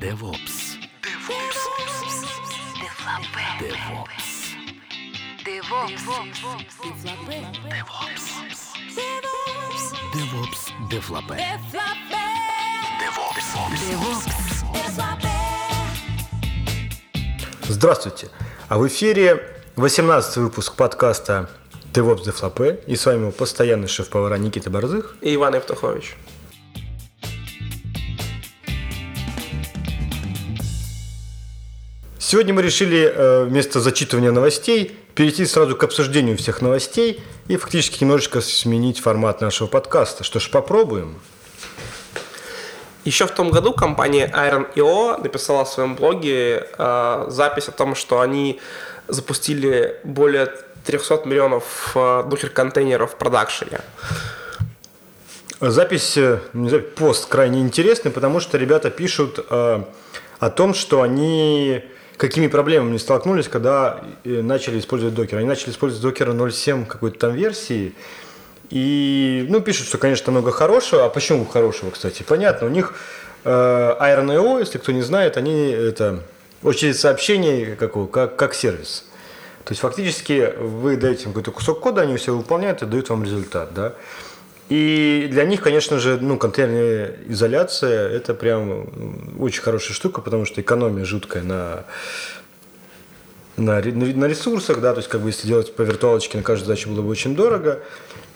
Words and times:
DevOps. 0.00 0.76
DevOps. 10.12 10.72
Дефлапе. 10.90 11.38
Здравствуйте! 17.68 18.28
А 18.68 18.78
в 18.78 18.88
эфире 18.88 19.42
18 19.76 20.36
выпуск 20.38 20.74
подкаста 20.74 21.48
DevOps 21.92 22.24
Дефлапе. 22.24 22.80
И 22.88 22.96
с 22.96 23.06
вами 23.06 23.20
его 23.20 23.30
постоянный 23.30 23.86
шеф-повара 23.86 24.38
Никита 24.38 24.70
Борзых. 24.70 25.14
И 25.20 25.34
Иван 25.36 25.54
Евтухович. 25.54 26.16
Сегодня 32.34 32.52
мы 32.52 32.62
решили 32.62 33.12
э, 33.14 33.44
вместо 33.44 33.78
зачитывания 33.78 34.32
новостей 34.32 34.98
перейти 35.14 35.46
сразу 35.46 35.76
к 35.76 35.84
обсуждению 35.84 36.36
всех 36.36 36.62
новостей 36.62 37.22
и 37.46 37.56
фактически 37.56 38.02
немножечко 38.02 38.40
сменить 38.40 38.98
формат 38.98 39.40
нашего 39.40 39.68
подкаста. 39.68 40.24
Что 40.24 40.40
ж, 40.40 40.50
попробуем. 40.50 41.20
Еще 43.04 43.28
в 43.28 43.30
том 43.30 43.52
году 43.52 43.72
компания 43.72 44.28
Iron.io 44.34 45.22
написала 45.22 45.64
в 45.64 45.68
своем 45.68 45.94
блоге 45.94 46.66
э, 46.76 47.26
запись 47.28 47.68
о 47.68 47.70
том, 47.70 47.94
что 47.94 48.20
они 48.20 48.58
запустили 49.06 50.00
более 50.02 50.46
300 50.86 51.22
миллионов 51.26 51.92
э, 51.94 52.24
докер-контейнеров 52.28 53.12
в 53.12 53.14
продакшене. 53.14 53.78
Запись, 55.60 56.16
э, 56.16 56.40
не 56.52 56.68
знаю, 56.68 56.82
пост 56.82 57.28
крайне 57.28 57.60
интересный, 57.60 58.10
потому 58.10 58.40
что 58.40 58.58
ребята 58.58 58.90
пишут 58.90 59.38
э, 59.48 59.84
о 60.40 60.50
том, 60.50 60.74
что 60.74 61.02
они 61.02 61.84
какими 62.16 62.46
проблемами 62.46 62.96
столкнулись, 62.96 63.48
когда 63.48 64.02
э, 64.24 64.40
начали 64.42 64.78
использовать 64.78 65.14
докер. 65.14 65.38
Они 65.38 65.46
начали 65.46 65.70
использовать 65.70 66.02
докер 66.02 66.30
0.7 66.30 66.86
какой-то 66.86 67.18
там 67.18 67.34
версии, 67.34 67.94
и, 68.70 69.46
ну, 69.48 69.60
пишут, 69.60 69.86
что, 69.86 69.98
конечно, 69.98 70.32
много 70.32 70.50
хорошего. 70.50 71.04
А 71.04 71.08
почему 71.08 71.44
хорошего, 71.44 71.90
кстати? 71.90 72.22
Понятно, 72.22 72.66
у 72.66 72.70
них 72.70 72.94
э, 73.44 73.48
Iron.io, 73.48 74.60
если 74.60 74.78
кто 74.78 74.92
не 74.92 75.02
знает, 75.02 75.36
они 75.36 75.70
это 75.70 76.22
очередь 76.62 76.98
сообщений 76.98 77.76
как, 77.76 78.10
как, 78.10 78.36
как 78.36 78.54
сервис. 78.54 79.04
То 79.64 79.72
есть 79.72 79.80
фактически 79.80 80.52
вы 80.58 80.96
даете 80.96 81.24
им 81.24 81.28
какой-то 81.30 81.50
кусок 81.50 81.80
кода, 81.80 82.02
они 82.02 82.16
все 82.16 82.34
выполняют 82.34 82.82
и 82.82 82.86
дают 82.86 83.08
вам 83.08 83.24
результат, 83.24 83.72
да. 83.74 83.94
И 84.68 85.28
для 85.30 85.44
них, 85.44 85.60
конечно 85.60 85.98
же, 85.98 86.18
ну, 86.20 86.38
контейнерная 86.38 87.16
изоляция– 87.28 88.08
это 88.10 88.32
прям 88.32 88.88
очень 89.38 89.62
хорошая 89.62 89.94
штука, 89.94 90.22
потому 90.22 90.46
что 90.46 90.60
экономия 90.60 91.04
жуткая 91.04 91.42
на, 91.42 91.84
на, 93.56 93.82
на 93.82 94.24
ресурсах, 94.24 94.80
да, 94.80 94.92
то 94.94 95.00
есть, 95.00 95.10
как 95.10 95.20
бы, 95.20 95.28
если 95.28 95.46
делать 95.46 95.74
по 95.76 95.82
виртуалочке 95.82 96.38
на 96.38 96.44
каждую 96.44 96.66
задачу 96.66 96.88
было 96.88 97.02
бы 97.02 97.08
очень 97.08 97.36
дорого. 97.36 97.80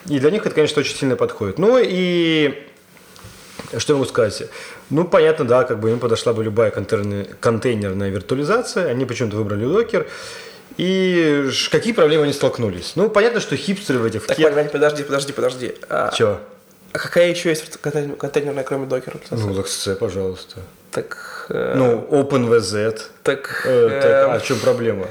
И 0.06 0.18
для 0.18 0.30
них 0.30 0.44
это, 0.44 0.54
конечно, 0.54 0.80
очень 0.80 0.96
сильно 0.96 1.16
подходит. 1.16 1.58
Ну 1.58 1.78
и 1.82 2.62
что 3.76 3.92
я 3.92 3.98
могу 3.98 4.08
сказать? 4.08 4.44
Ну, 4.90 5.04
понятно, 5.04 5.44
да, 5.44 5.64
как 5.64 5.80
бы 5.80 5.90
им 5.90 5.98
подошла 5.98 6.32
бы 6.32 6.42
любая 6.44 6.70
контейнерная, 6.70 7.26
контейнерная 7.40 8.08
виртуализация. 8.08 8.88
Они 8.88 9.04
почему-то 9.04 9.36
выбрали 9.36 9.64
докер. 9.64 10.06
И 10.78 11.50
какие 11.70 11.92
проблемы 11.92 12.24
они 12.24 12.32
столкнулись? 12.32 12.92
Ну, 12.94 13.10
понятно, 13.10 13.40
что 13.40 13.56
хипстеры 13.56 13.98
в 13.98 14.04
этих... 14.04 14.24
Так, 14.26 14.38
Вань, 14.38 14.68
подожди, 14.70 15.02
подожди, 15.02 15.32
подожди. 15.32 15.74
А, 15.88 16.10
Чё? 16.12 16.38
а 16.92 16.98
какая 16.98 17.28
еще 17.30 17.50
есть 17.50 17.78
контейнерная, 17.78 18.62
кроме 18.64 18.86
докера? 18.86 19.16
Ну, 19.30 19.50
LXC, 19.50 19.96
пожалуйста. 19.96 20.60
Так... 20.92 21.46
Э, 21.50 21.74
Ну, 21.76 22.06
OpenVZ. 22.10 23.00
так... 23.24 23.62
Э, 23.66 23.88
так, 24.00 24.10
э, 24.10 24.22
а 24.36 24.38
в 24.38 24.44
чем 24.44 24.58
проблема? 24.60 25.06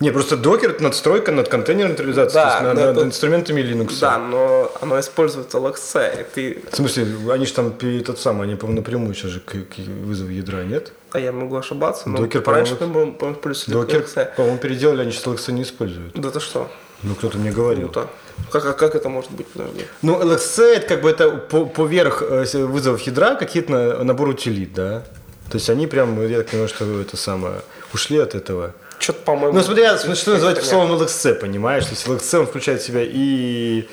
Не, 0.00 0.10
просто 0.12 0.36
докер 0.36 0.70
это 0.70 0.82
надстройка 0.82 1.32
над 1.32 1.48
контейнерной 1.48 1.92
виртуализацией, 1.92 2.44
Да, 2.44 2.60
над, 2.62 2.74
над 2.76 2.96
это- 2.96 3.06
инструментами 3.06 3.60
Linux. 3.62 3.98
Да, 4.00 4.18
но 4.18 4.70
оно 4.80 4.98
используется 5.00 5.58
LXC, 5.58 6.20
и 6.20 6.24
ты... 6.34 6.62
В 6.70 6.76
смысле, 6.76 7.06
они 7.32 7.46
же 7.46 7.52
там 7.54 7.72
перед 7.72 8.06
тот 8.06 8.18
самый, 8.18 8.44
они, 8.46 8.56
по-моему, 8.56 8.80
напрямую 8.80 9.14
сейчас 9.14 9.30
же 9.30 9.40
к, 9.40 9.52
к 9.52 9.78
вызову 10.04 10.30
ядра, 10.30 10.62
нет? 10.64 10.92
А 11.12 11.18
я 11.18 11.32
могу 11.32 11.56
ошибаться, 11.56 12.08
но 12.08 12.18
Докер, 12.18 12.42
раньше, 12.44 12.76
по-моему, 12.76 13.12
по-моему, 13.14 13.36
использовали 13.40 13.72
Докер, 13.72 14.06
по-моему, 14.36 14.58
переделали, 14.58 15.02
они 15.02 15.10
сейчас 15.12 15.24
LXC 15.26 15.52
не 15.52 15.62
используют. 15.62 16.14
Да 16.14 16.30
ты 16.30 16.38
что? 16.40 16.70
Ну, 17.02 17.14
кто-то 17.14 17.38
мне 17.38 17.50
говорил. 17.50 17.88
Круто. 17.88 18.08
Как, 18.52 18.64
а 18.66 18.72
как 18.74 18.94
это 18.94 19.08
может 19.08 19.30
быть, 19.32 19.46
подожди? 19.48 19.86
Ну, 20.02 20.20
LXC 20.22 20.62
это 20.76 20.86
как 20.86 21.02
бы 21.02 21.10
это 21.10 21.30
по- 21.30 21.66
поверх 21.66 22.22
э, 22.22 22.44
вызовов 22.66 23.00
ядра 23.02 23.34
какие-то 23.34 23.72
на- 23.72 24.04
набор 24.04 24.28
утилит, 24.28 24.72
да? 24.74 25.02
То 25.50 25.56
есть 25.56 25.68
они 25.68 25.86
прям, 25.86 26.24
я 26.28 26.38
так 26.38 26.48
понимаю, 26.50 26.68
что 26.68 27.00
это 27.00 27.16
самое, 27.16 27.54
ушли 27.92 28.18
от 28.18 28.34
этого. 28.34 28.74
Что-то, 28.98 29.20
по-моему... 29.24 29.56
Ну, 29.58 29.64
смотря, 29.64 29.96
что 29.98 30.32
называть 30.32 30.62
словом 30.62 30.92
LXC, 30.92 31.34
понимаешь? 31.34 31.84
То 31.86 31.90
есть 31.90 32.06
LXC 32.06 32.38
он 32.40 32.46
включает 32.46 32.82
в 32.82 32.86
себя 32.86 33.00
и... 33.02 33.88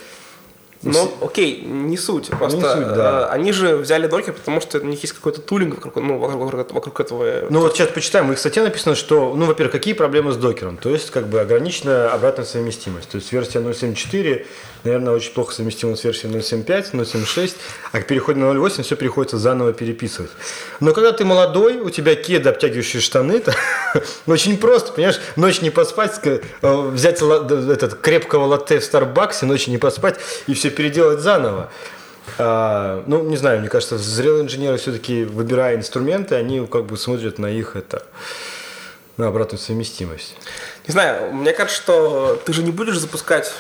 Ну, 0.83 1.11
окей, 1.21 1.61
не 1.61 1.97
суть. 1.97 2.29
Просто 2.29 2.57
Не 2.57 2.63
суть, 2.63 2.87
да. 2.95 3.27
э, 3.29 3.33
они 3.33 3.51
же 3.51 3.77
взяли 3.77 4.07
докер, 4.07 4.33
потому 4.33 4.61
что 4.61 4.79
у 4.79 4.83
них 4.83 5.01
есть 5.01 5.13
какой-то 5.13 5.41
тулинг 5.41 5.75
вокруг, 5.75 5.95
ну, 5.95 6.17
вокруг, 6.19 6.71
вокруг- 6.73 6.99
этого. 6.99 7.47
Ну 7.49 7.59
вот 7.61 7.73
сейчас 7.75 7.89
почитаем, 7.89 8.27
в 8.27 8.31
их 8.31 8.39
статье 8.39 8.63
написано, 8.63 8.95
что, 8.95 9.33
ну, 9.35 9.45
во-первых, 9.45 9.71
какие 9.71 9.93
проблемы 9.93 10.31
с 10.31 10.37
докером? 10.37 10.77
То 10.77 10.89
есть, 10.89 11.09
как 11.11 11.27
бы, 11.27 11.39
ограниченная 11.41 12.09
обратная 12.09 12.45
совместимость. 12.45 13.09
То 13.09 13.17
есть, 13.17 13.31
версия 13.31 13.59
0.7.4, 13.59 14.45
наверное, 14.87 15.13
очень 15.13 15.31
плохо 15.31 15.53
совместима 15.53 15.95
с 15.95 16.03
версией 16.03 16.33
0.7.5, 16.33 16.91
0.7.6, 16.93 17.55
а 17.91 18.01
к 18.01 18.07
переходу 18.07 18.39
на 18.39 18.45
0.8 18.45 18.83
все 18.83 18.95
приходится 18.95 19.37
заново 19.37 19.73
переписывать. 19.73 20.31
Но 20.79 20.93
когда 20.93 21.11
ты 21.11 21.25
молодой, 21.25 21.77
у 21.77 21.89
тебя 21.89 22.15
кеды, 22.15 22.49
обтягивающие 22.49 23.01
штаны, 23.01 23.39
то 23.39 23.53
очень 24.25 24.57
просто, 24.57 24.93
понимаешь, 24.93 25.19
ночь 25.35 25.61
не 25.61 25.69
поспать, 25.69 26.19
э, 26.23 26.41
взять 26.61 27.21
этот 27.21 27.95
крепкого 27.95 28.45
латте 28.45 28.79
в 28.79 28.83
Старбаксе, 28.83 29.45
ночью 29.45 29.71
не 29.71 29.77
поспать 29.77 30.15
и 30.47 30.53
все 30.53 30.69
переделать 30.69 31.19
заново. 31.19 31.69
А, 32.37 33.03
ну, 33.07 33.23
не 33.23 33.37
знаю, 33.37 33.59
мне 33.61 33.69
кажется, 33.69 33.97
зрелые 33.97 34.43
инженеры 34.43 34.77
все-таки, 34.77 35.23
выбирая 35.23 35.77
инструменты, 35.77 36.35
они 36.35 36.65
как 36.67 36.85
бы 36.85 36.97
смотрят 36.97 37.39
на 37.39 37.47
их 37.47 37.75
это, 37.75 38.03
на 39.15 39.27
обратную 39.27 39.59
совместимость. 39.59 40.35
Не 40.87 40.93
знаю, 40.93 41.33
мне 41.33 41.51
кажется, 41.51 41.81
что 41.81 42.41
ты 42.45 42.53
же 42.53 42.63
не 42.63 42.71
будешь 42.71 42.97
запускать 42.97 43.51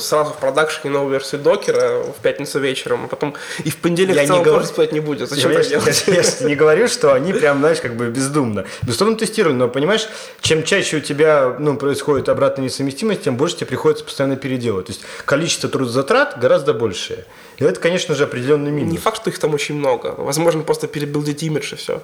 сразу 0.00 0.32
в 0.32 0.38
продакшене 0.38 0.92
новую 0.92 1.12
версию 1.12 1.40
докера 1.40 2.02
в 2.02 2.20
пятницу 2.20 2.58
вечером, 2.58 3.04
а 3.04 3.08
потом 3.08 3.34
и 3.64 3.70
в 3.70 3.76
понедельник 3.76 4.16
Я 4.16 4.24
в 4.24 4.26
целом 4.26 4.40
не 4.40 4.44
говорю- 4.44 4.60
тоже 4.62 4.72
спать 4.72 4.92
не 4.92 4.98
будет. 5.00 5.28
Зачем 5.28 5.52
я, 5.52 5.60
это 5.60 5.68
я- 5.68 5.78
делать? 5.80 6.04
я 6.08 6.22
ж 6.22 6.40
не 6.40 6.56
говорю, 6.56 6.88
что 6.88 7.12
они 7.12 7.32
прям, 7.32 7.60
знаешь, 7.60 7.80
как 7.80 7.94
бы 7.96 8.08
бездумно. 8.08 8.64
Бездумно 8.82 9.16
тестировали, 9.16 9.54
но 9.54 9.68
понимаешь, 9.68 10.08
чем 10.40 10.64
чаще 10.64 10.96
у 10.96 11.00
тебя 11.00 11.54
ну, 11.60 11.76
происходит 11.76 12.28
обратная 12.28 12.64
несовместимость, 12.64 13.22
тем 13.22 13.36
больше 13.36 13.56
тебе 13.56 13.66
приходится 13.68 14.04
постоянно 14.04 14.34
переделывать. 14.36 14.86
То 14.86 14.92
есть 14.92 15.02
количество 15.24 15.68
трудозатрат 15.68 16.38
гораздо 16.40 16.74
большее. 16.74 17.24
И 17.58 17.64
это, 17.64 17.78
конечно 17.78 18.16
же, 18.16 18.24
определенный 18.24 18.72
минус. 18.72 18.90
Не 18.90 18.98
факт, 18.98 19.18
что 19.20 19.30
их 19.30 19.38
там 19.38 19.54
очень 19.54 19.76
много. 19.76 20.12
Возможно, 20.18 20.62
просто 20.62 20.88
перебилдить 20.88 21.42
имидж 21.44 21.72
и 21.74 21.76
все. 21.76 22.02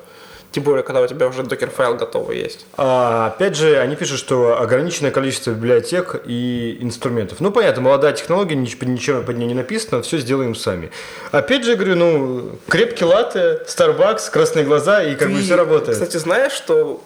Тем 0.53 0.65
более, 0.65 0.83
когда 0.83 1.01
у 1.01 1.07
тебя 1.07 1.29
уже 1.29 1.45
докер-файл 1.45 1.95
готовый 1.95 2.37
есть. 2.39 2.67
А, 2.77 3.29
опять 3.29 3.55
же, 3.57 3.79
они 3.79 3.95
пишут, 3.95 4.19
что 4.19 4.61
ограниченное 4.61 5.13
количество 5.13 5.53
библиотек 5.53 6.23
и 6.27 6.77
инструментов. 6.81 7.39
Ну, 7.39 7.53
понятно, 7.53 7.83
молодая 7.83 8.13
технология, 8.15 8.57
нич- 8.57 8.85
ничего 8.85 9.23
под 9.23 9.37
ней 9.39 9.47
не 9.47 9.55
написано, 9.55 10.03
все 10.03 10.19
сделаем 10.19 10.57
сами. 10.57 10.91
Опять 11.31 11.65
же, 11.65 11.77
говорю, 11.77 11.95
ну, 11.95 12.51
крепкий 12.69 13.05
латте, 13.05 13.61
Starbucks, 13.69 14.29
красные 14.33 14.65
глаза, 14.65 15.05
и 15.05 15.15
как 15.15 15.29
бы 15.31 15.37
Ты, 15.37 15.43
все 15.45 15.55
работает. 15.55 15.99
Кстати, 15.99 16.17
знаешь, 16.17 16.53
что 16.53 17.01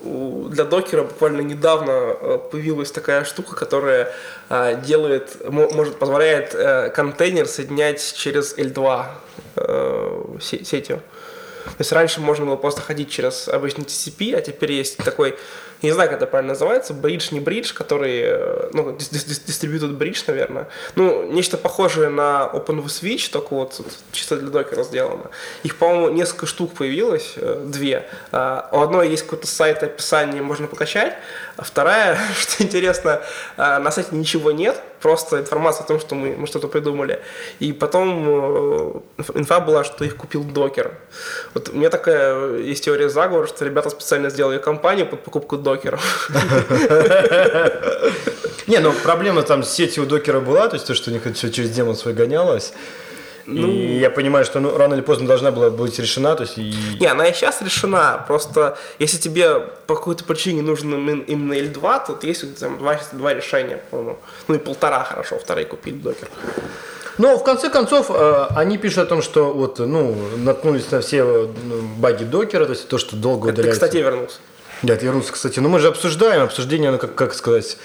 для 0.51 0.65
докера 0.65 1.03
буквально 1.03 1.43
недавно 1.43 1.91
э, 1.91 2.39
появилась 2.51 2.91
такая 2.93 3.25
штука, 3.25 3.55
которая 3.55 4.11
э, 4.49 4.81
делает, 4.87 5.37
мо- 5.51 5.69
может, 5.71 5.97
позволяет 5.97 6.55
э, 6.55 6.89
контейнер 6.89 7.47
соединять 7.47 8.15
через 8.17 8.57
L2 8.57 9.05
э, 9.57 10.23
се- 10.41 10.65
сетью. 10.65 11.01
То 11.65 11.77
есть 11.79 11.93
раньше 11.93 12.21
можно 12.21 12.47
было 12.47 12.57
просто 12.57 12.81
ходить 12.83 13.11
через 13.11 13.49
обычный 13.49 13.85
TCP, 13.85 14.37
а 14.37 14.41
теперь 14.41 14.73
есть 14.73 14.97
такой, 14.99 15.37
не 15.83 15.91
знаю, 15.93 16.09
как 16.11 16.19
это 16.19 16.27
правильно 16.27 16.53
называется, 16.53 16.93
бридж, 16.95 17.29
не 17.33 17.41
бридж, 17.41 17.73
который, 17.73 18.21
э, 18.23 18.69
ну, 18.73 18.91
дис- 18.93 19.11
дис- 19.13 19.45
distributed 19.47 19.97
bridge, 19.99 20.23
наверное. 20.27 20.69
Ну, 20.95 21.25
нечто 21.33 21.57
похожее 21.57 22.09
на 22.11 22.51
OpenVSwitch, 22.53 23.31
только 23.31 23.55
вот 23.55 23.81
чисто 24.13 24.37
для 24.37 24.51
докера 24.51 24.83
сделано. 24.85 25.31
Их, 25.63 25.77
по-моему, 25.77 26.11
несколько 26.11 26.47
штук 26.47 26.75
появилось, 26.75 27.33
э, 27.37 27.63
две. 27.67 28.07
А, 28.33 28.69
У 28.73 28.81
одной 28.81 29.09
есть 29.09 29.25
какой-то 29.25 29.47
сайт 29.47 29.83
описание, 29.83 30.43
можно 30.43 30.67
покачать, 30.67 31.15
а 31.57 31.65
вторая, 31.65 32.19
что 32.39 32.63
интересно, 32.63 33.23
а, 33.57 33.79
на 33.79 33.91
сайте 33.91 34.11
ничего 34.17 34.53
нет, 34.53 34.81
просто 35.05 35.39
информация 35.39 35.85
о 35.85 35.87
том, 35.87 36.01
что 36.01 36.15
мы, 36.15 36.35
мы 36.35 36.47
что-то 36.47 36.67
придумали. 36.67 37.19
И 37.61 37.73
потом 37.75 38.27
э, 38.27 38.33
инф- 39.19 39.39
инфа 39.39 39.61
была, 39.61 39.85
что 39.85 40.05
их 40.05 40.17
купил 40.17 40.45
докер. 40.45 40.93
Вот 41.53 41.69
у 41.69 41.77
меня 41.77 41.91
такая 41.91 42.57
есть 42.57 42.85
теория 42.85 43.11
заговора, 43.11 43.47
что 43.47 43.67
ребята 43.67 43.91
специально 43.91 44.31
сделали 44.31 44.59
компанию 44.59 45.07
под 45.07 45.23
покупку 45.23 45.59
докеров. 45.59 46.31
Не, 48.67 48.79
ну 48.79 48.95
проблема 49.03 49.43
там 49.43 49.63
с 49.63 49.71
сетью 49.71 50.07
докера 50.07 50.41
была, 50.41 50.69
то 50.69 50.77
есть 50.77 50.87
то, 50.87 50.95
что 50.95 51.11
у 51.11 51.13
них 51.13 51.23
все 51.35 51.51
через 51.51 51.69
демон 51.69 51.97
свой 51.97 52.15
гонялось. 52.15 52.73
И 53.47 53.99
я 53.99 54.11
понимаю, 54.11 54.45
что 54.45 54.61
ну, 54.61 54.77
рано 54.77 54.95
или 54.95 55.01
поздно 55.01 55.27
должна 55.27 55.51
была 55.51 55.71
быть 55.71 55.99
решена, 55.99 56.35
то 56.35 56.43
есть 56.45 56.59
и... 56.59 56.75
Не, 57.01 57.07
она 57.07 57.27
и 57.27 57.35
сейчас 57.35 57.61
решена, 57.63 58.25
просто 58.27 58.79
если 58.99 59.19
тебе 59.19 59.61
по 59.87 59.97
какой-то 59.97 60.25
причине 60.25 60.63
нужен 60.63 60.93
именно 60.95 61.23
именно 61.23 61.53
L2, 61.53 62.19
то 62.21 62.27
есть 62.27 62.59
там, 62.59 62.79
два, 62.79 62.99
два 63.13 63.35
решения, 63.35 63.81
по-моему. 63.91 64.19
Ну 64.49 64.55
и 64.55 64.59
полтора 64.59 65.05
хорошо, 65.05 65.39
вторые 65.39 65.67
купили 65.67 65.97
докер. 65.97 66.29
Но 67.19 67.39
в 67.39 67.45
конце 67.45 67.71
концов 67.71 68.07
э, 68.11 68.47
они 68.57 68.77
пишут 68.77 68.99
о 68.99 69.07
том, 69.07 69.23
что 69.23 69.53
вот, 69.53 69.79
ну, 69.79 70.17
наткнулись 70.39 70.91
на 70.91 71.01
все 71.01 71.23
ну, 71.23 71.83
баги 71.99 72.25
докера, 72.25 72.65
то 72.65 72.73
есть 72.73 72.89
то, 72.89 72.99
что 72.99 73.15
долго 73.15 73.51
Это, 73.51 73.61
удаляется. 73.61 73.81
кстати, 73.81 74.03
вернулся. 74.03 74.37
Да, 74.83 74.95
это 74.95 75.05
вернулся, 75.05 75.33
кстати. 75.33 75.61
Но 75.61 75.69
мы 75.69 75.79
же 75.79 75.89
обсуждаем, 75.89 76.43
обсуждение, 76.43 76.89
оно 76.89 76.99
как, 76.99 77.15
как 77.15 77.35
сказать, 77.35 77.79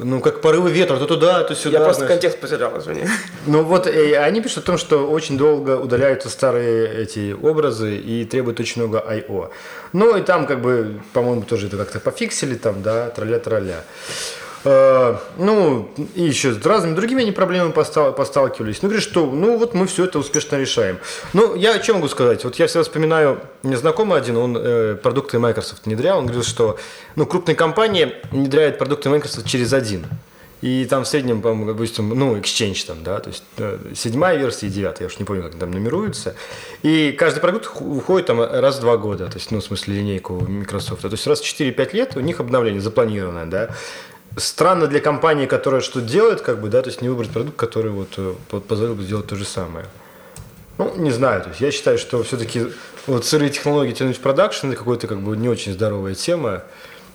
ну, 0.00 0.20
как 0.20 0.40
порывы 0.40 0.70
ветра, 0.70 0.96
то 0.96 1.06
туда, 1.06 1.42
то 1.44 1.54
сюда. 1.54 1.78
Я 1.78 1.84
просто 1.84 2.04
знаешь. 2.04 2.20
контекст 2.20 2.40
потерял, 2.40 2.78
извини. 2.78 3.06
Ну 3.46 3.62
вот, 3.62 3.86
и 3.86 4.12
они 4.12 4.40
пишут 4.40 4.58
о 4.58 4.66
том, 4.66 4.78
что 4.78 5.08
очень 5.08 5.38
долго 5.38 5.78
удаляются 5.78 6.28
старые 6.28 7.02
эти 7.02 7.32
образы 7.32 7.96
и 7.96 8.24
требуют 8.24 8.60
очень 8.60 8.82
много 8.82 9.04
I.O. 9.08 9.50
Ну 9.92 10.16
и 10.16 10.22
там 10.22 10.46
как 10.46 10.60
бы, 10.60 11.00
по-моему, 11.12 11.42
тоже 11.42 11.68
это 11.68 11.76
как-то 11.76 12.00
пофиксили 12.00 12.54
там, 12.54 12.82
да, 12.82 13.10
тролля-тролля. 13.10 13.84
Э, 13.84 14.45
Ну, 14.64 15.90
и 16.14 16.22
еще 16.22 16.52
с 16.52 16.64
разными 16.64 16.94
другими 16.94 17.22
они 17.22 17.32
проблемами 17.32 17.72
постал- 17.72 18.12
посталкивались. 18.12 18.82
Ну, 18.82 18.88
говорит, 18.88 19.06
что, 19.08 19.26
ну, 19.26 19.58
вот 19.58 19.74
мы 19.74 19.86
все 19.86 20.04
это 20.04 20.18
успешно 20.18 20.56
решаем. 20.56 20.98
Ну, 21.32 21.54
я 21.54 21.74
о 21.74 21.78
чем 21.78 21.96
могу 21.96 22.08
сказать? 22.08 22.44
Вот 22.44 22.56
я 22.56 22.66
всегда 22.66 22.82
вспоминаю, 22.82 23.40
мне 23.62 23.76
знакомый 23.76 24.18
один, 24.18 24.36
он 24.36 24.56
э, 24.58 24.96
продукты 24.96 25.38
Microsoft 25.38 25.86
внедрял, 25.86 26.18
он 26.18 26.24
говорил, 26.24 26.42
что, 26.42 26.78
ну, 27.14 27.26
крупные 27.26 27.54
компании 27.54 28.14
внедряют 28.30 28.78
продукты 28.78 29.08
Microsoft 29.08 29.46
через 29.46 29.72
один. 29.72 30.06
И 30.62 30.86
там 30.86 31.04
в 31.04 31.08
среднем, 31.08 31.42
по-моему, 31.42 31.66
допустим, 31.72 32.08
ну, 32.08 32.34
Exchange 32.36 32.86
там, 32.86 33.04
да, 33.04 33.20
то 33.20 33.28
есть 33.28 33.44
э, 33.58 33.78
седьмая 33.94 34.38
версия 34.38 34.68
и 34.68 34.70
девятая, 34.70 35.06
я 35.06 35.06
уж 35.06 35.18
не 35.18 35.24
помню, 35.26 35.42
как 35.42 35.54
там 35.56 35.70
нумеруются. 35.70 36.34
И 36.82 37.12
каждый 37.12 37.40
продукт 37.40 37.70
уходит 37.78 38.26
там 38.26 38.40
раз 38.40 38.78
в 38.78 38.80
два 38.80 38.96
года, 38.96 39.26
то 39.26 39.36
есть, 39.36 39.50
ну, 39.50 39.60
в 39.60 39.64
смысле, 39.64 39.96
линейку 39.96 40.40
Microsoft. 40.40 41.02
То 41.02 41.08
есть 41.08 41.26
раз 41.26 41.40
в 41.40 41.44
4-5 41.44 41.92
лет 41.92 42.16
у 42.16 42.20
них 42.20 42.40
обновление 42.40 42.80
запланированное, 42.80 43.44
да. 43.44 43.68
Странно 44.36 44.86
для 44.86 45.00
компании, 45.00 45.46
которая 45.46 45.80
что 45.80 46.00
делает, 46.00 46.42
как 46.42 46.60
бы, 46.60 46.68
да, 46.68 46.82
то 46.82 46.88
есть 46.90 47.00
не 47.00 47.08
выбрать 47.08 47.30
продукт, 47.30 47.56
который 47.56 47.90
вот 47.90 48.10
э, 48.18 48.34
по- 48.50 48.60
позволил 48.60 48.94
бы 48.94 49.02
сделать 49.02 49.26
то 49.26 49.36
же 49.36 49.44
самое. 49.44 49.86
Ну, 50.78 50.92
не 50.96 51.10
знаю, 51.10 51.42
то 51.42 51.48
есть 51.48 51.60
я 51.62 51.70
считаю, 51.70 51.96
что 51.96 52.22
все-таки 52.22 52.66
вот 53.06 53.24
сырые 53.24 53.48
технологии 53.50 53.92
тянуть 53.92 54.18
в 54.18 54.20
продакшн 54.20 54.68
это 54.68 54.76
какая-то 54.76 55.06
как 55.06 55.20
бы 55.20 55.36
не 55.36 55.48
очень 55.48 55.72
здоровая 55.72 56.14
тема. 56.14 56.64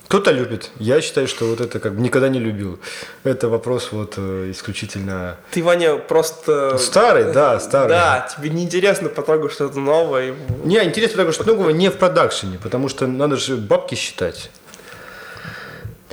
Кто-то 0.08 0.32
любит. 0.32 0.72
Я 0.78 1.00
считаю, 1.00 1.28
что 1.28 1.46
вот 1.46 1.62
это 1.62 1.80
как 1.80 1.96
бы 1.96 2.02
никогда 2.02 2.28
не 2.28 2.40
любил. 2.40 2.80
Это 3.24 3.48
вопрос 3.48 3.94
вот 3.94 4.16
э, 4.18 4.52
исключительно 4.52 5.38
Ты, 5.52 5.64
Ваня, 5.64 5.96
просто... 5.96 6.78
старый, 6.80 7.32
да, 7.32 7.60
старый. 7.62 7.90
Да, 7.90 8.28
тебе 8.36 8.50
неинтересно 8.50 9.08
потрогать 9.08 9.54
что-то 9.54 9.80
новое. 9.80 10.34
Не, 10.66 10.84
интересно 10.84 11.18
потому 11.18 11.32
что 11.32 11.44
многого 11.44 11.72
не 11.72 11.90
в 11.90 11.98
продакшене, 11.98 12.60
потому 12.62 12.90
что 12.90 13.08
надо 13.08 13.38
же 13.38 13.56
бабки 13.56 13.96
считать. 13.96 14.50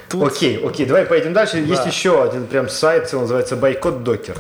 Тут 0.09 0.33
Окей, 0.33 0.59
окей, 0.65 0.87
давай 0.87 1.05
поедем 1.05 1.33
дальше. 1.33 1.59
Есть 1.59 1.87
еще 1.87 2.23
один 2.23 2.47
прям 2.47 2.69
сайт, 2.69 3.13
он 3.13 3.23
называется 3.23 3.57
Бойкот 3.57 4.03
Докер. 4.05 4.37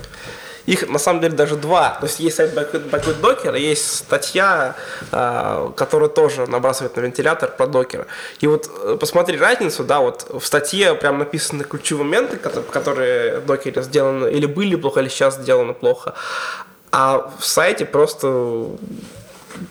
Их 0.68 0.86
на 0.86 0.98
самом 0.98 1.22
деле 1.22 1.34
даже 1.34 1.56
два. 1.56 1.96
То 1.98 2.06
есть 2.06 2.20
есть 2.20 2.36
сайт 2.36 2.54
Docker, 2.54 3.58
и 3.58 3.62
есть 3.62 3.90
статья, 3.90 4.76
а, 5.12 5.72
которая 5.74 6.10
тоже 6.10 6.46
набрасывает 6.46 6.94
на 6.94 7.00
вентилятор 7.00 7.50
про 7.56 7.66
докер. 7.66 8.06
И 8.40 8.46
вот 8.46 8.70
э, 8.84 8.98
посмотри 9.00 9.38
разницу, 9.38 9.82
да, 9.82 10.00
вот 10.00 10.26
в 10.30 10.44
статье 10.44 10.94
прям 10.94 11.18
написаны 11.18 11.64
ключевые 11.64 12.04
моменты, 12.04 12.36
которые, 12.36 13.40
докере 13.40 13.82
сделаны 13.82 14.28
или 14.28 14.44
были 14.44 14.76
плохо, 14.76 15.00
или 15.00 15.08
сейчас 15.08 15.36
сделаны 15.36 15.72
плохо. 15.72 16.12
А 16.92 17.30
в 17.38 17.46
сайте 17.46 17.86
просто 17.86 18.66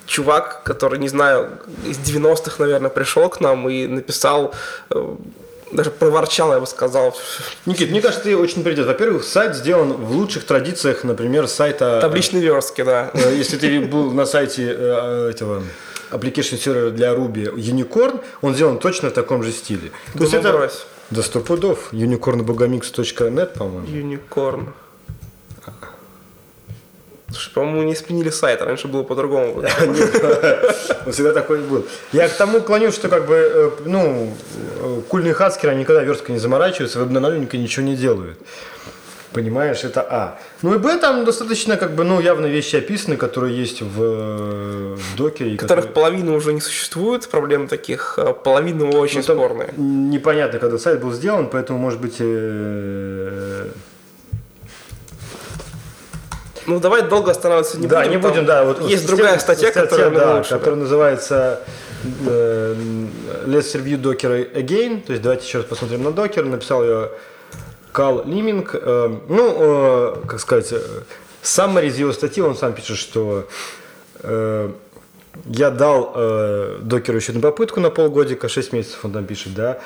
чувак, 0.08 0.64
который, 0.64 0.98
не 0.98 1.10
знаю, 1.10 1.60
из 1.86 2.00
90-х, 2.00 2.56
наверное, 2.58 2.90
пришел 2.90 3.30
к 3.30 3.40
нам 3.40 3.70
и 3.70 3.86
написал, 3.86 4.56
э, 4.90 5.16
даже 5.72 5.92
проворчал, 5.92 6.54
я 6.54 6.60
бы 6.60 6.68
сказал, 6.68 7.16
Никит, 7.66 7.90
мне 7.92 8.02
кажется, 8.02 8.24
ты 8.24 8.38
очень 8.38 8.64
придет. 8.64 8.88
Во-первых, 8.88 9.24
сайт 9.24 9.56
сделан 9.56 9.94
в 9.94 10.12
лучших 10.12 10.46
традициях, 10.46 11.04
например, 11.04 11.48
сайта... 11.48 12.00
табличные 12.02 12.42
верстки, 12.44 12.84
да. 12.84 13.12
Э, 13.14 13.36
Если 13.36 13.58
ты 13.58 13.80
был 13.82 14.12
на 14.12 14.26
сайте 14.26 14.74
э, 14.78 15.30
этого 15.32 15.64
application 16.12 16.58
сервера 16.58 16.90
для 16.92 17.14
Ruby 17.14 17.54
Unicorn, 17.54 18.22
он 18.42 18.56
сделан 18.56 18.80
точно 18.80 19.10
в 19.10 19.14
таком 19.14 19.44
же 19.44 19.52
стиле. 19.52 19.92
То 20.14 20.24
есть 20.24 20.34
это... 20.34 20.72
Да 21.10 21.22
сто 21.24 21.40
пудов. 21.40 21.94
unicornbogomix.net, 21.94 23.58
по-моему. 23.58 23.88
Юникорн. 23.88 24.74
Слушай, 27.38 27.54
по-моему, 27.54 27.84
не 27.84 27.96
сменили 27.96 28.32
сайт, 28.32 28.64
раньше 28.64 28.88
было 28.88 29.04
по-другому. 29.04 29.54
Он 31.06 31.12
всегда 31.12 31.34
такой 31.34 31.60
был. 31.60 31.86
Я 32.12 32.28
к 32.28 32.34
тому 32.36 32.62
клоню, 32.62 32.92
что 32.92 33.10
как 33.10 33.28
бы, 33.28 33.36
э, 33.36 33.70
ну, 33.86 34.34
э, 34.82 35.02
кульные 35.08 35.36
хацкеры 35.36 35.76
никогда 35.76 36.02
версткой 36.02 36.34
не 36.34 36.40
заморачиваются, 36.40 36.98
веб-аналитика 37.00 37.58
ничего 37.58 37.86
не 37.86 37.96
делают. 37.96 38.40
Понимаешь, 39.34 39.84
это 39.84 40.02
А. 40.02 40.40
Ну 40.64 40.74
и 40.74 40.80
Б 40.80 40.98
там 40.98 41.24
достаточно, 41.26 41.78
как 41.78 41.94
бы, 41.94 42.04
ну, 42.04 42.20
явно 42.20 42.48
вещи 42.48 42.78
описаны, 42.78 43.18
которые 43.18 43.56
есть 43.56 43.84
в, 43.84 44.02
э, 44.02 44.96
в 44.98 45.16
докере. 45.16 45.58
Которых 45.58 45.86
которые- 45.86 45.94
половины 45.94 46.32
уже 46.32 46.54
не 46.54 46.62
существует, 46.62 47.30
проблем 47.30 47.68
таких, 47.68 48.18
а 48.18 48.34
половина 48.34 48.86
очень 48.90 49.20
Ну, 49.20 49.24
там 49.24 49.38
спорные. 49.38 49.74
Непонятно, 49.78 50.58
когда 50.58 50.80
сайт 50.80 51.02
был 51.02 51.12
сделан, 51.12 51.50
поэтому, 51.52 51.78
может 51.78 52.02
быть, 52.02 52.16
э, 52.20 53.68
Ну, 56.68 56.80
давай 56.82 57.02
долго 57.04 57.32
останавливаться 57.32 57.80
не 57.80 57.88
да, 57.88 58.00
будем. 58.00 58.12
не 58.12 58.22
там 58.22 58.32
будем, 58.32 58.46
да. 58.46 58.64
Вот 58.66 58.82
есть 58.82 59.04
статья- 59.04 59.08
другая 59.16 59.40
статья, 59.40 59.72
которая 59.72 60.10
да, 60.10 60.36
лучше. 60.36 60.50
да. 60.52 60.58
которая 60.60 60.80
называется 60.82 61.62
э, 62.28 62.76
Let's 63.46 63.74
Review 63.74 64.02
Docker 64.02 64.54
Again. 64.54 65.02
То 65.02 65.14
есть 65.14 65.24
давайте 65.24 65.46
еще 65.46 65.60
раз 65.60 65.68
посмотрим 65.68 66.04
на 66.04 66.12
докер. 66.12 66.44
Написал 66.44 66.84
ее 66.84 67.12
Кал 67.94 68.24
Лиминг. 68.26 68.72
Э, 68.74 69.10
ну, 69.30 69.56
э, 69.58 70.16
как 70.28 70.40
сказать, 70.42 70.68
э, 70.74 70.80
summary 71.42 71.88
из 71.88 71.98
его 71.98 72.12
статьи, 72.12 72.44
он 72.44 72.56
сам 72.56 72.74
пишет, 72.74 72.98
что 72.98 73.48
э, 74.24 74.70
я 75.46 75.70
дал 75.70 76.12
э, 76.16 76.80
докеру 76.82 77.18
еще 77.18 77.32
одну 77.32 77.42
попытку 77.42 77.80
на 77.80 77.90
полгодика, 77.90 78.50
6 78.50 78.74
месяцев 78.74 79.00
он 79.06 79.14
там 79.14 79.26
пишет, 79.26 79.54
да. 79.54 79.78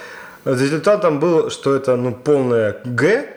Результатом 0.45 1.19
был, 1.19 1.51
что 1.51 1.75
это 1.75 1.95
ну, 1.95 2.15
полное 2.15 2.77
Г, 2.85 3.27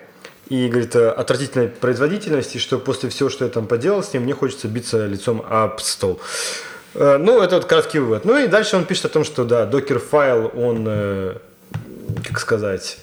и 0.49 0.69
говорит, 0.69 0.95
э, 0.95 1.09
отвратительной 1.09 1.69
производительности, 1.69 2.59
что 2.59 2.79
после 2.79 3.09
всего, 3.09 3.31
что 3.31 3.45
я 3.45 3.51
там 3.51 3.67
поделал 3.67 4.03
с 4.03 4.13
ним, 4.13 4.25
мне 4.25 4.35
хочется 4.35 4.69
биться 4.69 5.07
лицом 5.07 5.45
об 5.49 5.81
стол. 5.81 6.21
Э, 6.95 7.17
Ну, 7.19 7.41
это 7.41 7.57
вот 7.57 7.65
краткий 7.65 7.99
вывод. 7.99 8.25
Ну 8.25 8.39
и 8.39 8.47
дальше 8.47 8.77
он 8.77 8.85
пишет 8.85 9.07
о 9.07 9.09
том, 9.09 9.25
что 9.25 9.45
да, 9.45 9.65
докер 9.67 9.99
файл, 9.99 10.51
он, 10.55 10.85
э, 10.87 11.37
как 12.29 12.39
сказать, 12.39 12.99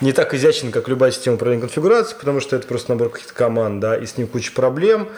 не 0.00 0.12
так 0.12 0.32
изящен, 0.32 0.72
как 0.72 0.88
любая 0.88 1.10
система 1.10 1.36
управления 1.36 1.60
конфигурацией, 1.60 2.18
потому 2.18 2.40
что 2.40 2.56
это 2.56 2.66
просто 2.66 2.90
набор 2.90 3.10
каких-то 3.10 3.34
команд, 3.34 3.80
да, 3.80 3.96
и 3.96 4.06
с 4.06 4.16
ним 4.16 4.26
куча 4.26 4.52
проблем. 4.52 5.08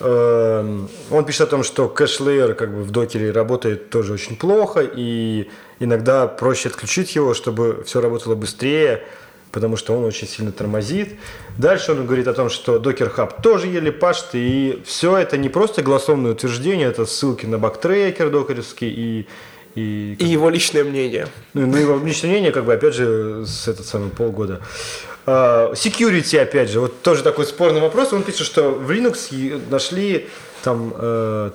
Он 0.00 1.24
пишет 1.26 1.42
о 1.42 1.46
том, 1.46 1.62
что 1.62 1.86
кэш-лейер 1.86 2.54
как 2.54 2.74
бы 2.74 2.82
в 2.82 2.90
докере 2.90 3.30
работает 3.32 3.90
тоже 3.90 4.14
очень 4.14 4.34
плохо, 4.36 4.80
и 4.80 5.50
иногда 5.78 6.26
проще 6.26 6.70
отключить 6.70 7.14
его, 7.14 7.34
чтобы 7.34 7.84
все 7.84 8.00
работало 8.00 8.34
быстрее, 8.34 9.04
потому 9.52 9.76
что 9.76 9.96
он 9.96 10.04
очень 10.04 10.28
сильно 10.28 10.52
тормозит. 10.52 11.14
Дальше 11.58 11.92
он 11.92 12.06
говорит 12.06 12.28
о 12.28 12.34
том, 12.34 12.50
что 12.50 12.76
Docker 12.76 13.14
Hub 13.16 13.42
тоже 13.42 13.66
еле 13.66 13.92
пашет, 13.92 14.28
и 14.34 14.82
все 14.84 15.16
это 15.16 15.36
не 15.36 15.48
просто 15.48 15.82
голословное 15.82 16.32
утверждение, 16.32 16.88
это 16.88 17.06
ссылки 17.06 17.46
на 17.46 17.58
бактрекер 17.58 18.30
докеровский 18.30 18.88
и 18.88 19.26
и, 19.76 20.16
И 20.18 20.24
его 20.24 20.50
личное 20.50 20.82
мнение. 20.82 21.28
ну, 21.54 21.66
ну, 21.66 21.76
его 21.76 22.04
личное 22.04 22.30
мнение, 22.30 22.50
как 22.50 22.64
бы, 22.64 22.74
опять 22.74 22.94
же, 22.94 23.44
с 23.46 23.68
этот 23.68 23.86
самый 23.86 24.10
полгода. 24.10 24.60
А, 25.26 25.72
Security, 25.74 26.38
опять 26.38 26.70
же, 26.70 26.80
вот 26.80 27.02
тоже 27.02 27.22
такой 27.22 27.46
спорный 27.46 27.80
вопрос. 27.80 28.12
Он 28.12 28.24
пишет, 28.24 28.46
что 28.46 28.70
в 28.70 28.90
Linux 28.90 29.62
нашли 29.70 30.28
там 30.64 30.92
э, 30.96 31.50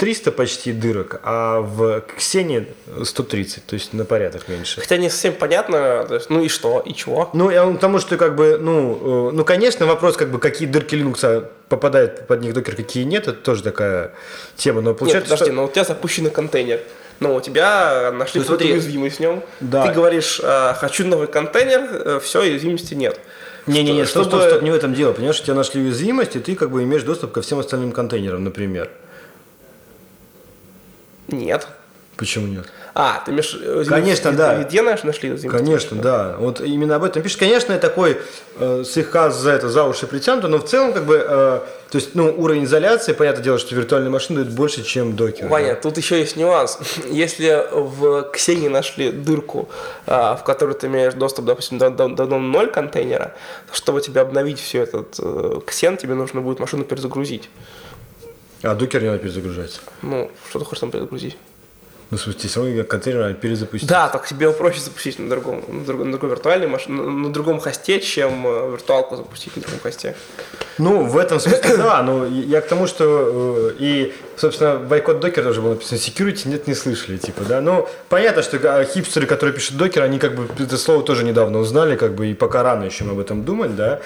1300 0.00 0.32
почти 0.32 0.72
дырок, 0.72 1.20
а 1.22 1.60
в 1.60 2.02
Xen 2.16 2.66
130, 3.04 3.66
то 3.66 3.74
есть 3.74 3.92
на 3.92 4.06
порядок 4.06 4.48
меньше. 4.48 4.80
Хотя 4.80 4.96
не 4.96 5.10
совсем 5.10 5.34
понятно, 5.34 6.06
есть, 6.10 6.30
ну 6.30 6.42
и 6.42 6.48
что, 6.48 6.80
и 6.80 6.94
чего. 6.94 7.28
Ну, 7.34 7.50
я 7.50 7.70
к 7.70 7.78
тому, 7.78 7.98
что 7.98 8.16
как 8.16 8.34
бы, 8.34 8.56
ну, 8.58 9.28
э, 9.28 9.30
ну, 9.34 9.44
конечно, 9.44 9.84
вопрос, 9.84 10.16
как 10.16 10.30
бы, 10.30 10.38
какие 10.38 10.66
дырки 10.66 10.94
Linux 10.94 11.46
попадают 11.68 12.26
под 12.26 12.40
них 12.40 12.54
докер, 12.54 12.76
какие 12.76 13.04
нет, 13.04 13.28
это 13.28 13.38
тоже 13.38 13.62
такая 13.62 14.12
тема. 14.56 14.80
Но 14.80 14.90
Нет, 14.90 14.98
получается, 14.98 15.30
подожди, 15.30 15.52
что... 15.52 15.54
но 15.54 15.64
у 15.66 15.68
тебя 15.68 15.84
запущенный 15.84 16.30
контейнер. 16.30 16.80
Но 17.20 17.34
у 17.36 17.40
тебя 17.42 18.10
нашли 18.12 18.40
какую-то 18.40 18.64
уязвимость 18.64 19.18
в 19.18 19.20
нем. 19.20 19.42
Да. 19.60 19.86
Ты 19.86 19.92
говоришь, 19.92 20.40
а, 20.42 20.72
хочу 20.72 21.06
новый 21.06 21.26
контейнер, 21.26 22.20
все, 22.20 22.40
уязвимости 22.40 22.94
нет. 22.94 23.20
Не-не-не, 23.66 24.04
Что- 24.04 24.22
стоп, 24.22 24.28
стоп, 24.28 24.40
чтобы- 24.40 24.50
стоп, 24.50 24.62
не 24.62 24.70
в 24.70 24.74
этом 24.74 24.94
дело. 24.94 25.12
Понимаешь, 25.12 25.38
у 25.38 25.44
тебя 25.44 25.54
нашли 25.54 25.82
уязвимость, 25.82 26.36
и 26.36 26.38
ты 26.38 26.56
как 26.56 26.70
бы 26.70 26.82
имеешь 26.84 27.02
доступ 27.02 27.32
ко 27.32 27.42
всем 27.42 27.58
остальным 27.58 27.92
контейнерам, 27.92 28.42
например. 28.42 28.88
Нет. 31.32 31.66
Почему 32.16 32.46
нет? 32.46 32.66
А, 32.92 33.22
ты 33.24 33.30
имеешь... 33.30 33.56
э, 33.58 33.84
Конечно, 33.88 34.32
да. 34.32 34.54
Везде 34.54 34.82
наш 34.82 35.04
нашли? 35.04 35.34
Конечно, 35.38 35.96
да. 35.96 36.36
Вот 36.38 36.60
именно 36.60 36.96
об 36.96 37.04
этом 37.04 37.22
пишет. 37.22 37.38
Конечно, 37.38 37.72
я 37.72 37.78
такой 37.78 38.18
э, 38.58 38.84
слегка 38.86 39.30
за 39.30 39.52
это 39.52 39.70
за 39.70 39.84
уши 39.84 40.06
притянуто, 40.06 40.48
но 40.48 40.58
в 40.58 40.66
целом, 40.66 40.92
как 40.92 41.04
бы, 41.06 41.16
э, 41.16 41.60
то 41.90 41.96
есть, 41.96 42.14
ну, 42.14 42.34
уровень 42.36 42.64
изоляции, 42.64 43.14
понятное 43.14 43.42
дело, 43.44 43.58
что 43.58 43.74
виртуальные 43.74 44.10
машины 44.10 44.40
дают 44.42 44.54
больше, 44.54 44.82
чем 44.82 45.16
докер. 45.16 45.48
Ваня, 45.48 45.76
тут 45.76 45.96
еще 45.96 46.18
есть 46.18 46.36
нюанс. 46.36 46.78
Если 47.10 47.66
в 47.72 48.30
Ксении 48.32 48.68
нашли 48.68 49.12
дырку, 49.12 49.70
а, 50.06 50.36
в 50.36 50.44
которую 50.44 50.74
ты 50.74 50.88
имеешь 50.88 51.14
доступ, 51.14 51.46
допустим, 51.46 51.78
до, 51.78 51.88
до, 51.88 52.08
до 52.08 52.26
0 52.26 52.70
контейнера, 52.70 53.32
чтобы 53.72 54.02
тебе 54.02 54.20
обновить 54.20 54.60
все 54.60 54.82
этот 54.82 55.14
э, 55.18 55.60
ксен, 55.66 55.96
тебе 55.96 56.14
нужно 56.14 56.42
будет 56.42 56.58
машину 56.58 56.84
перезагрузить. 56.84 57.48
А 58.62 58.74
докер 58.74 59.02
не 59.02 59.08
надо 59.08 59.20
перезагружать. 59.20 59.80
Ну, 60.02 60.30
что 60.48 60.58
ты 60.58 60.64
хочешь 60.64 60.80
там 60.80 60.90
перезагрузить? 60.90 61.36
Ну, 62.10 62.16
в 62.16 62.20
смысле, 62.20 62.50
самый 62.50 62.82
контейнер 62.82 63.20
надо 63.20 63.34
перезапустить. 63.34 63.88
Да, 63.88 64.08
так 64.08 64.26
тебе 64.26 64.46
его 64.46 64.52
проще 64.52 64.80
запустить 64.80 65.20
на 65.20 65.30
другом, 65.30 65.62
на 65.68 65.84
другом, 65.84 66.06
на 66.06 66.12
другой 66.12 66.30
виртуальной 66.30 66.66
машине, 66.66 67.02
на, 67.02 67.08
на 67.08 67.32
другом 67.32 67.60
хосте, 67.60 68.00
чем 68.00 68.44
э, 68.48 68.72
виртуалку 68.72 69.14
запустить 69.14 69.54
на 69.54 69.62
другом 69.62 69.78
хосте. 69.78 70.16
Ну, 70.78 71.04
в 71.04 71.16
этом 71.16 71.38
смысле, 71.38 71.76
да, 71.76 72.02
но 72.02 72.26
я 72.26 72.60
к 72.62 72.66
тому, 72.66 72.88
что 72.88 73.70
э, 73.70 73.76
и, 73.78 74.12
собственно, 74.36 74.76
бойкот 74.76 75.20
докера 75.20 75.44
тоже 75.44 75.62
был 75.62 75.70
написан 75.70 75.98
security, 75.98 76.48
нет, 76.48 76.66
не 76.66 76.74
слышали, 76.74 77.16
типа, 77.16 77.44
да. 77.44 77.60
Ну, 77.60 77.88
понятно, 78.08 78.42
что 78.42 78.58
а, 78.64 78.84
хипстеры, 78.84 79.26
которые 79.26 79.54
пишут 79.54 79.76
докер, 79.76 80.02
они 80.02 80.18
как 80.18 80.34
бы 80.34 80.48
это 80.60 80.76
слово 80.78 81.04
тоже 81.04 81.22
недавно 81.22 81.60
узнали, 81.60 81.94
как 81.94 82.16
бы, 82.16 82.26
и 82.26 82.34
пока 82.34 82.64
рано 82.64 82.82
еще 82.82 83.04
об 83.04 83.20
этом 83.20 83.44
думать, 83.44 83.76
да. 83.76 84.00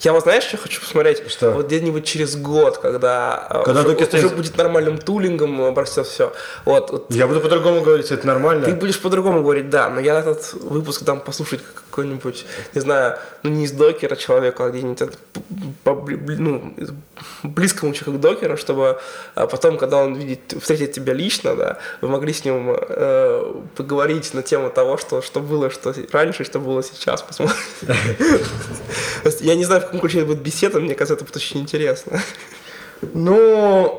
Я 0.00 0.12
вот 0.12 0.22
знаешь, 0.22 0.44
что 0.44 0.56
хочу 0.58 0.80
посмотреть? 0.80 1.28
Что? 1.28 1.50
Вот 1.50 1.66
где-нибудь 1.66 2.04
через 2.04 2.36
год, 2.36 2.78
когда, 2.78 3.48
э, 3.50 3.62
Когда 3.64 3.80
уже, 3.80 3.88
докер 3.96 4.14
уже 4.14 4.28
будет 4.28 4.56
нормальным 4.56 4.96
тулингом, 4.98 5.60
обрастет 5.62 6.06
все. 6.06 6.32
Вот, 6.64 6.90
вот 6.90 7.06
я 7.10 7.26
буду 7.26 7.40
по-другому 7.40 7.80
говорить, 7.80 8.12
это 8.12 8.24
нормально. 8.26 8.64
Ты 8.64 8.74
будешь 8.74 9.00
по-другому 9.00 9.42
говорить, 9.42 9.70
да, 9.70 9.88
но 9.88 9.98
я 10.00 10.20
этот 10.20 10.52
выпуск 10.52 11.02
дам 11.02 11.20
послушать 11.20 11.62
какой-нибудь, 11.90 12.46
не 12.74 12.80
знаю, 12.80 13.18
ну 13.42 13.50
не 13.50 13.64
из 13.64 13.72
докера 13.72 14.14
человека, 14.14 14.66
а 14.66 14.70
где-нибудь 14.70 15.02
от- 15.02 15.18
по- 15.82 15.90
бли- 15.90 16.36
ну, 16.38 16.72
из- 16.76 16.90
близкому 17.42 17.92
человеку 17.92 18.18
к 18.18 18.20
докеру, 18.20 18.56
чтобы 18.56 19.00
а, 19.34 19.46
потом, 19.48 19.78
когда 19.78 19.96
он 19.96 20.14
видит, 20.14 20.54
встретит 20.62 20.92
тебя 20.92 21.12
лично, 21.12 21.56
да, 21.56 21.78
вы 22.02 22.08
могли 22.08 22.32
с 22.32 22.44
ним 22.44 22.70
э, 22.70 23.54
поговорить 23.76 24.32
на 24.34 24.42
тему 24.44 24.70
того, 24.70 24.96
что, 24.96 25.22
что 25.22 25.40
было 25.40 25.70
что 25.70 25.92
раньше, 26.12 26.44
что 26.44 26.60
было 26.60 26.84
сейчас. 26.84 27.22
Посмотрим. 27.22 27.56
Я 29.40 29.56
не 29.56 29.64
знаю, 29.64 29.87
в 29.88 29.90
каком 29.90 30.00
ключе 30.00 30.24
будет 30.24 30.40
беседа, 30.40 30.80
мне 30.80 30.94
кажется, 30.94 31.14
это 31.14 31.24
будет 31.24 31.36
очень 31.36 31.60
интересно. 31.60 32.20
Ну, 33.14 33.98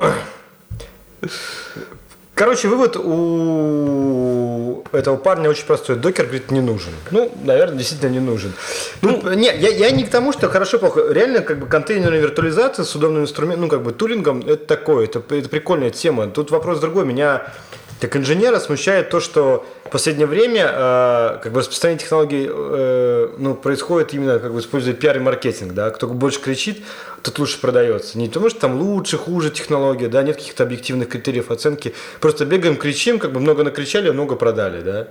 короче, 2.36 2.68
вывод 2.68 2.96
у 2.96 4.84
этого 4.92 5.18
парня 5.18 5.50
очень 5.50 5.66
простой. 5.66 5.96
Докер, 5.96 6.26
говорит, 6.26 6.52
не 6.52 6.62
нужен. 6.62 6.94
Ну, 7.10 7.32
наверное, 7.44 7.78
действительно 7.78 8.12
не 8.12 8.20
нужен. 8.20 8.54
Ну, 9.02 9.22
не, 9.34 9.48
я, 9.48 9.70
я 9.70 9.90
не 9.92 10.04
к 10.04 10.10
тому, 10.10 10.32
что 10.32 10.48
хорошо-плохо. 10.50 11.12
Реально, 11.12 11.42
как 11.42 11.60
бы, 11.60 11.66
контейнерная 11.66 12.20
виртуализация 12.20 12.86
с 12.86 12.96
удобным 12.96 13.24
инструментом, 13.24 13.62
ну, 13.62 13.68
как 13.70 13.82
бы, 13.82 13.92
тулингом, 13.92 14.42
это 14.42 14.66
такое, 14.66 15.06
это, 15.06 15.24
это 15.34 15.50
прикольная 15.50 15.90
тема. 15.90 16.28
Тут 16.28 16.52
вопрос 16.52 16.80
другой. 16.80 17.06
Меня 17.06 17.52
как 18.00 18.16
инженера 18.16 18.60
смущает 18.60 19.10
то, 19.10 19.20
что 19.20 19.66
в 19.86 19.90
последнее 19.90 20.28
время 20.28 20.70
э, 20.72 21.40
как 21.44 21.52
бы 21.52 21.60
распространение 21.60 22.00
технологий 22.04 22.48
э, 22.50 23.30
ну, 23.38 23.56
происходит 23.56 24.14
именно 24.14 24.40
как 24.40 24.54
бы 24.54 24.60
используя 24.60 24.94
пиар 24.94 25.18
и 25.18 25.20
маркетинг, 25.20 25.74
да, 25.74 25.90
кто 25.90 26.08
больше 26.08 26.40
кричит, 26.40 26.84
тот 27.24 27.38
лучше 27.40 27.60
продается. 27.60 28.18
Не 28.18 28.28
потому 28.28 28.50
что 28.50 28.60
там 28.62 28.80
лучше, 28.82 29.18
хуже 29.18 29.50
технология, 29.50 30.08
да, 30.08 30.24
нет 30.24 30.38
каких-то 30.38 30.64
объективных 30.64 31.10
критериев 31.10 31.52
оценки, 31.52 31.94
просто 32.22 32.46
бегаем, 32.46 32.78
кричим, 32.78 33.20
как 33.20 33.32
бы 33.34 33.40
много 33.40 33.64
накричали, 33.64 34.10
много 34.10 34.36
продали, 34.36 34.82
да. 34.82 35.08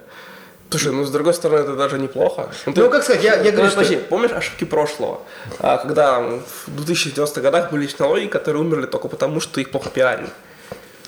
Слушай, 0.71 0.92
ну 0.92 1.04
с 1.04 1.11
другой 1.11 1.33
стороны, 1.33 1.62
это 1.62 1.76
даже 1.76 1.99
неплохо. 1.99 2.50
ты- 2.66 2.73
Ну, 2.83 2.90
как 2.90 3.02
сказать, 3.02 3.25
я- 3.25 3.37
я 3.37 3.52
говорю, 3.52 3.62
Ну, 3.64 3.66
что- 3.71 3.76
подожди, 3.76 3.97
помнишь 3.97 4.33
ошибки 4.33 4.64
прошлого? 4.64 5.21
А, 5.61 5.78
Когда 5.78 6.21
в 6.21 6.68
2090-х 6.68 7.40
годах 7.40 7.71
были 7.73 7.87
технологии, 7.87 8.26
которые 8.26 8.61
умерли 8.62 8.85
только 8.87 9.09
потому, 9.09 9.40
что 9.40 9.61
их 9.62 9.71
плохо 9.71 9.88
пиарили. 9.88 10.28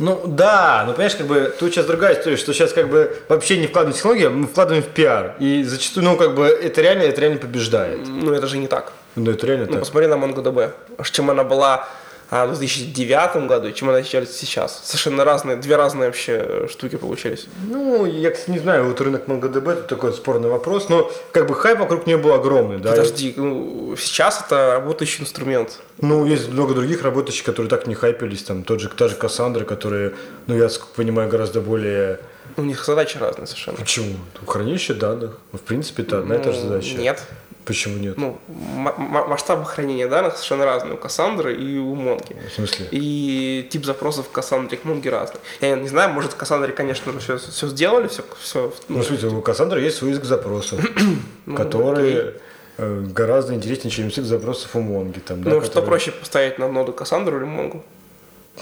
Ну 0.00 0.22
да, 0.26 0.84
ну 0.86 0.92
понимаешь, 0.94 1.14
как 1.14 1.26
бы 1.26 1.54
тут 1.58 1.72
сейчас 1.72 1.84
другая 1.84 2.14
история, 2.18 2.36
что 2.36 2.52
сейчас 2.54 2.72
как 2.72 2.88
бы 2.88 3.14
вообще 3.28 3.58
не 3.58 3.66
вкладываем 3.66 3.92
в 3.92 3.96
технологии, 3.96 4.26
а 4.26 4.30
мы 4.30 4.46
вкладываем 4.46 4.82
в 4.82 4.88
пиар. 4.88 5.34
И 5.38 5.62
зачастую, 5.62 6.04
ну 6.04 6.16
как 6.16 6.34
бы 6.34 6.46
это 6.46 6.80
реально, 6.80 7.02
это 7.02 7.20
реально 7.20 7.38
побеждает. 7.38 8.00
Ну, 8.06 8.32
это 8.32 8.46
же 8.46 8.56
не 8.56 8.66
так. 8.66 8.92
Ну 9.14 9.30
это 9.30 9.46
реально 9.46 9.66
Ну, 9.66 9.72
так. 9.72 9.80
посмотри 9.80 10.08
на 10.08 10.14
MongoDB. 10.14 10.70
Аж 10.98 11.10
Чем 11.10 11.30
она 11.30 11.44
была 11.44 11.86
а, 12.30 12.46
в 12.46 12.56
2009 12.56 13.48
году 13.48 13.72
чем 13.72 13.88
она 13.88 14.02
сейчас 14.02 14.30
сейчас. 14.36 14.80
Совершенно 14.84 15.24
разные, 15.24 15.56
две 15.56 15.76
разные 15.76 16.06
вообще 16.06 16.68
штуки 16.70 16.96
получились. 16.96 17.46
Ну, 17.66 18.06
я, 18.06 18.32
не 18.46 18.58
знаю, 18.58 18.84
вот 18.84 19.00
рынок 19.00 19.26
MongoDB, 19.26 19.72
это 19.72 19.82
такой 19.82 20.12
спорный 20.12 20.48
вопрос, 20.48 20.88
но 20.88 21.10
как 21.32 21.48
бы 21.48 21.54
хайп 21.54 21.80
вокруг 21.80 22.06
нее 22.06 22.18
был 22.18 22.32
огромный, 22.32 22.78
да. 22.78 22.90
Подожди, 22.90 23.34
ну, 23.36 23.96
сейчас 23.98 24.42
это 24.46 24.74
работающий 24.74 25.22
инструмент. 25.22 25.80
Ну, 25.98 26.24
есть 26.24 26.48
много 26.48 26.74
других 26.74 27.02
работающих, 27.02 27.44
которые 27.44 27.68
так 27.68 27.86
не 27.86 27.94
хайпились, 27.94 28.44
там, 28.44 28.62
тот 28.62 28.80
же, 28.80 28.88
та 28.88 29.08
же 29.08 29.16
Кассандра, 29.16 29.64
которые, 29.64 30.14
ну, 30.46 30.56
я 30.56 30.68
понимаю, 30.94 31.28
гораздо 31.28 31.60
более... 31.60 32.20
У 32.56 32.62
них 32.62 32.84
задачи 32.84 33.18
разные 33.18 33.46
совершенно. 33.46 33.76
Почему? 33.76 34.14
Хранилище 34.46 34.94
данных. 34.94 35.38
Ну, 35.52 35.58
В 35.58 35.62
принципе, 35.62 36.02
это 36.02 36.18
одна 36.18 36.36
и 36.36 36.38
та 36.38 36.52
же 36.52 36.60
Ну, 36.60 36.68
задача. 36.68 36.96
Нет. 36.96 37.22
Почему 37.64 37.98
нет? 37.98 38.16
Ну, 38.16 38.38
масштабы 38.48 39.64
хранения 39.64 40.08
данных 40.08 40.34
совершенно 40.34 40.64
разные 40.64 40.94
у 40.94 40.96
Кассандры 40.96 41.54
и 41.54 41.78
у 41.78 41.94
Монги. 41.94 42.36
В 42.50 42.54
смысле? 42.54 42.86
И 42.90 43.68
тип 43.70 43.84
запросов 43.84 44.26
в 44.28 44.30
Кассандре 44.30 44.78
к 44.78 44.84
Монге 44.84 45.10
разный. 45.10 45.40
Я 45.60 45.76
не 45.76 45.88
знаю, 45.88 46.10
может, 46.12 46.32
в 46.32 46.36
Кассандре, 46.36 46.72
конечно, 46.72 47.10
уже 47.12 47.20
все, 47.20 47.36
все 47.38 47.68
сделали, 47.68 48.08
все, 48.08 48.22
все 48.40 48.72
Ну, 48.88 49.02
смотрите, 49.02 49.26
у 49.28 49.42
Кассандры 49.42 49.80
есть 49.80 49.98
свой 49.98 50.10
язык 50.10 50.24
запросов, 50.24 50.80
Ну, 51.46 51.54
который 51.56 52.34
э, 52.78 53.00
гораздо 53.14 53.54
интереснее, 53.54 53.90
чем 53.90 54.08
язык 54.08 54.24
запросов 54.24 54.74
у 54.74 54.80
Монги. 54.80 55.18
Там, 55.18 55.42
да, 55.42 55.50
ну, 55.50 55.60
что 55.60 55.68
который- 55.68 55.86
проще 55.86 56.12
поставить 56.12 56.58
на 56.58 56.66
ноду 56.68 56.92
Кассандру 56.92 57.36
или 57.36 57.44
Монгу? 57.44 57.84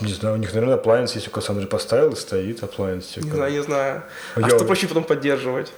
Не 0.00 0.12
знаю, 0.12 0.35
у 0.37 0.38
них, 0.38 0.52
наверное, 0.52 0.76
appliance 0.76 1.12
есть 1.14 1.28
у 1.28 1.31
Кассандры 1.31 1.67
поставил 1.67 2.12
и 2.12 2.17
стоит 2.17 2.62
appliance. 2.62 3.21
Не 3.23 3.31
знаю, 3.31 3.52
не 3.52 3.62
знаю. 3.62 4.02
А 4.35 4.40
Я- 4.40 4.49
что 4.50 4.64
проще 4.64 4.87
потом 4.87 5.05
поддерживать? 5.05 5.73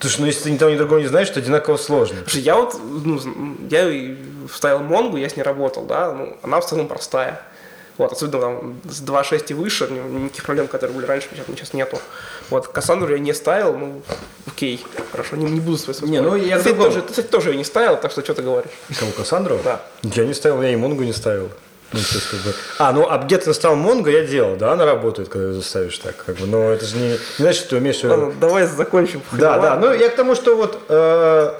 Слушай, 0.00 0.20
ну 0.20 0.26
если 0.26 0.42
ты 0.44 0.50
ни 0.50 0.56
того, 0.58 0.70
ни 0.70 0.76
другого 0.76 0.98
не 0.98 1.06
знаешь, 1.06 1.30
то 1.30 1.40
одинаково 1.40 1.76
сложно. 1.76 2.18
Слушай, 2.26 2.42
я 2.42 2.56
вот, 2.56 2.74
ну, 3.04 3.18
я 3.70 4.16
вставил 4.52 4.80
Монгу, 4.80 5.16
я 5.16 5.28
с 5.28 5.36
ней 5.36 5.42
работал, 5.42 5.84
да, 5.86 6.12
ну, 6.12 6.36
она 6.42 6.60
в 6.60 6.66
целом 6.66 6.88
простая. 6.88 7.40
Вот, 7.96 8.10
особенно 8.12 8.40
там 8.40 8.80
с 8.90 9.00
2.6 9.02 9.44
и 9.50 9.54
выше, 9.54 9.86
ни- 9.88 10.24
никаких 10.24 10.42
проблем, 10.44 10.66
которые 10.66 10.96
были 10.96 11.06
раньше, 11.06 11.28
сейчас, 11.32 11.46
сейчас 11.46 11.72
нету. 11.74 12.00
Вот, 12.50 12.66
Кассандру 12.66 13.12
я 13.12 13.20
не 13.20 13.32
ставил, 13.32 13.76
ну, 13.78 14.02
окей, 14.48 14.84
хорошо, 15.12 15.36
не, 15.36 15.44
не 15.44 15.60
буду 15.60 15.78
с 15.78 15.82
тобой 15.84 16.10
Не, 16.10 16.20
ну, 16.20 16.34
я 16.34 16.56
ты, 16.58 16.64
кстати, 16.64 16.76
тоже, 16.76 17.02
ты, 17.02 17.08
кстати, 17.10 17.26
тоже 17.28 17.50
ее 17.50 17.56
не 17.56 17.62
ставил, 17.64 17.96
так 17.96 18.10
что 18.10 18.22
что 18.24 18.34
ты 18.34 18.42
говоришь? 18.42 18.72
Кого, 18.98 19.12
Кассандру? 19.12 19.60
Да. 19.62 19.80
Я 20.02 20.26
не 20.26 20.34
ставил, 20.34 20.60
я 20.62 20.70
и 20.72 20.76
Монгу 20.76 21.04
не 21.04 21.12
ставил. 21.12 21.50
Ну, 21.94 22.00
то 22.00 22.14
есть, 22.14 22.28
как 22.28 22.40
бы... 22.40 22.54
А, 22.78 22.92
ну, 22.92 23.08
а 23.08 23.18
где 23.18 23.38
ты 23.38 23.48
настал 23.48 23.76
Монго, 23.76 24.10
я 24.10 24.24
делал, 24.24 24.56
да, 24.56 24.72
она 24.72 24.84
работает, 24.84 25.28
когда 25.28 25.48
ее 25.48 25.54
заставишь 25.54 25.96
так, 25.98 26.16
как 26.26 26.36
бы, 26.36 26.46
но 26.46 26.72
это 26.72 26.84
же 26.84 26.96
не, 26.96 27.10
не 27.10 27.18
значит, 27.38 27.60
что 27.60 27.70
ты 27.70 27.76
умеешь... 27.76 28.02
Ладно, 28.02 28.32
давай 28.40 28.66
закончим. 28.66 29.22
Да, 29.32 29.58
да, 29.58 29.76
ну, 29.76 29.92
я 29.92 30.08
к 30.08 30.16
тому, 30.16 30.34
что 30.34 30.56
вот... 30.56 30.80
э, 30.88 31.54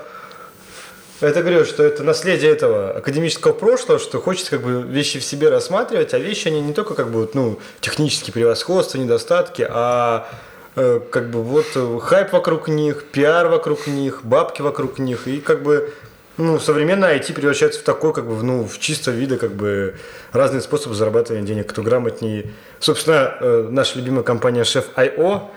это 1.21 1.41
говорю, 1.41 1.65
что 1.65 1.85
это 1.85 2.03
наследие 2.03 2.51
этого 2.51 2.91
академического 2.91 3.53
прошлого, 3.53 4.01
что 4.01 4.21
хочется 4.21 4.51
как 4.51 4.63
бы 4.63 4.83
вещи 4.83 5.21
в 5.21 5.25
себе 5.25 5.49
рассматривать, 5.49 6.13
а 6.13 6.19
вещи 6.19 6.49
они 6.49 6.61
не 6.61 6.73
только 6.73 6.95
как 6.95 7.11
бы 7.11 7.31
ну 7.35 7.61
технические 7.81 8.33
превосходства, 8.33 8.99
недостатки, 8.99 9.67
а 9.71 10.29
э, 10.75 11.01
как 11.11 11.31
бы 11.31 11.43
вот 11.43 11.67
э, 11.77 11.99
хайп 12.03 12.33
вокруг 12.33 12.67
них, 12.67 13.05
пиар 13.05 13.49
вокруг 13.49 13.87
них, 13.87 14.25
бабки 14.25 14.61
вокруг 14.61 14.99
них 14.99 15.29
и 15.29 15.41
как 15.41 15.63
бы 15.63 15.93
ну, 16.37 16.59
современное 16.59 17.17
IT 17.19 17.33
превращается 17.33 17.81
в 17.81 17.83
такой, 17.85 18.13
как 18.13 18.27
бы, 18.27 18.43
ну, 18.43 18.67
в 18.67 18.79
чисто 18.79 19.11
вида, 19.11 19.37
как 19.37 19.53
бы, 19.53 19.95
разные 20.33 20.61
способы 20.61 20.95
зарабатывания 20.95 21.47
денег, 21.47 21.69
кто 21.69 21.83
грамотнее. 21.83 22.51
Собственно, 22.81 23.37
э, 23.41 23.69
наша 23.71 23.99
любимая 23.99 24.25
компания 24.25 24.63
Chef 24.63 24.85
IO, 24.97 25.51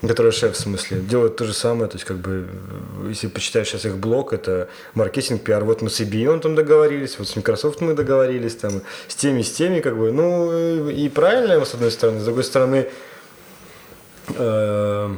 которая 0.00 0.32
шеф 0.32 0.54
в 0.54 0.58
смысле, 0.58 0.98
делает 0.98 1.36
то 1.36 1.44
же 1.44 1.52
самое, 1.52 1.88
то 1.88 1.96
есть, 1.96 2.04
как 2.04 2.16
бы, 2.16 2.46
э, 3.04 3.08
если 3.10 3.26
почитаешь 3.26 3.68
сейчас 3.68 3.84
их 3.84 3.98
блог, 3.98 4.32
это 4.32 4.68
маркетинг, 4.94 5.42
пиар, 5.42 5.64
вот 5.64 5.82
мы 5.82 5.90
с 5.90 6.00
IBM 6.00 6.40
там 6.40 6.54
договорились, 6.54 7.18
вот 7.18 7.28
с 7.28 7.36
Microsoft 7.36 7.80
мы 7.82 7.94
договорились, 7.94 8.56
там, 8.56 8.82
с 9.08 9.14
теми, 9.14 9.42
с 9.42 9.52
теми, 9.52 9.80
как 9.80 9.98
бы, 9.98 10.12
ну, 10.12 10.88
и 10.88 11.08
правильно, 11.10 11.62
с 11.64 11.74
одной 11.74 11.90
стороны, 11.90 12.20
с 12.20 12.24
другой 12.24 12.44
стороны, 12.44 12.88
э, 14.34 15.14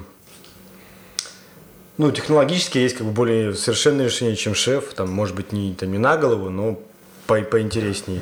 ну, 1.97 2.11
технологически 2.11 2.79
есть 2.79 2.97
как 2.97 3.07
бы 3.07 3.13
более 3.13 3.55
совершенное 3.55 4.07
решение, 4.07 4.37
чем 4.37 4.55
шеф. 4.55 4.95
Там, 4.95 5.11
может 5.11 5.37
быть, 5.37 5.53
не, 5.53 5.75
там, 5.75 5.93
не 5.93 5.99
на 5.99 6.17
голову, 6.17 6.51
но 6.51 6.79
по, 7.27 7.41
поинтереснее 7.41 8.21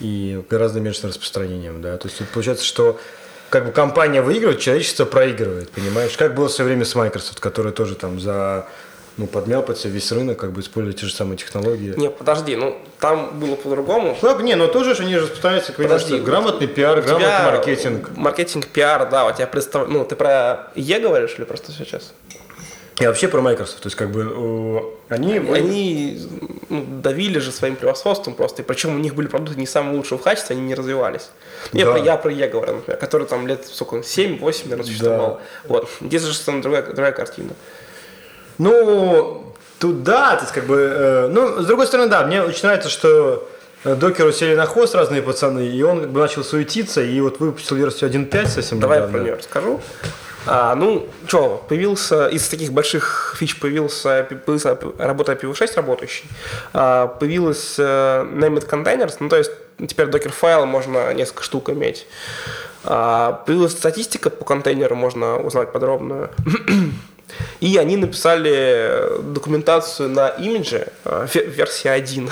и 0.00 0.42
гораздо 0.48 0.80
меньшим 0.80 1.10
распространением, 1.10 1.82
да. 1.82 1.96
То 1.98 2.08
есть 2.08 2.18
тут 2.18 2.28
получается, 2.28 2.64
что 2.64 2.98
как 3.50 3.66
бы 3.66 3.72
компания 3.72 4.22
выигрывает, 4.22 4.60
человечество 4.60 5.04
проигрывает, 5.04 5.70
понимаешь? 5.70 6.16
Как 6.16 6.34
было 6.34 6.48
в 6.48 6.52
свое 6.52 6.68
время 6.68 6.84
с 6.84 6.94
Microsoft, 6.94 7.40
который 7.40 7.72
тоже 7.72 7.94
там 7.94 8.18
за 8.18 8.66
ну, 9.16 9.26
подмял 9.26 9.62
под 9.62 9.76
себя 9.76 9.92
весь 9.92 10.10
рынок, 10.12 10.38
как 10.38 10.52
бы 10.52 10.62
используя 10.62 10.94
те 10.94 11.04
же 11.04 11.12
самые 11.12 11.36
технологии. 11.36 11.92
Не, 11.96 12.08
подожди, 12.08 12.56
ну 12.56 12.78
там 12.98 13.38
было 13.38 13.56
по-другому. 13.56 14.16
Ну, 14.22 14.40
не, 14.40 14.54
но 14.56 14.66
тоже 14.68 14.94
же 14.94 15.02
они 15.02 15.16
же 15.16 15.26
пытаются, 15.26 15.72
как 15.72 15.84
Подожди, 15.84 16.14
видишь, 16.14 16.26
грамотный 16.26 16.68
пиар, 16.68 17.02
грамотный 17.02 17.44
маркетинг. 17.44 18.10
Маркетинг, 18.16 18.66
пиар, 18.68 19.08
да, 19.10 19.26
у 19.26 19.32
тебя 19.32 19.46
представ... 19.46 19.88
Ну, 19.88 20.04
ты 20.04 20.16
про 20.16 20.70
Е 20.74 20.98
говоришь 21.00 21.34
или 21.36 21.44
просто 21.44 21.72
сейчас? 21.72 22.14
И 23.00 23.06
вообще 23.06 23.28
про 23.28 23.40
Microsoft, 23.40 23.82
то 23.82 23.86
есть 23.86 23.96
как 23.96 24.10
бы 24.10 24.90
э, 25.08 25.14
они... 25.14 25.38
Они 25.38 26.28
ну, 26.68 26.84
давили 27.02 27.38
же 27.38 27.50
своим 27.50 27.76
превосходством 27.76 28.34
просто, 28.34 28.60
и 28.60 28.64
причем 28.64 28.94
у 28.94 28.98
них 28.98 29.14
были 29.14 29.26
продукты 29.26 29.58
не 29.58 29.66
самого 29.66 29.96
лучшего 29.96 30.18
в 30.18 30.22
качестве, 30.22 30.54
они 30.54 30.66
не 30.66 30.74
развивались. 30.74 31.30
Я, 31.72 31.86
Да. 31.86 31.92
про, 31.92 32.00
я 32.00 32.16
про 32.16 32.30
Е 32.30 32.48
говорю, 32.48 32.74
например, 32.74 32.98
который 32.98 33.26
там 33.26 33.46
лет, 33.46 33.66
сколько, 33.66 34.04
7-8, 34.06 34.62
наверное, 34.64 34.84
существовал. 34.84 35.40
Вот. 35.64 35.88
Здесь 36.02 36.22
же 36.22 36.34
совершенно 36.34 36.62
другая, 36.62 36.82
другая 36.82 37.12
картина. 37.12 37.50
Ну, 38.58 39.54
тут 39.78 40.02
да, 40.02 40.36
то 40.36 40.42
есть 40.42 40.52
как 40.52 40.66
бы... 40.66 40.76
э, 40.76 41.28
ну, 41.28 41.62
с 41.62 41.66
другой 41.66 41.86
стороны, 41.86 42.10
да, 42.10 42.26
мне 42.26 42.42
очень 42.42 42.64
нравится, 42.64 42.90
что 42.90 43.48
э, 43.84 43.94
докеру 43.94 44.30
сели 44.30 44.54
на 44.54 44.66
хвост 44.66 44.94
разные 44.94 45.22
пацаны, 45.22 45.66
и 45.66 45.82
он 45.82 46.02
как 46.02 46.10
бы 46.10 46.20
начал 46.20 46.44
суетиться, 46.44 47.02
и 47.02 47.18
вот 47.22 47.40
выпустил 47.40 47.76
версию 47.76 48.10
1.5 48.10 48.46
совсем 48.48 48.78
Давай 48.78 48.98
я 48.98 49.04
недавно. 49.06 49.18
про 49.18 49.24
нее 49.24 49.34
расскажу. 49.36 49.80
А, 50.46 50.74
ну, 50.74 51.06
что, 51.26 51.64
появился, 51.68 52.28
из 52.28 52.48
таких 52.48 52.72
больших 52.72 53.36
фич 53.38 53.58
появился, 53.60 54.26
появился 54.46 54.78
работа 54.98 55.32
IPv6 55.32 55.74
работающий, 55.76 56.24
А, 56.72 57.06
появилась 57.08 57.74
э, 57.78 57.82
Named 57.82 58.68
Containers, 58.68 59.16
ну, 59.20 59.28
то 59.28 59.36
есть 59.36 59.50
теперь 59.86 60.06
докер-файл 60.06 60.66
можно 60.66 61.12
несколько 61.12 61.42
штук 61.42 61.68
иметь. 61.70 62.06
А, 62.84 63.42
появилась 63.46 63.72
статистика 63.72 64.30
по 64.30 64.44
контейнеру, 64.44 64.96
можно 64.96 65.38
узнать 65.38 65.72
подробную. 65.72 66.30
И 67.60 67.76
они 67.76 67.96
написали 67.96 69.20
документацию 69.22 70.08
на 70.08 70.28
имидже, 70.28 70.88
э, 71.04 71.26
ве- 71.32 71.46
версия 71.46 71.90
1. 71.92 72.28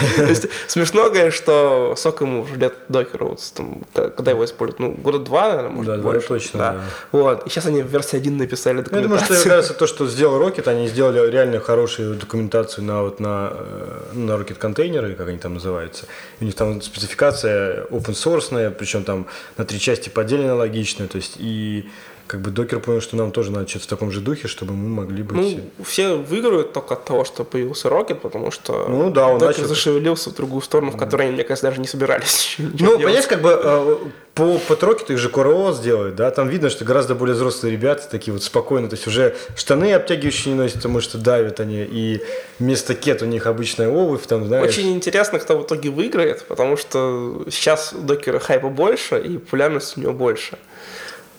То 0.16 0.24
есть 0.24 0.46
смешно, 0.68 1.10
конечно, 1.10 1.30
что 1.30 1.94
сколько 1.96 2.24
ему 2.24 2.42
уже 2.42 2.56
лет 2.56 2.74
докеру, 2.88 3.28
вот, 3.28 3.40
там, 3.54 3.82
когда 3.92 4.30
его 4.30 4.44
используют, 4.44 4.80
ну, 4.80 4.92
года 4.92 5.18
два, 5.18 5.48
наверное, 5.48 5.70
может, 5.70 5.96
Да, 5.96 6.02
больше. 6.02 6.28
точно, 6.28 6.58
да. 6.58 6.80
Вот, 7.12 7.46
и 7.46 7.50
сейчас 7.50 7.66
они 7.66 7.82
в 7.82 7.86
версии 7.86 8.16
1 8.16 8.36
написали 8.36 8.76
Ну, 8.76 8.96
Я 8.96 9.02
думаю, 9.02 9.18
что 9.18 9.28
документацию. 9.28 9.42
как 9.44 9.52
раз 9.52 9.76
то, 9.76 9.86
что 9.86 10.06
сделал 10.06 10.40
Rocket, 10.40 10.68
они 10.68 10.88
сделали 10.88 11.30
реально 11.30 11.60
хорошую 11.60 12.14
документацию 12.16 12.84
на 12.84 13.02
вот 13.02 13.20
на, 13.20 13.50
э, 13.52 14.00
на 14.14 14.32
Rocket 14.32 14.54
контейнеры, 14.56 15.14
как 15.14 15.28
они 15.28 15.38
там 15.38 15.54
называются. 15.54 16.06
У 16.40 16.44
них 16.44 16.54
там 16.54 16.80
спецификация 16.82 17.84
open 17.90 18.12
source, 18.14 18.70
причем 18.70 19.04
там 19.04 19.26
на 19.56 19.64
три 19.64 19.78
части 19.80 20.08
поделена 20.08 20.54
логично, 20.54 21.06
то 21.08 21.16
есть 21.16 21.34
и 21.38 21.88
как 22.26 22.40
бы 22.40 22.50
докер 22.50 22.80
понял, 22.80 23.00
что 23.00 23.16
нам 23.16 23.30
тоже 23.30 23.50
надо 23.50 23.68
что-то 23.68 23.84
в 23.84 23.88
таком 23.88 24.10
же 24.12 24.20
духе, 24.20 24.48
чтобы 24.48 24.72
мы 24.74 24.88
могли 24.88 25.22
быть... 25.22 25.36
Ну, 25.36 25.84
все 25.84 26.14
выигрывают 26.16 26.72
только 26.72 26.94
от 26.94 27.04
того, 27.04 27.24
что 27.24 27.44
появился 27.44 27.88
Rocket, 27.88 28.16
потому 28.16 28.50
что 28.50 28.86
Ну 28.88 29.10
да, 29.10 29.28
он 29.28 29.38
докер 29.38 29.58
начал- 29.62 29.68
зашевелился 29.68 30.30
в 30.30 30.34
другую 30.34 30.62
сторону, 30.62 30.90
в 30.92 30.96
которой 30.96 31.26
они, 31.28 31.32
мне 31.34 31.44
кажется, 31.44 31.66
даже 31.68 31.80
не 31.80 31.86
собирались 31.86 32.56
Ну, 32.58 32.70
делать. 32.70 33.02
понимаешь, 33.02 33.26
как 33.26 33.40
бы 33.42 33.50
э, 33.62 33.96
по, 34.34 34.58
по 34.58 34.72
Rocket 34.74 35.12
их 35.12 35.18
же 35.18 35.28
CoreOS 35.28 35.82
делают, 35.82 36.16
да, 36.16 36.30
там 36.30 36.48
видно, 36.48 36.68
что 36.70 36.84
гораздо 36.84 37.14
более 37.14 37.34
взрослые 37.34 37.72
ребята, 37.72 38.08
такие 38.10 38.32
вот 38.32 38.42
спокойно, 38.42 38.88
то 38.88 38.96
есть 38.96 39.06
уже 39.06 39.34
штаны 39.56 39.92
обтягивающие 39.92 40.52
не 40.52 40.58
носят, 40.60 40.76
потому 40.76 41.00
что 41.00 41.18
давят 41.18 41.60
они, 41.60 41.82
и 41.88 42.20
вместо 42.58 42.94
кет 42.94 43.22
у 43.22 43.26
них 43.26 43.46
обычная 43.46 43.88
обувь, 43.88 44.26
там, 44.26 44.46
знаешь. 44.46 44.68
Очень 44.68 44.92
интересно, 44.94 45.38
кто 45.38 45.58
в 45.58 45.64
итоге 45.64 45.90
выиграет, 45.90 46.44
потому 46.46 46.76
что 46.76 47.44
сейчас 47.50 47.92
у 47.92 47.98
докера 48.02 48.38
хайпа 48.38 48.68
больше 48.68 49.18
и 49.20 49.38
популярность 49.38 49.96
у 49.96 50.00
него 50.00 50.12
больше. 50.12 50.58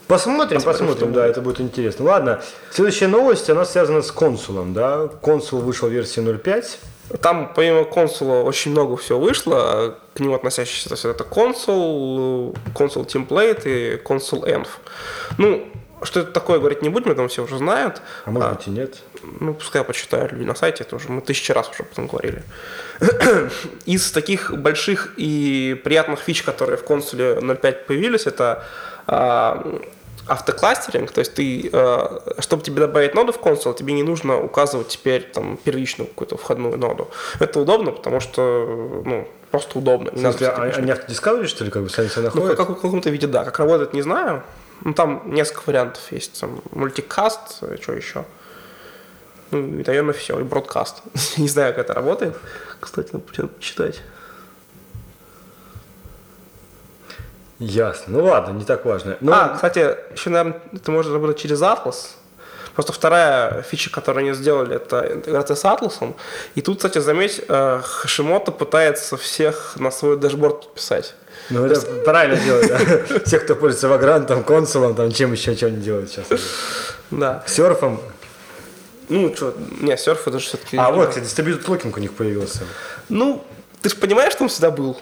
Посмотрим, 0.08 0.62
посмотрим, 0.62 1.12
да, 1.12 1.28
это 1.28 1.42
будет 1.42 1.60
интересно. 1.60 2.06
Ладно, 2.06 2.42
следующая 2.72 3.08
новость, 3.08 3.50
она 3.50 3.66
связана 3.66 4.02
с 4.02 4.12
консулом, 4.12 4.74
да. 4.74 5.10
Консул 5.22 5.60
вышел 5.60 5.90
в 5.90 5.92
версии 5.92 6.24
0.5. 6.24 7.20
Там 7.22 7.52
помимо 7.54 7.84
консула 7.86 8.44
очень 8.44 8.72
много 8.72 8.98
всего 8.98 9.20
вышло, 9.20 9.98
к 10.14 10.20
нему 10.20 10.36
относящихся. 10.36 10.90
То 10.90 10.96
есть 10.96 11.06
это 11.06 11.24
консул, 11.24 12.56
консул 12.74 13.06
темплейт 13.06 13.66
и 13.66 13.98
консул 13.98 14.46
env. 14.46 14.68
Ну, 15.38 15.68
что 16.04 16.20
это 16.20 16.32
такое, 16.32 16.60
говорить 16.60 16.82
не 16.82 16.90
будем, 16.90 17.12
это 17.12 17.28
все 17.28 17.44
уже 17.44 17.58
знают. 17.58 18.02
А 18.26 18.32
может 18.32 18.58
быть 18.58 18.68
и 18.68 18.72
нет. 18.72 18.98
Ну, 19.40 19.54
пускай 19.54 19.84
почитают 19.84 20.32
люди 20.32 20.44
на 20.44 20.56
сайте, 20.56 20.84
это 20.84 20.96
уже 20.96 21.10
мы 21.10 21.22
тысячи 21.22 21.52
раз 21.52 21.70
уже 21.70 21.84
об 21.84 21.92
этом 21.92 22.08
говорили. 22.08 22.44
Из 23.86 24.12
таких 24.12 24.56
больших 24.58 25.14
и 25.18 25.80
приятных 25.84 26.20
фич, 26.20 26.44
которые 26.44 26.78
в 26.78 26.84
консуле 26.84 27.40
0.5 27.42 27.86
появились, 27.86 28.28
это 28.28 28.64
а, 29.08 29.80
автокластеринг, 30.28 31.12
то 31.12 31.20
есть 31.20 31.34
ты, 31.34 31.70
а, 31.74 32.22
чтобы 32.40 32.64
тебе 32.64 32.82
добавить 32.82 33.14
ноду 33.16 33.32
в 33.32 33.40
консул, 33.40 33.74
тебе 33.74 33.94
не 33.94 34.04
нужно 34.04 34.38
указывать 34.42 34.88
теперь 34.90 35.24
там 35.24 35.58
первичную 35.58 36.08
какую-то 36.08 36.38
входную 36.38 36.78
ноду. 36.78 37.10
Это 37.40 37.60
удобно, 37.60 37.92
потому 37.92 38.20
что, 38.20 39.02
ну, 39.06 39.28
просто 39.52 39.80
удобно. 39.80 40.10
Не 40.14 40.22
надо 40.22 40.38
смысле, 40.38 40.48
что-то 40.48 40.62
а- 40.62 40.82
они 40.82 40.92
автодискавери, 40.92 41.48
что 41.48 41.64
ли, 41.64 41.72
как 41.72 41.84
бы 41.84 41.90
сами 41.90 42.08
себя 42.08 42.24
Ну, 42.24 42.42
находят? 42.42 42.58
как, 42.58 42.70
в 42.70 42.76
каком-то 42.76 43.10
виде, 43.10 43.28
да. 43.28 43.44
Как 43.46 43.60
работает, 43.60 43.94
не 43.94 44.02
знаю. 44.02 44.44
Ну, 44.84 44.94
там 44.94 45.24
несколько 45.26 45.64
вариантов 45.68 46.12
есть. 46.12 46.40
Там 46.40 46.62
мультикаст, 46.72 47.58
э, 47.62 47.78
что 47.82 47.94
еще. 47.94 48.26
Ну, 49.52 49.60
и, 49.80 49.84
наверное, 49.86 50.14
все. 50.14 50.40
И 50.40 50.44
бродкаст. 50.44 51.02
не 51.38 51.48
знаю, 51.48 51.74
как 51.74 51.86
это 51.86 51.94
работает. 51.94 52.36
Кстати, 52.80 53.10
надо 53.14 53.26
почему- 53.26 53.50
Ясно. 57.60 58.20
Ну 58.20 58.26
ладно, 58.26 58.54
не 58.54 58.66
так 58.66 58.86
важно. 58.86 59.18
Ну, 59.20 59.32
А, 59.34 59.50
кстати, 59.50 59.96
еще, 60.14 60.30
наверное, 60.30 60.62
это 60.74 60.92
можно 60.92 61.14
работать 61.14 61.40
через 61.40 61.62
Atlas. 61.62 62.10
Просто 62.76 62.94
вторая 62.94 63.64
фича, 63.64 63.90
которую 63.90 64.22
они 64.24 64.34
сделали, 64.34 64.76
это 64.76 65.12
интеграция 65.12 65.56
с 65.56 65.66
Atlas. 65.66 66.14
И 66.54 66.62
тут, 66.62 66.78
кстати, 66.78 67.00
заметь, 67.00 67.42
э, 67.48 67.82
Хашимото 67.84 68.52
пытается 68.52 69.18
всех 69.18 69.74
на 69.78 69.90
свой 69.90 70.16
дашборд 70.18 70.68
подписать. 70.68 71.16
ну, 71.50 71.66
это 71.66 71.82
правильно 72.06 72.38
делать, 72.38 72.68
да. 72.68 73.20
Те, 73.26 73.40
кто 73.40 73.56
пользуется 73.56 73.88
вагрантом, 73.88 74.44
консулом, 74.44 74.94
там, 74.94 75.12
чем 75.12 75.32
еще, 75.32 75.56
чем 75.56 75.70
они 75.70 75.78
делают 75.78 76.12
сейчас. 76.12 76.28
Да. 77.10 77.44
Серфом. 77.48 78.00
Ну, 79.10 79.34
что, 79.36 79.56
не, 79.82 79.98
серф 79.98 80.28
это 80.28 80.38
же 80.38 80.46
все-таки... 80.46 80.78
А 80.78 80.92
вот, 80.92 81.10
кстати, 81.10 81.26
Distributed 81.26 81.66
Locking 81.66 81.94
у 81.96 82.00
них 82.00 82.14
появился. 82.14 82.60
Ну, 83.10 83.44
ты 83.82 83.90
же 83.90 83.96
понимаешь, 83.96 84.34
что 84.34 84.44
он 84.44 84.50
всегда 84.50 84.70
был? 84.70 84.98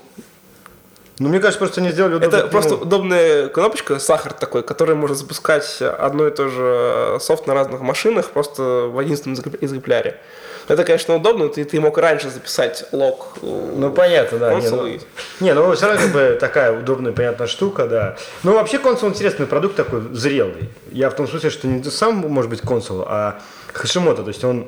Ну, 1.19 1.30
мне 1.30 1.39
кажется, 1.39 1.60
просто 1.60 1.80
они 1.82 1.91
сделали 1.91 2.15
удобно. 2.15 2.36
Это 2.36 2.45
ну, 2.45 2.51
просто 2.51 2.75
удобная 2.75 3.47
кнопочка, 3.47 3.99
сахар 3.99 4.34
такой, 4.34 4.63
который 4.63 4.95
может 4.95 5.17
запускать 5.17 5.82
одно 5.82 6.28
и 6.28 6.32
то 6.32 6.49
же 6.49 7.17
софт 7.21 7.47
на 7.47 7.54
разных 7.54 7.82
машинах 7.82 8.32
просто 8.32 8.89
в 8.91 8.99
единственном 8.99 9.39
экземпля- 9.39 9.58
экземпляре. 9.62 10.19
Это, 10.67 10.84
конечно, 10.84 11.15
удобно, 11.15 11.47
ты, 11.47 11.63
ты 11.63 11.80
мог 11.80 11.97
раньше 11.97 12.30
записать 12.30 12.86
лог. 12.91 13.38
Ну, 13.41 13.91
понятно, 13.91 14.39
да. 14.39 14.54
Не, 14.56 14.62
консул 14.62 14.78
ну, 14.82 14.88
и- 14.88 14.99
не, 15.39 15.54
ну 15.54 15.71
все 15.73 15.86
равно 15.86 16.01
как 16.01 16.12
бы 16.12 16.38
такая 16.39 16.78
удобная, 16.78 17.13
понятная 17.13 17.47
штука, 17.47 17.86
да. 17.88 18.15
Ну, 18.43 18.54
вообще 18.54 18.80
консул 18.80 19.10
интересный 19.10 19.45
продукт 19.45 19.75
такой, 19.75 20.01
зрелый. 20.12 20.69
Я 20.91 21.10
в 21.10 21.15
том 21.15 21.28
смысле, 21.28 21.49
что 21.49 21.67
не 21.67 21.84
сам 21.84 22.15
может 22.15 22.49
быть 22.49 22.62
консул, 22.62 23.04
а 23.08 23.39
Хашимото, 23.73 24.23
то 24.23 24.30
есть 24.30 24.43
он 24.43 24.67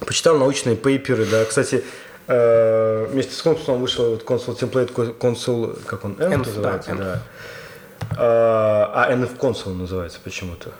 почитал 0.00 0.36
научные 0.36 0.74
пейперы, 0.74 1.24
да. 1.24 1.44
Кстати, 1.44 1.84
э, 2.26 3.06
вместе 3.10 3.34
с 3.34 3.42
консулом 3.42 3.80
вышел 3.80 4.10
вот 4.10 4.22
консул 4.22 4.54
темплейт, 4.54 4.90
консул, 4.90 5.74
как 5.86 6.04
он, 6.04 6.12
Env, 6.14 6.38
называется, 6.38 6.94
да, 6.94 7.04
да. 7.04 7.22
А, 8.16 9.06
а 9.08 9.12
NF 9.12 9.36
консул 9.36 9.72
называется 9.74 10.18
почему-то. 10.22 10.70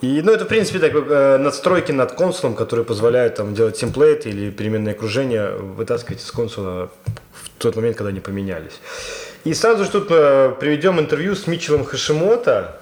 И, 0.00 0.20
ну, 0.22 0.32
это, 0.32 0.44
в 0.44 0.48
принципе, 0.48 0.78
так, 0.80 0.92
э, 0.94 1.38
надстройки 1.38 1.92
над 1.92 2.12
консулом, 2.12 2.54
которые 2.54 2.84
позволяют 2.84 3.36
там 3.36 3.54
делать 3.54 3.78
темплейты 3.78 4.28
или 4.28 4.50
переменное 4.50 4.92
окружение, 4.92 5.52
вытаскивать 5.56 6.20
из 6.20 6.30
консула 6.30 6.90
в 7.32 7.48
тот 7.58 7.76
момент, 7.76 7.96
когда 7.96 8.10
они 8.10 8.20
поменялись. 8.20 8.80
И 9.44 9.54
сразу 9.54 9.84
же 9.84 9.90
тут 9.90 10.08
э, 10.10 10.54
приведем 10.60 11.00
интервью 11.00 11.34
с 11.34 11.46
Митчеллом 11.46 11.84
Хашимото. 11.84 12.80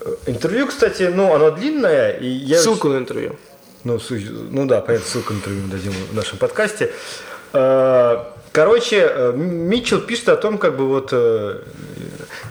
Э, 0.00 0.14
Интервью, 0.26 0.66
кстати, 0.66 1.04
ну, 1.14 1.32
оно 1.32 1.50
длинное, 1.50 2.10
и 2.10 2.26
я... 2.26 2.58
Ссылку 2.58 2.88
на 2.88 2.98
интервью. 2.98 3.36
Ну, 3.84 3.98
ну 4.50 4.66
да, 4.66 4.80
понятно, 4.80 5.06
ссылку 5.06 5.32
на 5.32 5.38
интервью 5.38 5.62
дадим 5.68 5.92
в 5.92 6.14
нашем 6.14 6.38
подкасте. 6.38 6.92
Э, 7.52 8.24
Короче, 8.52 9.08
э, 9.08 9.32
Митчелл 9.32 10.00
пишет 10.00 10.28
о 10.28 10.36
том, 10.36 10.58
как 10.58 10.76
бы 10.76 10.88
вот, 10.88 11.10
э, 11.12 11.60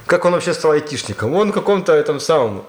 как 0.06 0.24
он 0.24 0.32
вообще 0.32 0.54
стал 0.54 0.72
айтишником. 0.72 1.36
Он 1.36 1.52
в 1.52 1.54
каком-то 1.54 1.94
этом 1.94 2.20
самом 2.20 2.66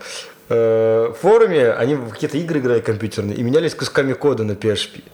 форуме, 0.49 1.71
они 1.71 1.95
в 1.95 2.09
какие-то 2.09 2.37
игры 2.37 2.59
играли 2.59 2.81
компьютерные 2.81 3.37
и 3.37 3.43
менялись 3.45 3.73
кусками 3.73 4.15
кода 4.15 4.43
на 4.43 4.53
PHP. 4.53 5.05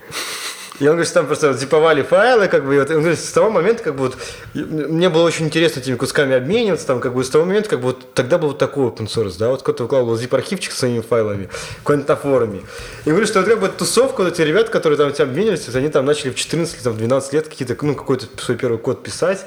И 0.79 0.85
он 0.85 0.91
говорит, 0.91 1.07
что 1.07 1.21
там 1.21 1.27
просто 1.27 1.49
вот 1.49 1.59
зиповали 1.59 2.03
файлы, 2.03 2.49
как 2.49 2.67
бы, 2.67 2.75
и 2.75 2.79
вот, 2.79 2.91
он 2.91 2.99
говорит, 2.99 3.19
с 3.19 3.33
того 3.33 3.49
момента, 3.49 3.83
как 3.83 3.95
бы, 3.95 4.05
вот, 4.05 4.19
мне 4.53 5.09
было 5.09 5.23
очень 5.23 5.47
интересно 5.47 5.81
этими 5.81 5.95
кусками 5.95 6.35
обмениваться, 6.35 6.87
там, 6.87 7.01
как 7.01 7.15
бы, 7.15 7.25
с 7.25 7.31
того 7.31 7.47
момента, 7.47 7.71
как 7.71 7.81
бы, 7.81 7.87
вот, 7.89 8.12
тогда 8.12 8.37
был 8.37 8.49
вот 8.49 8.59
такой 8.59 8.89
open 8.89 9.07
source, 9.07 9.37
да, 9.39 9.49
вот 9.49 9.62
кто-то 9.62 9.85
выкладывал 9.85 10.17
zip-архивчик 10.17 10.73
с 10.73 10.79
своими 10.79 11.01
файлами, 11.01 11.49
какой-нибудь 11.79 12.09
на 12.09 12.17
форуме. 12.17 12.62
И 13.07 13.09
говорит, 13.09 13.29
что 13.29 13.41
вот, 13.41 13.49
как 13.49 13.61
бы, 13.61 13.69
тусовка, 13.69 14.23
вот 14.23 14.35
эти 14.35 14.43
ребята, 14.43 14.71
которые 14.71 14.99
там 14.99 15.11
тебя 15.12 15.25
обменивались, 15.25 15.67
они 15.75 15.89
там 15.89 16.05
начали 16.05 16.31
в 16.31 16.35
14 16.35 16.77
или 16.77 16.83
там, 16.83 16.93
в 16.93 16.99
12 16.99 17.33
лет 17.33 17.49
какие-то, 17.49 17.77
ну, 17.83 17.95
какой-то 17.95 18.27
свой 18.39 18.59
первый 18.59 18.79
код 18.79 19.03
писать, 19.03 19.47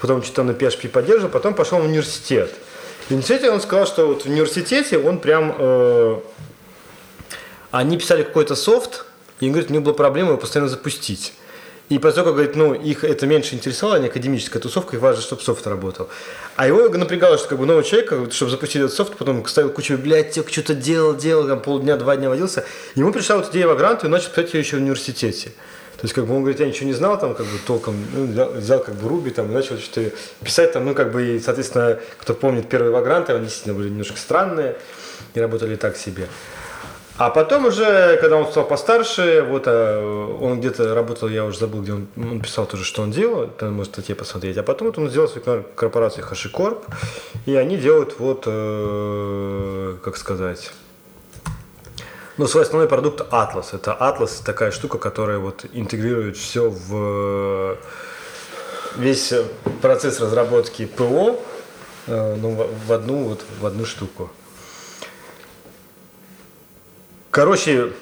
потом 0.00 0.22
что-то 0.22 0.44
на 0.44 0.52
PHP 0.52 0.88
поддерживал, 0.88 1.30
потом 1.30 1.54
пошел 1.54 1.80
в 1.80 1.84
университет. 1.84 2.54
В 3.08 3.10
университете 3.10 3.50
он 3.50 3.60
сказал, 3.60 3.86
что 3.86 4.06
вот 4.06 4.22
в 4.22 4.26
университете 4.26 4.98
он 4.98 5.18
прям 5.18 5.52
э, 5.58 6.20
Они 7.72 7.98
писали 7.98 8.22
какой-то 8.22 8.54
софт, 8.54 9.04
и 9.40 9.46
им 9.46 9.52
говорит, 9.52 9.70
у 9.70 9.74
них 9.74 9.82
была 9.82 9.94
проблема 9.94 10.30
его 10.30 10.38
постоянно 10.38 10.68
запустить. 10.68 11.32
И 11.88 11.98
поскольку, 11.98 12.30
говорит, 12.30 12.54
ну, 12.54 12.72
их 12.72 13.02
это 13.02 13.26
меньше 13.26 13.56
интересовало, 13.56 13.96
не 13.96 14.06
академическая 14.06 14.62
тусовка, 14.62 14.94
их 14.94 15.02
важно, 15.02 15.22
чтобы 15.22 15.42
софт 15.42 15.66
работал. 15.66 16.08
А 16.54 16.68
его 16.68 16.88
напрягало, 16.88 17.36
что 17.36 17.48
как 17.48 17.58
бы 17.58 17.66
новый 17.66 17.82
человек, 17.82 18.32
чтобы 18.32 18.52
запустить 18.52 18.80
этот 18.80 18.92
софт, 18.92 19.16
потом 19.16 19.44
ставил 19.46 19.70
кучу 19.70 19.94
библиотек, 19.94 20.48
что-то 20.50 20.74
делал, 20.74 21.16
делал, 21.16 21.48
там 21.48 21.60
полдня, 21.60 21.96
два 21.96 22.16
дня 22.16 22.28
водился. 22.28 22.64
Ему 22.94 23.12
пришла 23.12 23.38
вот 23.38 23.50
идея 23.50 23.66
Вагранта, 23.66 24.02
и 24.02 24.04
он 24.06 24.12
начал 24.12 24.30
писать 24.30 24.54
ее 24.54 24.60
еще 24.60 24.76
в 24.76 24.80
университете. 24.80 25.50
То 25.96 26.04
есть, 26.04 26.14
как 26.14 26.26
бы 26.26 26.34
он 26.34 26.42
говорит, 26.42 26.60
я 26.60 26.66
ничего 26.66 26.86
не 26.86 26.94
знал, 26.94 27.18
там, 27.18 27.34
как 27.34 27.44
бы 27.44 27.58
толком, 27.66 27.96
ну, 28.14 28.26
взял, 28.26 28.52
взял 28.52 28.82
как 28.82 28.94
бы 28.94 29.08
Руби, 29.08 29.30
там, 29.30 29.50
и 29.50 29.52
начал 29.52 29.76
что-то 29.76 30.12
писать, 30.44 30.72
там, 30.72 30.84
ну, 30.86 30.94
как 30.94 31.10
бы, 31.10 31.36
и, 31.36 31.40
соответственно, 31.40 31.98
кто 32.18 32.34
помнит 32.34 32.68
первые 32.68 32.92
вагранты, 32.92 33.32
они 33.32 33.46
действительно 33.46 33.74
были 33.76 33.88
немножко 33.88 34.16
странные 34.16 34.76
и 35.34 35.40
работали 35.40 35.74
так 35.74 35.96
себе. 35.96 36.28
А 37.20 37.28
потом 37.28 37.66
уже, 37.66 38.16
когда 38.16 38.38
он 38.38 38.50
стал 38.50 38.64
постарше, 38.64 39.44
вот 39.46 39.64
а, 39.66 40.36
он 40.40 40.58
где-то 40.58 40.94
работал, 40.94 41.28
я 41.28 41.44
уже 41.44 41.58
забыл, 41.58 41.82
где 41.82 41.92
он, 41.92 42.08
он 42.16 42.40
писал 42.40 42.64
тоже, 42.64 42.82
что 42.82 43.02
он 43.02 43.10
делал, 43.10 43.46
там 43.46 43.74
может 43.74 43.92
статье 43.92 44.14
посмотреть. 44.14 44.56
А 44.56 44.62
потом 44.62 44.88
вот 44.88 44.96
он 44.96 45.10
сделал 45.10 45.28
свою 45.28 45.62
корпорацию 45.74 46.24
HashiCorp, 46.24 46.82
и 47.44 47.54
они 47.56 47.76
делают 47.76 48.18
вот, 48.18 48.44
э, 48.46 49.96
как 50.02 50.16
сказать, 50.16 50.72
ну, 52.38 52.46
свой 52.46 52.62
основной 52.62 52.88
продукт 52.88 53.20
Atlas. 53.30 53.66
Это 53.74 53.94
Atlas 54.00 54.42
такая 54.42 54.70
штука, 54.70 54.96
которая 54.96 55.36
вот 55.36 55.66
интегрирует 55.74 56.38
все 56.38 56.70
в 56.70 57.76
весь 58.96 59.34
процесс 59.82 60.20
разработки 60.20 60.86
ПО 60.86 61.38
э, 62.06 62.36
ну, 62.40 62.66
в 62.86 62.90
одну 62.90 63.24
вот 63.24 63.44
в 63.60 63.66
одну 63.66 63.84
штуку. 63.84 64.30
Короче, 67.30 67.92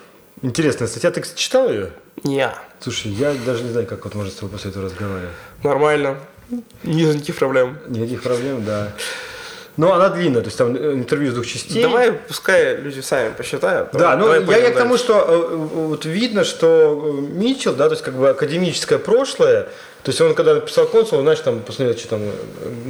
интересная 0.42 0.88
статья. 0.88 1.10
Ты 1.10 1.22
читал 1.34 1.68
ее? 1.68 1.92
Не. 2.24 2.50
Слушай, 2.80 3.12
я 3.12 3.34
даже 3.34 3.62
не 3.62 3.70
знаю, 3.70 3.86
как 3.86 4.04
вот 4.04 4.14
можно 4.14 4.30
с 4.32 4.34
тобой 4.34 4.52
после 4.52 4.70
этого 4.70 4.86
разговаривать. 4.86 5.34
Нормально. 5.62 6.18
Никаких 6.82 7.36
проблем. 7.36 7.78
Никаких 7.88 8.22
проблем, 8.22 8.64
да. 8.64 8.92
Но 9.78 9.94
она 9.94 10.08
длинная, 10.08 10.42
то 10.42 10.48
есть 10.48 10.58
там 10.58 10.74
э, 10.74 10.92
интервью 10.94 11.30
с 11.30 11.34
двух 11.34 11.46
частей. 11.46 11.82
Давай, 11.82 12.12
пускай 12.12 12.76
люди 12.76 12.98
сами 13.00 13.32
посчитают. 13.32 13.90
Да, 13.92 14.16
ну 14.16 14.32
я, 14.34 14.56
я 14.58 14.70
к 14.72 14.76
тому, 14.76 14.98
что 14.98 15.14
э, 15.14 15.56
вот 15.56 16.04
видно, 16.04 16.42
что 16.42 17.16
Митчелл, 17.32 17.74
да, 17.74 17.86
то 17.86 17.92
есть 17.92 18.02
как 18.02 18.14
бы 18.14 18.28
академическое 18.28 18.98
прошлое, 18.98 19.68
то 20.02 20.10
есть 20.10 20.20
он, 20.20 20.34
когда 20.34 20.54
написал 20.54 20.86
консул, 20.86 21.20
значит, 21.20 21.44
там, 21.44 21.60
посмотрел, 21.60 21.96
что 21.96 22.08
там, 22.08 22.22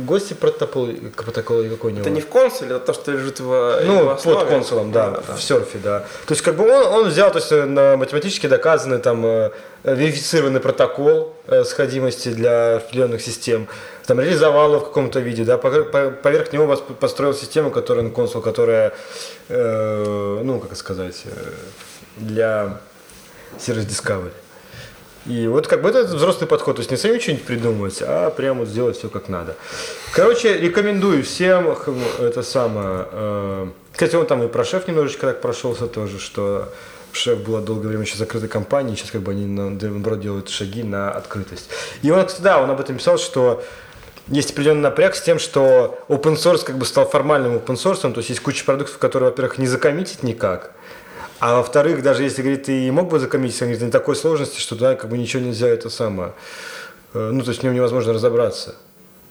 гости 0.07 0.35
протокол, 0.35 0.89
протокол 1.17 1.61
или 1.61 1.71
какой-нибудь. 1.71 2.07
Это 2.07 2.15
не 2.15 2.21
в 2.21 2.27
консуле, 2.29 2.77
это 2.77 2.87
то, 2.87 2.93
что 2.95 3.13
лежит 3.13 3.41
в 3.41 3.81
Ну, 3.85 4.05
в 4.05 4.11
основе. 4.11 4.39
под 4.39 4.49
консулом, 4.49 4.93
да, 4.93 5.11
да, 5.27 5.35
в 5.35 5.43
серфе, 5.43 5.79
да. 5.83 6.01
То 6.27 6.33
есть, 6.33 6.43
как 6.43 6.57
бы 6.57 6.65
он, 6.65 6.87
он 6.87 7.09
взял, 7.09 7.31
то 7.33 7.39
есть, 7.39 7.51
на 7.51 7.97
математически 7.97 8.47
доказанный, 8.47 8.99
там, 8.99 9.25
э, 9.27 9.51
верифицированный 9.85 10.61
протокол 10.61 11.35
э, 11.47 11.65
сходимости 11.65 12.29
для 12.29 12.77
определенных 12.77 13.21
систем, 13.21 13.69
там, 14.09 14.21
реализовал 14.21 14.71
его 14.71 14.81
в 14.81 14.85
каком-то 14.85 15.21
виде, 15.21 15.45
да, 15.45 15.59
поверх 15.59 16.51
него 16.51 16.75
построил 16.77 17.35
систему, 17.35 17.71
которая, 17.71 18.03
ну, 18.05 18.11
консул, 18.11 18.41
которая, 18.41 18.95
э, 19.51 20.41
ну, 20.43 20.59
как 20.61 20.75
сказать, 20.79 21.25
э, 21.27 21.53
для 22.17 22.79
Service 23.59 23.87
Discovery. 23.87 24.33
И 25.27 25.47
вот 25.47 25.67
как 25.67 25.83
бы 25.83 25.91
это 25.91 26.05
взрослый 26.05 26.49
подход, 26.49 26.77
то 26.77 26.81
есть 26.81 26.91
не 26.91 26.97
сами 26.97 27.19
что-нибудь 27.19 27.45
придумывать, 27.45 27.99
а 28.01 28.31
прямо 28.31 28.61
вот 28.61 28.69
сделать 28.69 28.97
все 28.97 29.11
как 29.11 29.29
надо. 29.29 29.57
Короче, 30.15 30.57
рекомендую 30.57 31.23
всем 31.23 31.77
это 32.19 32.43
самое. 32.43 33.09
Э, 33.13 33.69
кстати, 33.93 34.17
он 34.17 34.25
там 34.25 34.43
и 34.43 34.49
про 34.49 34.65
шеф 34.65 34.89
немножечко 34.89 35.27
так 35.27 35.43
прошелся 35.43 35.87
тоже, 35.87 36.19
что 36.19 36.73
шеф 37.13 37.41
была 37.41 37.61
долгое 37.61 37.89
время 37.89 38.05
еще 38.05 38.17
закрытой 38.17 38.49
компанией, 38.49 38.97
сейчас 38.97 39.11
как 39.11 39.21
бы 39.21 39.33
они 39.33 39.45
наоборот 39.45 40.21
делают 40.21 40.49
шаги 40.49 40.83
на 40.83 41.11
открытость. 41.11 41.69
И 42.01 42.11
он, 42.11 42.25
кстати, 42.25 42.43
да, 42.43 42.63
он 42.63 42.71
об 42.71 42.81
этом 42.81 42.97
писал, 42.97 43.19
что 43.19 43.63
есть 44.31 44.51
определенный 44.53 44.83
напряг 44.83 45.15
с 45.15 45.23
тем, 45.23 45.39
что 45.39 45.99
open 46.09 46.35
source 46.35 46.65
как 46.65 46.77
бы 46.79 46.85
стал 46.85 47.09
формальным 47.09 47.57
open 47.57 47.77
source, 47.77 48.01
то 48.01 48.19
есть 48.19 48.29
есть 48.31 48.41
куча 48.41 48.65
продуктов, 48.65 48.99
которые, 48.99 49.31
во-первых, 49.31 49.59
не 49.59 49.67
закоммитить 49.67 50.23
никак, 50.23 50.73
а 51.41 51.57
во-вторых, 51.57 52.03
даже 52.03 52.25
если, 52.25 52.43
говорит, 52.43 52.65
ты 52.65 52.91
мог 52.91 53.09
бы 53.09 53.19
закоммитить, 53.19 53.63
они 53.63 53.77
не 53.77 53.91
такой 53.91 54.17
сложности, 54.17 54.59
что 54.59 54.75
да, 54.75 54.97
как 54.97 55.09
бы 55.09 55.17
ничего 55.17 55.43
нельзя 55.43 55.69
это 55.69 55.89
самое. 55.89 56.33
Э, 57.15 57.31
ну, 57.33 57.43
то 57.43 57.51
есть 57.51 57.61
в 57.61 57.63
нем 57.63 57.75
невозможно 57.75 58.13
разобраться. 58.13 58.75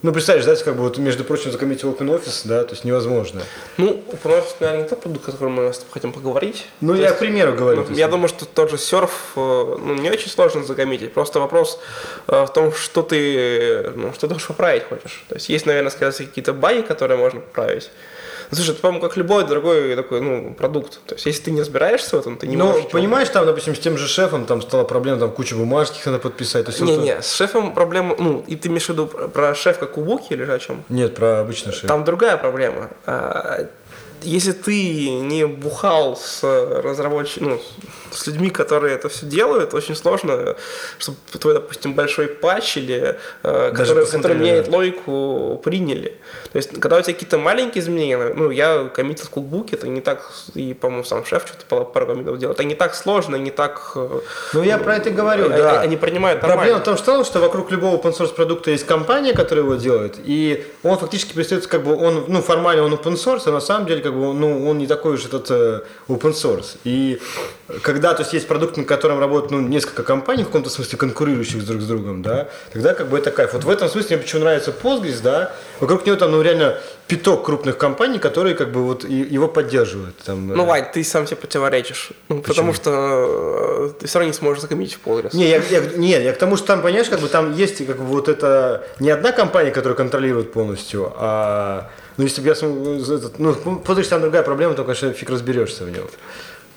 Ну, 0.04 0.14
представляешь, 0.14 0.46
да, 0.46 0.56
как 0.64 0.76
бы 0.76 0.84
вот, 0.84 1.00
между 1.00 1.24
прочим, 1.24 1.52
закоммитить 1.52 1.84
OpenOffice, 1.84 2.42
да, 2.48 2.64
то 2.64 2.74
есть 2.74 2.86
невозможно. 2.86 3.42
Ну, 3.78 4.04
OpenOffice, 4.12 4.56
наверное, 4.60 4.84
не 4.84 4.90
тот 4.90 5.02
продукт, 5.02 5.28
о 5.28 5.32
котором 5.32 5.54
мы 5.54 5.74
с 5.74 5.80
тобой 5.80 5.92
хотим 5.94 6.14
поговорить. 6.14 6.68
Ну, 6.82 6.94
то 6.94 7.00
я, 7.00 7.06
есть, 7.06 7.16
к 7.16 7.20
примеру, 7.20 7.54
говорю. 7.54 7.84
Ну, 7.90 7.96
я 7.96 8.08
думаю, 8.08 8.28
что 8.28 8.46
тот 8.46 8.70
же 8.70 8.78
серф, 8.78 9.32
э, 9.36 9.40
ну, 9.40 9.96
не 9.96 10.12
очень 10.12 10.30
сложно 10.30 10.64
закоммитить. 10.64 11.14
Просто 11.14 11.40
вопрос 11.40 11.80
э, 12.28 12.46
в 12.46 12.54
том, 12.54 12.74
что 12.74 13.02
ты, 13.02 13.92
ну, 13.96 14.14
что 14.14 14.28
ты 14.28 14.36
хочешь 14.36 14.48
поправить 14.48 14.84
хочешь. 14.84 15.26
То 15.30 15.36
есть 15.36 15.50
есть, 15.50 15.66
наверное, 15.66 15.90
сказать, 15.90 16.16
какие-то 16.18 16.54
баги, 16.54 16.82
которые 16.82 17.18
можно 17.18 17.40
поправить. 17.40 17.90
Слушай, 18.52 18.72
это, 18.72 18.82
по-моему, 18.82 19.02
как 19.02 19.18
любой 19.18 19.46
другой 19.46 19.96
такой, 19.96 20.22
ну, 20.22 20.54
продукт. 20.54 21.00
То 21.06 21.16
есть, 21.16 21.26
если 21.26 21.44
ты 21.44 21.52
не 21.52 21.62
разбираешься 21.62 22.16
в 22.16 22.20
этом, 22.20 22.38
ты 22.38 22.48
не 22.48 22.56
ну, 22.56 22.68
можешь... 22.68 22.84
Ну, 22.86 22.90
понимаешь, 22.90 23.30
там, 23.30 23.46
допустим, 23.46 23.76
с 23.76 23.80
тем 23.80 23.98
же 23.98 24.08
шефом 24.08 24.46
там 24.46 24.62
стала 24.62 24.84
проблема, 24.84 25.20
там 25.20 25.32
куча 25.32 25.56
бумажки 25.56 26.00
надо 26.06 26.20
подписать. 26.20 26.66
То 26.66 26.72
есть 26.72 26.82
Не-не, 26.82 27.16
вот... 27.16 27.26
с 27.26 27.34
шефом 27.34 27.74
проблема... 27.74 28.16
Ну, 28.18 28.44
и 28.48 28.56
ты 28.56 28.70
имеешь 28.70 28.86
в 28.86 28.90
виду 28.90 29.08
про 29.08 29.54
шеф 29.56 29.80
как 29.80 29.98
у 29.98 30.04
Буки 30.04 30.34
или 30.34 30.44
о 30.44 30.60
чем? 30.60 30.84
Нет, 30.90 31.16
про 31.16 31.42
обычный 31.42 31.74
шеф. 31.74 31.88
Там 31.88 32.06
другая 32.06 32.38
проблема. 32.38 32.90
А, 33.06 33.68
если 34.24 34.52
ты 34.52 35.10
не 35.10 35.46
бухал 35.46 36.18
с 36.18 36.44
разработчиками, 36.44 37.50
ну, 37.50 37.62
с 38.17 38.27
людьми, 38.27 38.49
которые 38.49 38.95
это 38.95 39.10
все 39.10 39.25
делают, 39.25 39.73
очень 39.73 39.95
сложно, 39.95 40.56
чтобы 40.97 41.17
твой, 41.39 41.53
допустим, 41.53 41.93
большой 41.93 42.27
патч 42.27 42.77
или 42.77 43.17
э, 43.43 43.71
который, 43.75 44.06
который 44.06 44.38
меняет 44.38 44.67
логику, 44.67 45.62
приняли. 45.63 46.17
То 46.51 46.58
есть, 46.58 46.80
когда 46.80 46.97
у 46.97 47.01
тебя 47.01 47.13
какие-то 47.13 47.38
маленькие 47.38 47.84
изменения, 47.84 48.17
ну, 48.36 48.49
я 48.49 48.89
коммитил 48.93 49.25
в 49.25 49.30
кулбуке, 49.30 49.75
это 49.75 49.88
не 49.88 50.01
так, 50.01 50.32
и, 50.56 50.73
по-моему, 50.73 51.03
сам 51.03 51.25
шеф 51.25 51.45
что-то 51.47 51.84
пару 51.86 52.08
коммитов 52.08 52.39
делал, 52.39 52.53
это 52.53 52.63
не 52.63 52.75
так 52.75 52.95
сложно, 52.95 53.36
не 53.36 53.51
так... 53.51 53.91
Э, 53.95 54.19
ну, 54.53 54.63
я 54.63 54.77
про 54.77 54.95
это 54.95 55.12
говорю, 55.12 55.45
они, 55.45 55.58
да. 55.58 55.82
Они 55.82 55.97
принимают 55.97 56.41
нормально. 56.41 56.63
Проблема 56.63 56.82
в 56.82 56.84
том, 56.84 56.97
что, 56.97 57.23
что 57.23 57.39
вокруг 57.39 57.71
любого 57.71 57.97
open 57.97 58.17
source 58.17 58.34
продукта 58.34 58.71
есть 58.71 58.86
компания, 58.86 59.34
которая 59.34 59.63
его 59.65 59.75
делает, 59.75 60.15
и 60.23 60.65
он 60.84 60.97
фактически 60.97 61.34
представляется, 61.34 61.69
как 61.69 61.84
бы, 61.84 61.95
он, 61.95 62.25
ну, 62.27 62.41
формально 62.41 62.84
он 62.84 62.93
open 62.93 63.13
source, 63.13 63.43
а 63.45 63.51
на 63.51 63.62
самом 63.62 63.86
деле, 63.88 64.01
как 64.01 64.13
бы, 64.13 64.34
ну, 64.34 64.67
он 64.67 64.77
не 64.77 64.88
такой 64.88 65.13
уж 65.13 65.25
этот 65.25 65.51
э, 65.51 65.82
open 66.08 66.34
source. 66.34 66.77
И 66.84 67.19
когда, 67.82 68.07
то 68.13 68.22
есть, 68.22 68.34
есть 68.34 68.48
продукт, 68.48 68.78
на 68.78 68.84
котором 68.84 69.20
работают, 69.20 69.52
ну, 69.52 69.62
несколько 69.62 70.04
компаний, 70.04 70.43
в 70.43 70.48
каком-то 70.48 70.70
смысле 70.70 70.98
конкурирующих 70.98 71.65
друг 71.65 71.82
с 71.82 71.86
другом, 71.86 72.22
да, 72.22 72.48
тогда, 72.74 72.93
как 72.93 73.10
бы, 73.10 73.17
это 73.17 73.32
кайф. 73.32 73.54
Вот 73.54 73.63
в 73.63 73.70
этом 73.70 73.89
смысле 73.89 74.17
мне 74.17 74.24
почему 74.24 74.41
нравится 74.41 74.72
Postgres, 74.72 75.22
да, 75.22 75.54
вокруг 75.80 76.06
него 76.06 76.15
там, 76.15 76.32
ну, 76.32 76.41
реально 76.41 76.78
пяток 77.08 77.46
крупных 77.46 77.78
компаний, 77.78 78.20
которые, 78.20 78.56
как 78.56 78.72
бы, 78.72 78.84
вот, 78.84 79.04
его 79.04 79.48
поддерживают. 79.48 80.17
Там, 80.17 80.48
ну, 80.48 80.65
Вань, 80.65 80.86
ты 80.93 81.04
сам 81.04 81.26
себе 81.26 81.38
противоречишь, 81.38 82.12
ну, 82.30 82.41
потому 82.41 82.74
что 82.74 83.89
э, 83.89 84.00
ты 84.00 84.08
все 84.08 84.20
равно 84.20 84.32
не 84.32 84.38
сможешь 84.38 84.62
закоммитить 84.62 84.98
в 85.02 85.08
Postgres. 85.08 85.36
Не, 85.36 85.50
я, 85.50 85.62
я, 85.70 85.82
нет, 85.96 86.24
я 86.24 86.34
к 86.34 86.38
тому, 86.38 86.58
что 86.58 86.67
там, 86.67 86.82
понимаешь, 86.82 87.10
как 87.10 87.20
бы, 87.20 87.28
там 87.28 87.56
есть, 87.56 87.86
как 87.86 87.98
бы, 87.98 88.06
вот 88.06 88.30
это, 88.30 88.86
не 89.00 89.10
одна 89.10 89.32
компания, 89.32 89.72
которая 89.72 89.96
контролирует 89.96 90.52
полностью, 90.54 91.13
а 91.15 91.89
ну, 92.17 92.24
если 92.24 92.41
бы 92.41 92.48
я 92.48 92.56
смог, 92.56 92.74
ну, 93.38 93.52
Postgres 93.86 94.10
там 94.10 94.22
другая 94.22 94.41
проблема, 94.41 94.74
то, 94.74 94.84
конечно, 94.84 95.13
фиг 95.13 95.30
разберешься 95.30 95.84
в 95.84 95.91
нем. 95.91 96.08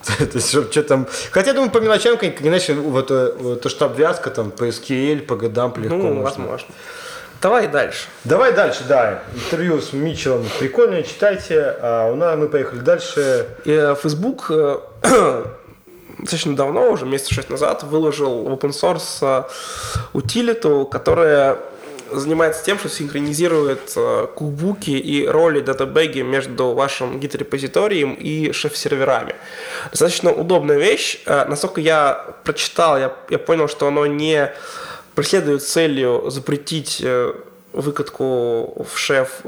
То 0.17 0.23
есть, 0.33 0.49
что 0.49 0.83
там... 0.83 1.07
Хотя, 1.31 1.53
думаю, 1.53 1.71
по 1.71 1.79
мелочам, 1.79 2.17
как, 2.17 2.41
иначе, 2.41 2.73
э, 2.73 2.75
вот, 2.75 3.07
то, 3.07 3.69
что 3.69 3.85
обвязка 3.85 4.29
там 4.29 4.51
по 4.51 4.67
SQL, 4.67 5.21
по 5.21 5.35
годам 5.35 5.73
легко 5.77 5.95
Ну, 5.95 6.13
можно. 6.13 6.21
возможно. 6.23 6.67
Давай 7.41 7.67
дальше. 7.67 8.07
Давай 8.23 8.53
дальше, 8.53 8.83
да. 8.87 9.23
Интервью 9.33 9.81
с 9.81 9.93
Митчеллом 9.93 10.45
прикольное, 10.59 11.01
читайте. 11.03 11.75
А 11.81 12.11
у 12.11 12.15
нас 12.15 12.37
мы 12.37 12.47
поехали 12.47 12.79
дальше. 12.79 13.47
И, 13.65 13.71
э, 13.71 13.95
Facebook 13.95 14.45
э, 14.51 14.77
достаточно 16.19 16.55
давно, 16.55 16.91
уже 16.91 17.05
месяца 17.05 17.33
шесть 17.33 17.49
назад, 17.49 17.83
выложил 17.83 18.43
в 18.43 18.53
open 18.53 18.71
source 18.71 19.45
утилиту, 20.13 20.85
которая 20.85 21.57
занимается 22.11 22.63
тем, 22.63 22.77
что 22.79 22.89
синхронизирует 22.89 23.93
э, 23.95 24.27
кубуки 24.35 24.91
и 24.91 25.27
роли 25.27 25.61
датабэги 25.61 26.21
между 26.21 26.73
вашим 26.73 27.19
гид-репозиторием 27.19 28.13
и 28.13 28.51
шеф-серверами. 28.51 29.35
Достаточно 29.89 30.31
удобная 30.31 30.77
вещь. 30.77 31.21
Э, 31.25 31.45
насколько 31.47 31.81
я 31.81 32.35
прочитал, 32.43 32.97
я, 32.97 33.15
я 33.29 33.39
понял, 33.39 33.67
что 33.67 33.87
оно 33.87 34.05
не 34.05 34.51
преследует 35.15 35.63
целью 35.63 36.29
запретить 36.29 37.01
э, 37.03 37.33
выкатку 37.73 38.85
в 38.85 38.97
шеф 38.97 39.43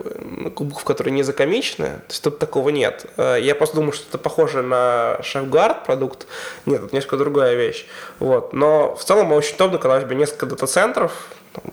кубков, 0.56 0.86
которые 0.86 1.14
не 1.14 1.24
закомичны. 1.24 1.88
То 1.88 2.10
есть 2.10 2.24
тут 2.24 2.40
такого 2.40 2.70
нет. 2.70 3.06
Я 3.18 3.54
просто 3.54 3.76
думаю, 3.76 3.92
что 3.92 4.06
это 4.08 4.18
похоже 4.18 4.62
на 4.62 5.18
шеф-гард 5.22 5.84
продукт. 5.86 6.26
Нет, 6.66 6.86
это 6.86 6.96
несколько 6.96 7.18
другая 7.18 7.56
вещь. 7.56 7.86
Вот. 8.20 8.54
Но 8.54 8.96
в 8.96 9.04
целом 9.04 9.34
очень 9.34 9.56
удобно, 9.56 9.78
когда 9.78 9.98
у 9.98 10.02
тебя 10.02 10.16
несколько 10.16 10.46
дата-центров, 10.46 11.12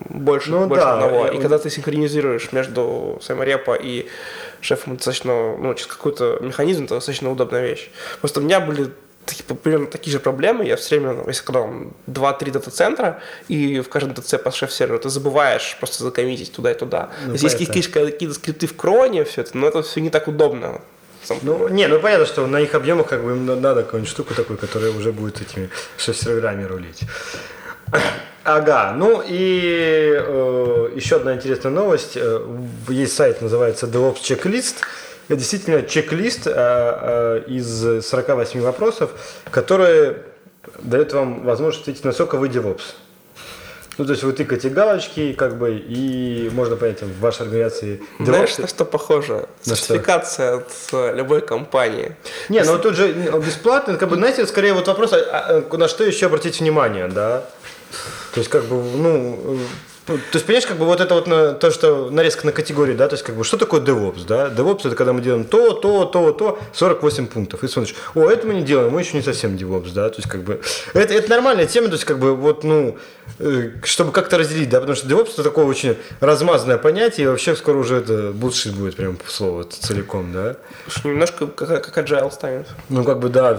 больше, 0.09 0.51
ну, 0.51 0.67
больше 0.67 0.85
да, 0.85 0.93
одного. 0.93 1.27
И 1.27 1.39
когда 1.39 1.57
ты 1.57 1.69
синхронизируешь 1.69 2.51
между 2.51 3.19
репо 3.27 3.75
и 3.75 4.07
шефом, 4.61 4.97
достаточно, 4.97 5.57
ну, 5.57 5.73
через 5.73 5.87
какой-то 5.87 6.39
механизм, 6.41 6.85
это 6.85 6.95
достаточно 6.95 7.31
удобная 7.31 7.61
вещь. 7.61 7.89
Просто 8.19 8.39
у 8.39 8.43
меня 8.43 8.59
были 8.59 8.91
такие, 9.25 9.43
примерно 9.55 9.87
такие 9.87 10.11
же 10.11 10.19
проблемы. 10.19 10.65
Я 10.65 10.75
все 10.75 10.99
время, 10.99 11.23
если 11.27 11.43
когда 11.43 11.67
2-3 12.07 12.51
дата-центра, 12.51 13.21
и 13.47 13.79
в 13.79 13.89
каждом 13.89 14.13
ДЦ 14.13 14.35
по 14.43 14.51
шеф-серверу, 14.51 14.99
ты 14.99 15.09
забываешь 15.09 15.77
просто 15.79 16.03
закоммитить 16.03 16.51
туда 16.51 16.71
и 16.71 16.75
туда. 16.75 17.09
Ну, 17.25 17.35
Здесь 17.35 17.53
есть 17.53 17.91
какие-то 17.91 18.33
скрипты 18.33 18.67
в 18.67 18.75
кроне, 18.75 19.23
все 19.23 19.41
это, 19.41 19.57
но 19.57 19.67
это 19.67 19.81
все 19.81 20.01
не 20.01 20.09
так 20.09 20.27
удобно. 20.27 20.81
Ну, 21.43 21.67
не, 21.67 21.87
ну 21.87 21.99
понятно, 21.99 22.25
что 22.25 22.47
на 22.47 22.59
их 22.59 22.73
объемах 22.73 23.07
как 23.07 23.23
бы 23.23 23.31
им 23.31 23.45
на- 23.45 23.55
надо 23.55 23.83
какую-нибудь 23.83 24.11
штуку 24.11 24.33
такую, 24.33 24.57
которая 24.57 24.91
уже 24.91 25.11
будет 25.11 25.39
этими 25.39 25.69
шеф-серверами 25.97 26.63
рулить. 26.63 27.01
Ага, 28.43 28.93
ну 28.95 29.21
и 29.25 30.15
э, 30.17 30.89
еще 30.95 31.17
одна 31.17 31.35
интересная 31.35 31.71
новость. 31.71 32.13
Э, 32.15 32.39
Есть 32.89 33.15
сайт, 33.15 33.41
называется 33.41 33.85
DevOps 33.85 34.21
Checklist. 34.21 34.77
Это 35.27 35.37
действительно 35.37 35.83
чек-лист 35.83 36.47
э, 36.47 36.51
э, 36.55 37.43
из 37.47 38.05
48 38.05 38.61
вопросов, 38.61 39.11
которые 39.51 40.23
дают 40.79 41.13
вам 41.13 41.43
возможность 41.43 41.83
ответить, 41.83 42.03
насколько 42.03 42.37
вы 42.37 42.47
DevOps. 42.47 42.81
Ну, 43.97 44.05
то 44.05 44.11
есть 44.11 44.23
вы 44.23 44.33
тыкаете 44.33 44.69
галочки, 44.69 45.33
как 45.33 45.57
бы, 45.57 45.75
и 45.75 46.49
можно 46.53 46.75
понять, 46.75 47.03
в 47.03 47.19
вашей 47.19 47.43
организации 47.43 48.01
Знаешь, 48.19 48.49
DevOps 48.49 48.61
на 48.61 48.67
что 48.67 48.85
похоже? 48.85 49.47
На 49.65 49.75
что? 49.75 49.85
Сертификация 49.85 50.55
от 50.55 50.71
э, 50.93 51.15
любой 51.15 51.41
компании. 51.41 52.15
Не, 52.49 52.63
ну 52.63 52.79
тут 52.79 52.95
же 52.95 53.13
ну, 53.31 53.39
бесплатно, 53.39 53.97
как 53.97 54.09
бы, 54.09 54.15
знаете, 54.15 54.47
скорее 54.47 54.73
вот 54.73 54.87
вопрос, 54.87 55.13
а, 55.13 55.63
а, 55.71 55.77
на 55.77 55.87
что 55.87 56.03
еще 56.03 56.25
обратить 56.25 56.59
внимание, 56.59 57.07
да? 57.07 57.43
То 58.33 58.39
есть, 58.39 58.49
как 58.49 58.65
бы, 58.65 58.75
ну, 58.75 59.59
то 60.05 60.13
есть, 60.33 60.45
понимаешь, 60.45 60.65
как 60.65 60.77
бы 60.77 60.85
вот 60.85 60.99
это 60.99 61.13
вот 61.13 61.27
на, 61.27 61.53
то, 61.53 61.69
что 61.69 62.09
нарезка 62.09 62.47
на 62.47 62.51
категории, 62.51 62.93
да, 62.93 63.07
то 63.07 63.13
есть, 63.13 63.23
как 63.23 63.35
бы, 63.35 63.43
что 63.43 63.57
такое 63.57 63.81
DevOps, 63.81 64.25
да? 64.27 64.47
DevOps 64.49 64.87
это 64.87 64.95
когда 64.95 65.13
мы 65.13 65.21
делаем 65.21 65.43
то, 65.43 65.73
то, 65.73 66.05
то, 66.05 66.31
то, 66.31 66.59
48 66.73 67.27
пунктов. 67.27 67.63
И 67.63 67.67
смотришь, 67.67 67.95
о, 68.15 68.27
это 68.27 68.47
мы 68.47 68.55
не 68.55 68.63
делаем, 68.63 68.91
мы 68.91 69.01
еще 69.01 69.15
не 69.15 69.21
совсем 69.21 69.55
DevOps, 69.55 69.91
да, 69.93 70.09
то 70.09 70.15
есть, 70.17 70.27
как 70.27 70.41
бы, 70.41 70.59
это, 70.93 71.13
это 71.13 71.29
нормальная 71.29 71.67
тема, 71.67 71.87
то 71.87 71.93
есть, 71.93 72.05
как 72.05 72.17
бы, 72.17 72.35
вот, 72.35 72.63
ну, 72.63 72.97
э, 73.37 73.73
чтобы 73.83 74.11
как-то 74.11 74.39
разделить, 74.39 74.69
да, 74.69 74.79
потому 74.79 74.95
что 74.95 75.07
DevOps 75.07 75.33
это 75.33 75.43
такое 75.43 75.65
очень 75.65 75.95
размазанное 76.19 76.79
понятие, 76.79 77.25
и 77.25 77.27
вообще 77.27 77.55
скоро 77.55 77.77
уже 77.77 77.97
это 77.97 78.31
булшит 78.31 78.73
будет 78.73 78.95
прям 78.95 79.19
слово 79.27 79.65
целиком, 79.65 80.33
да. 80.33 80.55
Немножко 81.03 81.45
как, 81.45 81.85
как 81.85 81.97
agile 82.05 82.31
станет. 82.31 82.67
Ну, 82.89 83.03
как 83.03 83.19
бы, 83.19 83.29
да, 83.29 83.55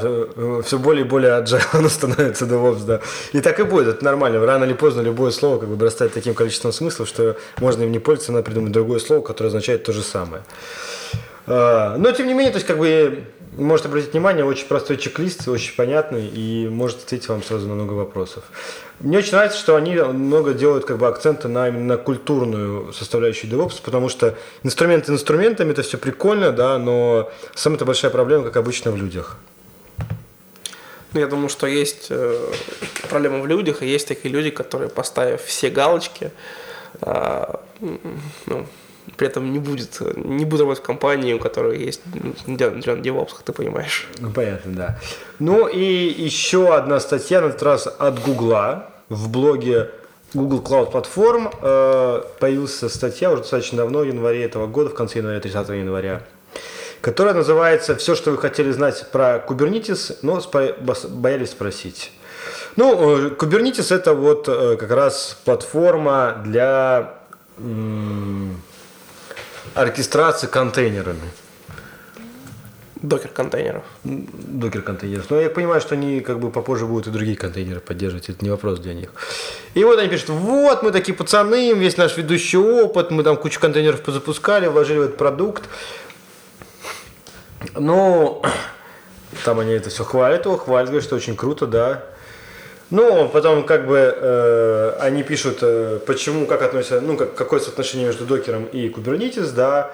все 0.65 0.79
более 0.79 1.05
и 1.05 1.09
более 1.09 1.41
agile 1.41 1.63
оно 1.73 1.89
становится 1.89 2.47
DevOps, 2.47 2.85
да. 2.85 3.01
И 3.33 3.41
так 3.41 3.61
и 3.61 3.63
будет, 3.63 3.89
это 3.89 4.05
нормально. 4.05 4.45
Рано 4.45 4.65
или 4.65 4.73
поздно 4.73 5.03
любое 5.03 5.31
слово 5.31 5.61
как 5.61 5.69
бы 5.69 5.77
вырастает 5.77 6.13
таким 6.13 6.32
количеством 6.35 6.73
смыслов, 6.73 7.09
что 7.09 7.37
можно 7.59 7.83
им 7.83 7.93
не 7.93 7.99
пользоваться, 7.99 8.33
надо 8.33 8.45
придумать 8.45 8.73
другое 8.73 8.99
слово, 8.99 9.23
которое 9.23 9.49
означает 9.49 9.85
то 9.85 9.93
же 9.93 10.03
самое. 10.03 10.43
А, 11.47 11.97
Но, 11.97 12.13
тем 12.13 12.27
не 12.27 12.35
менее, 12.35 12.53
то 12.53 12.57
есть, 12.57 12.67
как 12.67 12.79
бы, 12.79 13.25
может 13.57 13.87
обратить 13.87 14.13
внимание, 14.13 14.45
очень 14.45 14.67
простой 14.67 14.97
чек-лист, 14.97 15.47
очень 15.49 15.77
понятный, 15.77 16.27
и 16.27 16.69
может 16.69 17.05
ответить 17.05 17.29
вам 17.29 17.43
сразу 17.43 17.69
на 17.69 17.75
много 17.75 17.93
вопросов. 17.93 18.45
Мне 19.01 19.19
очень 19.19 19.33
нравится, 19.33 19.59
что 19.59 19.77
они 19.77 19.97
много 19.97 20.55
делают 20.55 20.85
как 20.85 20.99
бы 20.99 21.07
акценты 21.09 21.49
на 21.49 21.69
именно 21.69 21.97
культурную 21.97 22.93
составляющую 22.93 23.51
DevOps, 23.51 23.81
потому 23.85 24.09
что 24.09 24.37
инструменты 24.63 25.13
инструментами, 25.13 25.73
это 25.73 25.83
все 25.83 25.99
прикольно, 25.99 26.53
да, 26.53 26.79
но 26.79 27.31
самая 27.55 27.77
это 27.77 27.85
большая 27.85 28.11
проблема, 28.11 28.45
как 28.45 28.57
обычно, 28.57 28.91
в 28.91 28.97
людях. 28.97 29.37
Ну, 31.13 31.21
я 31.21 31.27
думаю, 31.27 31.49
что 31.49 31.67
есть 31.67 32.07
э, 32.11 32.53
проблема 33.09 33.41
в 33.41 33.47
людях, 33.47 33.83
и 33.83 33.87
есть 33.87 34.09
такие 34.09 34.33
люди, 34.33 34.51
которые, 34.51 34.89
поставив 34.89 35.43
все 35.43 35.69
галочки, 35.69 36.31
а, 37.01 37.61
ну, 38.47 38.67
при 39.17 39.27
этом 39.27 39.53
не 39.53 39.59
будет, 39.59 40.01
не 40.17 40.45
будут 40.45 40.61
работать 40.61 40.83
в 40.83 40.87
компании, 40.87 41.35
у 41.35 41.39
которой 41.39 41.85
есть 41.85 42.01
ну, 42.15 42.57
DevOps, 42.57 43.31
как 43.31 43.43
ты 43.43 43.53
понимаешь. 43.53 44.09
Ну, 44.19 44.31
понятно, 44.31 44.73
да. 44.73 44.99
Ну 45.39 45.67
и 45.67 45.83
еще 45.83 46.75
одна 46.75 47.01
статья, 47.01 47.41
на 47.41 47.47
этот 47.47 47.63
раз 47.63 47.87
от 47.87 48.23
Гугла 48.23 48.91
в 49.09 49.29
блоге 49.29 49.91
Google 50.35 50.61
Cloud 50.61 50.93
Platform. 50.93 51.55
э, 51.61 52.23
появилась 52.39 52.79
статья 52.93 53.31
уже 53.31 53.43
достаточно 53.43 53.79
давно, 53.79 54.01
в 54.01 54.07
январе 54.07 54.45
этого 54.45 54.67
года, 54.67 54.91
в 54.91 54.95
конце 54.95 55.19
января, 55.19 55.41
30 55.41 55.69
января, 55.71 56.23
которая 57.03 57.35
называется 57.35 57.97
«Все, 57.97 58.15
что 58.15 58.31
вы 58.31 58.39
хотели 58.39 58.71
знать 58.71 59.07
про 59.13 59.45
Kubernetes, 59.47 60.19
но 60.23 60.39
спо- 60.39 60.75
боялись 61.11 61.51
спросить». 61.51 62.13
Ну, 62.77 63.27
э, 63.27 63.31
Kubernetes 63.31 63.95
это 63.95 64.15
вот 64.15 64.49
э, 64.49 64.77
как 64.79 64.91
раз 64.91 65.39
платформа 65.45 66.41
для 66.45 67.15
оркестрации 69.75 70.47
контейнерами. 70.47 71.31
Докер 73.03 73.31
контейнеров. 73.31 73.83
Докер 74.05 74.83
контейнеров. 74.83 75.29
Но 75.29 75.41
я 75.41 75.51
понимаю, 75.51 75.81
что 75.81 75.97
они 75.97 76.21
как 76.21 76.39
бы 76.39 76.51
попозже 76.51 76.87
будут 76.87 77.09
и 77.09 77.11
другие 77.11 77.37
контейнеры 77.37 77.81
поддерживать. 77.81 78.29
Это 78.29 78.45
не 78.45 78.51
вопрос 78.51 78.79
для 78.79 78.95
них. 78.95 79.11
И 79.75 79.83
вот 79.83 79.99
они 79.99 80.09
пишут, 80.09 80.29
вот 80.29 80.85
мы 80.85 80.93
такие 80.93 81.13
пацаны, 81.13 81.73
весь 81.73 81.97
наш 81.97 82.17
ведущий 82.17 82.59
опыт, 82.59 83.11
мы 83.11 83.25
там 83.25 83.37
кучу 83.37 83.59
контейнеров 83.59 84.03
позапускали, 84.03 84.69
вложили 84.69 84.99
в 84.99 85.03
этот 85.03 85.17
продукт. 85.17 85.65
Ну, 87.75 88.43
там 89.45 89.61
они 89.61 89.73
это 89.73 89.91
все 89.91 90.05
хвалят 90.05 90.45
его, 90.45 90.57
хвалят, 90.57 90.89
говорят, 90.89 91.05
что 91.05 91.17
очень 91.17 91.37
круто, 91.37 91.67
да. 91.67 92.05
Ну, 92.91 93.29
потом 93.29 93.65
как 93.65 93.87
бы 93.87 93.97
э, 93.97 94.97
они 95.01 95.23
пишут, 95.23 95.59
э, 95.63 95.99
почему, 96.07 96.47
как 96.47 96.61
относятся, 96.61 97.01
ну, 97.01 97.17
как, 97.17 97.35
какое 97.35 97.59
соотношение 97.59 98.07
между 98.07 98.27
докером 98.27 98.67
и 98.67 98.89
Kubernetes, 98.89 99.53
да, 99.55 99.93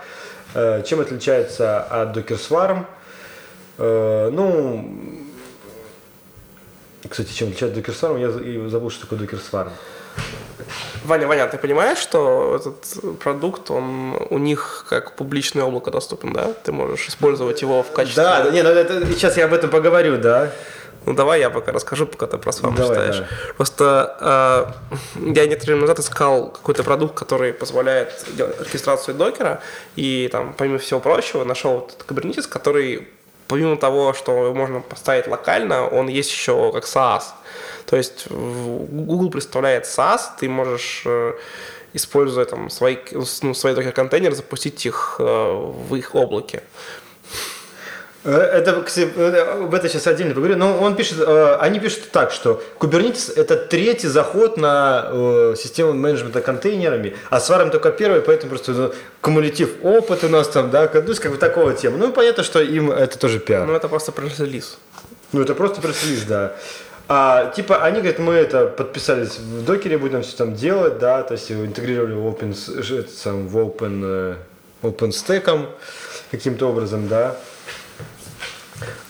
э, 0.54 0.82
чем 0.84 1.00
отличается 1.00 1.80
от 1.80 2.16
Docker 2.16 2.38
Swarm. 2.38 2.86
Э, 3.78 4.30
ну, 4.32 4.90
кстати, 7.08 7.32
чем 7.32 7.48
отличается 7.48 7.80
Docker 7.80 7.94
Swarm, 7.94 8.20
я 8.20 8.68
забыл, 8.68 8.90
что 8.90 9.02
такое 9.02 9.20
Docker 9.20 9.40
Swarm. 9.40 9.70
Ваня, 11.04 11.26
Ваня, 11.26 11.46
ты 11.46 11.58
понимаешь, 11.58 11.98
что 11.98 12.56
этот 12.56 13.18
продукт, 13.18 13.70
он 13.70 14.16
у 14.30 14.38
них 14.38 14.86
как 14.88 15.16
публичное 15.16 15.64
облако 15.64 15.90
доступен, 15.90 16.32
да? 16.32 16.52
Ты 16.64 16.72
можешь 16.72 17.08
использовать 17.08 17.62
его 17.62 17.82
в 17.82 17.92
качестве... 17.92 18.22
Да, 18.22 18.42
да, 18.42 18.50
не, 18.50 18.62
ну 18.62 18.70
это, 18.70 19.06
сейчас 19.06 19.36
я 19.36 19.46
об 19.46 19.52
этом 19.52 19.70
поговорю, 19.70 20.18
да. 20.18 20.50
Ну 21.06 21.14
давай 21.14 21.40
я 21.40 21.48
пока 21.48 21.72
расскажу, 21.72 22.06
пока 22.06 22.26
ты 22.26 22.36
про 22.36 22.52
Давай, 22.52 22.76
читаешь. 22.76 23.14
давай. 23.16 23.30
Просто 23.56 24.74
э, 25.16 25.30
я 25.34 25.46
некоторое 25.46 25.74
время 25.74 25.82
назад 25.82 26.00
искал 26.00 26.50
какой-то 26.50 26.84
продукт, 26.84 27.14
который 27.14 27.52
позволяет 27.52 28.24
делать 28.36 28.60
оркестрацию 28.60 29.14
докера, 29.14 29.62
и 29.96 30.28
там, 30.30 30.54
помимо 30.56 30.78
всего 30.78 31.00
прочего, 31.00 31.44
нашел 31.44 31.74
вот 31.74 31.94
этот 31.96 32.06
Kubernetes, 32.06 32.46
который 32.48 33.08
помимо 33.48 33.76
того, 33.76 34.12
что 34.12 34.52
можно 34.54 34.80
поставить 34.80 35.26
локально, 35.26 35.88
он 35.88 36.08
есть 36.08 36.30
еще 36.30 36.70
как 36.72 36.84
SaaS. 36.84 37.22
То 37.86 37.96
есть 37.96 38.26
Google 38.28 39.30
представляет 39.30 39.84
SaaS, 39.84 40.20
ты 40.38 40.48
можешь 40.48 41.02
э, 41.06 41.32
используя 41.94 42.44
там 42.44 42.70
свои, 42.70 42.96
ну, 43.42 43.54
свои 43.54 43.74
докер-контейнеры, 43.74 44.34
запустить 44.34 44.84
их 44.86 45.16
э, 45.18 45.24
в 45.88 45.94
их 45.94 46.14
облаке. 46.14 46.62
Э, 48.28 48.58
Это, 48.60 48.82
кстати, 48.82 49.08
э, 49.16 49.62
об 49.64 49.74
этом 49.74 49.88
сейчас 49.88 50.06
отдельно 50.06 50.34
поговорю. 50.34 50.56
Но 50.56 50.78
он 50.78 50.94
пишет, 50.96 51.18
э, 51.20 51.56
они 51.60 51.80
пишут 51.80 52.10
так, 52.10 52.30
что 52.30 52.62
Kubernetes 52.78 53.32
это 53.34 53.56
третий 53.56 54.08
заход 54.08 54.56
на 54.58 55.54
систему 55.56 55.92
менеджмента 55.94 56.40
контейнерами, 56.40 57.16
а 57.30 57.40
сварим 57.40 57.70
только 57.70 57.90
первый, 57.90 58.20
поэтому 58.20 58.50
просто 58.50 58.72
ну, 58.72 58.92
кумулятив 59.20 59.70
опыт 59.82 60.24
у 60.24 60.28
нас 60.28 60.48
там, 60.48 60.70
да, 60.70 60.90
ну, 60.92 61.14
как 61.14 61.32
бы 61.32 61.38
такого 61.38 61.72
тема. 61.72 61.96
Ну, 61.96 62.12
понятно, 62.12 62.42
что 62.44 62.60
им 62.60 62.90
это 62.90 63.18
тоже 63.18 63.38
пиар. 63.38 63.66
Ну, 63.66 63.74
это 63.74 63.88
просто 63.88 64.12
пресс-релиз. 64.12 64.78
Ну, 65.32 65.40
это 65.42 65.54
просто 65.54 65.80
пресс-релиз, 65.80 66.24
да. 66.24 66.52
А, 67.10 67.50
типа, 67.56 67.82
они 67.82 68.00
говорят, 68.00 68.18
мы 68.18 68.34
это 68.34 68.66
подписались 68.66 69.38
в 69.38 69.64
докере, 69.64 69.96
будем 69.96 70.20
все 70.22 70.36
там 70.36 70.54
делать, 70.54 70.98
да, 70.98 71.22
то 71.22 71.32
есть 71.32 71.50
интегрировали 71.50 72.12
в 72.12 72.26
Open, 72.26 72.54
с- 72.54 72.68
это 72.90 73.10
сам, 73.10 73.48
в 73.48 73.56
Open, 73.56 74.36
OpenStack 74.82 75.66
каким-то 76.30 76.68
образом, 76.68 77.08
да. 77.08 77.36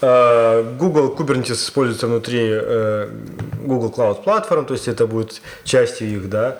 А, 0.01 0.63
Google 0.79 1.15
Kubernetes 1.17 1.53
используется 1.53 2.07
внутри 2.07 2.41
э, 2.43 3.09
Google 3.65 3.91
Cloud 3.91 4.25
Platform, 4.25 4.65
то 4.65 4.75
есть 4.75 4.89
это 4.89 5.07
будет 5.07 5.41
частью 5.65 6.09
их, 6.09 6.29
да. 6.29 6.59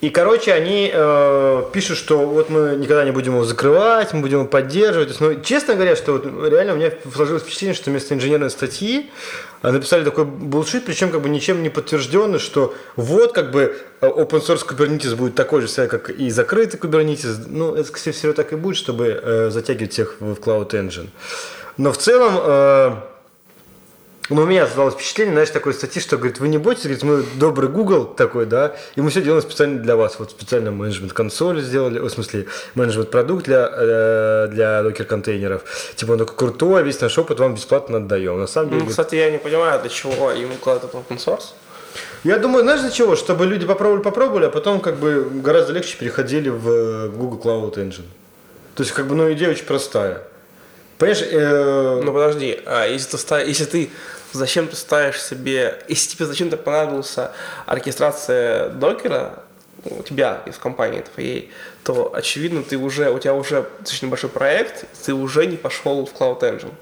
И, 0.00 0.08
короче, 0.08 0.54
они 0.54 0.90
э, 0.92 1.62
пишут, 1.72 1.98
что 1.98 2.18
вот 2.18 2.48
мы 2.48 2.74
никогда 2.76 3.04
не 3.04 3.10
будем 3.10 3.34
его 3.34 3.44
закрывать, 3.44 4.14
мы 4.14 4.22
будем 4.22 4.38
его 4.38 4.48
поддерживать. 4.48 5.08
Есть, 5.08 5.20
ну, 5.20 5.40
честно 5.42 5.74
говоря, 5.74 5.94
что 5.94 6.12
вот 6.12 6.24
реально 6.50 6.72
у 6.72 6.76
меня 6.76 6.90
сложилось 7.14 7.42
впечатление, 7.42 7.74
что 7.74 7.90
вместо 7.90 8.14
инженерной 8.14 8.48
статьи 8.48 9.10
э, 9.62 9.70
написали 9.70 10.02
такой 10.02 10.24
булшит, 10.24 10.86
причем 10.86 11.10
как 11.10 11.20
бы 11.20 11.28
ничем 11.28 11.62
не 11.62 11.68
подтвержденный, 11.68 12.38
что 12.38 12.74
вот 12.96 13.32
как 13.32 13.50
бы 13.50 13.76
э, 14.00 14.06
open 14.06 14.40
source 14.40 14.66
Kubernetes 14.66 15.14
будет 15.16 15.34
такой 15.34 15.60
же, 15.60 15.86
как 15.86 16.08
и 16.08 16.30
закрытый 16.30 16.80
Kubernetes. 16.80 17.44
Ну, 17.46 17.74
это, 17.74 17.88
скорее 17.88 18.12
всего, 18.12 18.32
так 18.32 18.54
и 18.54 18.56
будет, 18.56 18.78
чтобы 18.78 19.20
э, 19.22 19.50
затягивать 19.50 19.92
всех 19.92 20.16
в 20.20 20.32
Cloud 20.34 20.70
Engine. 20.70 21.08
Но 21.76 21.92
в 21.92 21.98
целом... 21.98 22.34
э, 22.38 23.09
Ну, 24.30 24.42
у 24.42 24.46
меня 24.46 24.64
создалось 24.66 24.94
впечатление, 24.94 25.34
знаешь, 25.34 25.50
такой 25.50 25.74
статьи, 25.74 26.00
что, 26.00 26.16
говорит, 26.16 26.38
вы 26.38 26.46
не 26.46 26.58
бойтесь, 26.58 26.84
говорит, 26.84 27.02
мы 27.02 27.24
добрый 27.34 27.68
Google 27.68 28.04
такой, 28.04 28.46
да, 28.46 28.76
и 28.94 29.00
мы 29.00 29.10
все 29.10 29.22
делаем 29.22 29.42
специально 29.42 29.80
для 29.80 29.96
вас. 29.96 30.20
Вот 30.20 30.30
специально 30.30 30.70
менеджмент-консоль 30.70 31.60
сделали, 31.60 31.98
в 31.98 32.08
смысле, 32.08 32.46
менеджмент-продукт 32.76 33.44
для, 33.44 33.68
э, 33.72 34.48
для 34.52 34.84
докер-контейнеров. 34.84 35.62
Типа, 35.96 36.12
он 36.12 36.18
такой 36.18 36.36
крутой, 36.36 36.84
весь 36.84 37.00
наш 37.00 37.18
опыт 37.18 37.40
вам 37.40 37.56
бесплатно 37.56 37.96
отдаем. 37.96 38.38
На 38.38 38.46
самом 38.46 38.70
деле... 38.70 38.82
Ну, 38.84 38.88
кстати, 38.88 39.16
я 39.16 39.32
не 39.32 39.38
понимаю, 39.38 39.80
для 39.80 39.90
чего 39.90 40.30
им 40.30 40.52
укладывают 40.52 40.94
open 40.94 41.18
source. 41.18 41.54
Я 42.22 42.38
думаю, 42.38 42.62
знаешь, 42.62 42.82
для 42.82 42.90
чего? 42.90 43.16
Чтобы 43.16 43.46
люди 43.46 43.66
попробовали, 43.66 44.02
попробовали, 44.02 44.44
а 44.44 44.50
потом 44.50 44.80
как 44.80 44.96
бы 44.98 45.28
гораздо 45.42 45.72
легче 45.72 45.96
переходили 45.98 46.50
в 46.50 47.08
Google 47.08 47.40
Cloud 47.42 47.74
Engine. 47.74 48.06
То 48.76 48.84
есть, 48.84 48.92
как 48.92 49.08
бы, 49.08 49.16
ну, 49.16 49.32
идея 49.32 49.50
очень 49.50 49.64
простая. 49.64 50.22
Понимаешь, 50.98 51.24
э, 51.30 52.02
Ну 52.04 52.12
подожди, 52.12 52.60
а 52.66 52.86
если 52.86 53.16
ты, 53.16 53.34
если 53.46 53.64
ты 53.64 53.90
зачем 54.32 54.68
ты 54.68 54.76
ставишь 54.76 55.20
себе, 55.22 55.82
если 55.88 56.14
тебе 56.16 56.26
зачем-то 56.26 56.56
понадобился 56.56 57.32
оркестрация 57.66 58.68
докера, 58.70 59.42
у 59.84 60.02
тебя 60.02 60.42
и 60.46 60.50
в 60.50 60.58
компании 60.58 61.00
твоей, 61.14 61.50
то 61.84 62.12
очевидно 62.14 62.62
ты 62.62 62.76
уже, 62.76 63.10
у 63.10 63.18
тебя 63.18 63.34
уже 63.34 63.62
достаточно 63.78 64.08
большой 64.08 64.30
проект, 64.30 64.84
ты 65.04 65.14
уже 65.14 65.46
не 65.46 65.56
пошел 65.56 66.04
в 66.06 66.12
Cloud 66.12 66.40
Engine. 66.40 66.72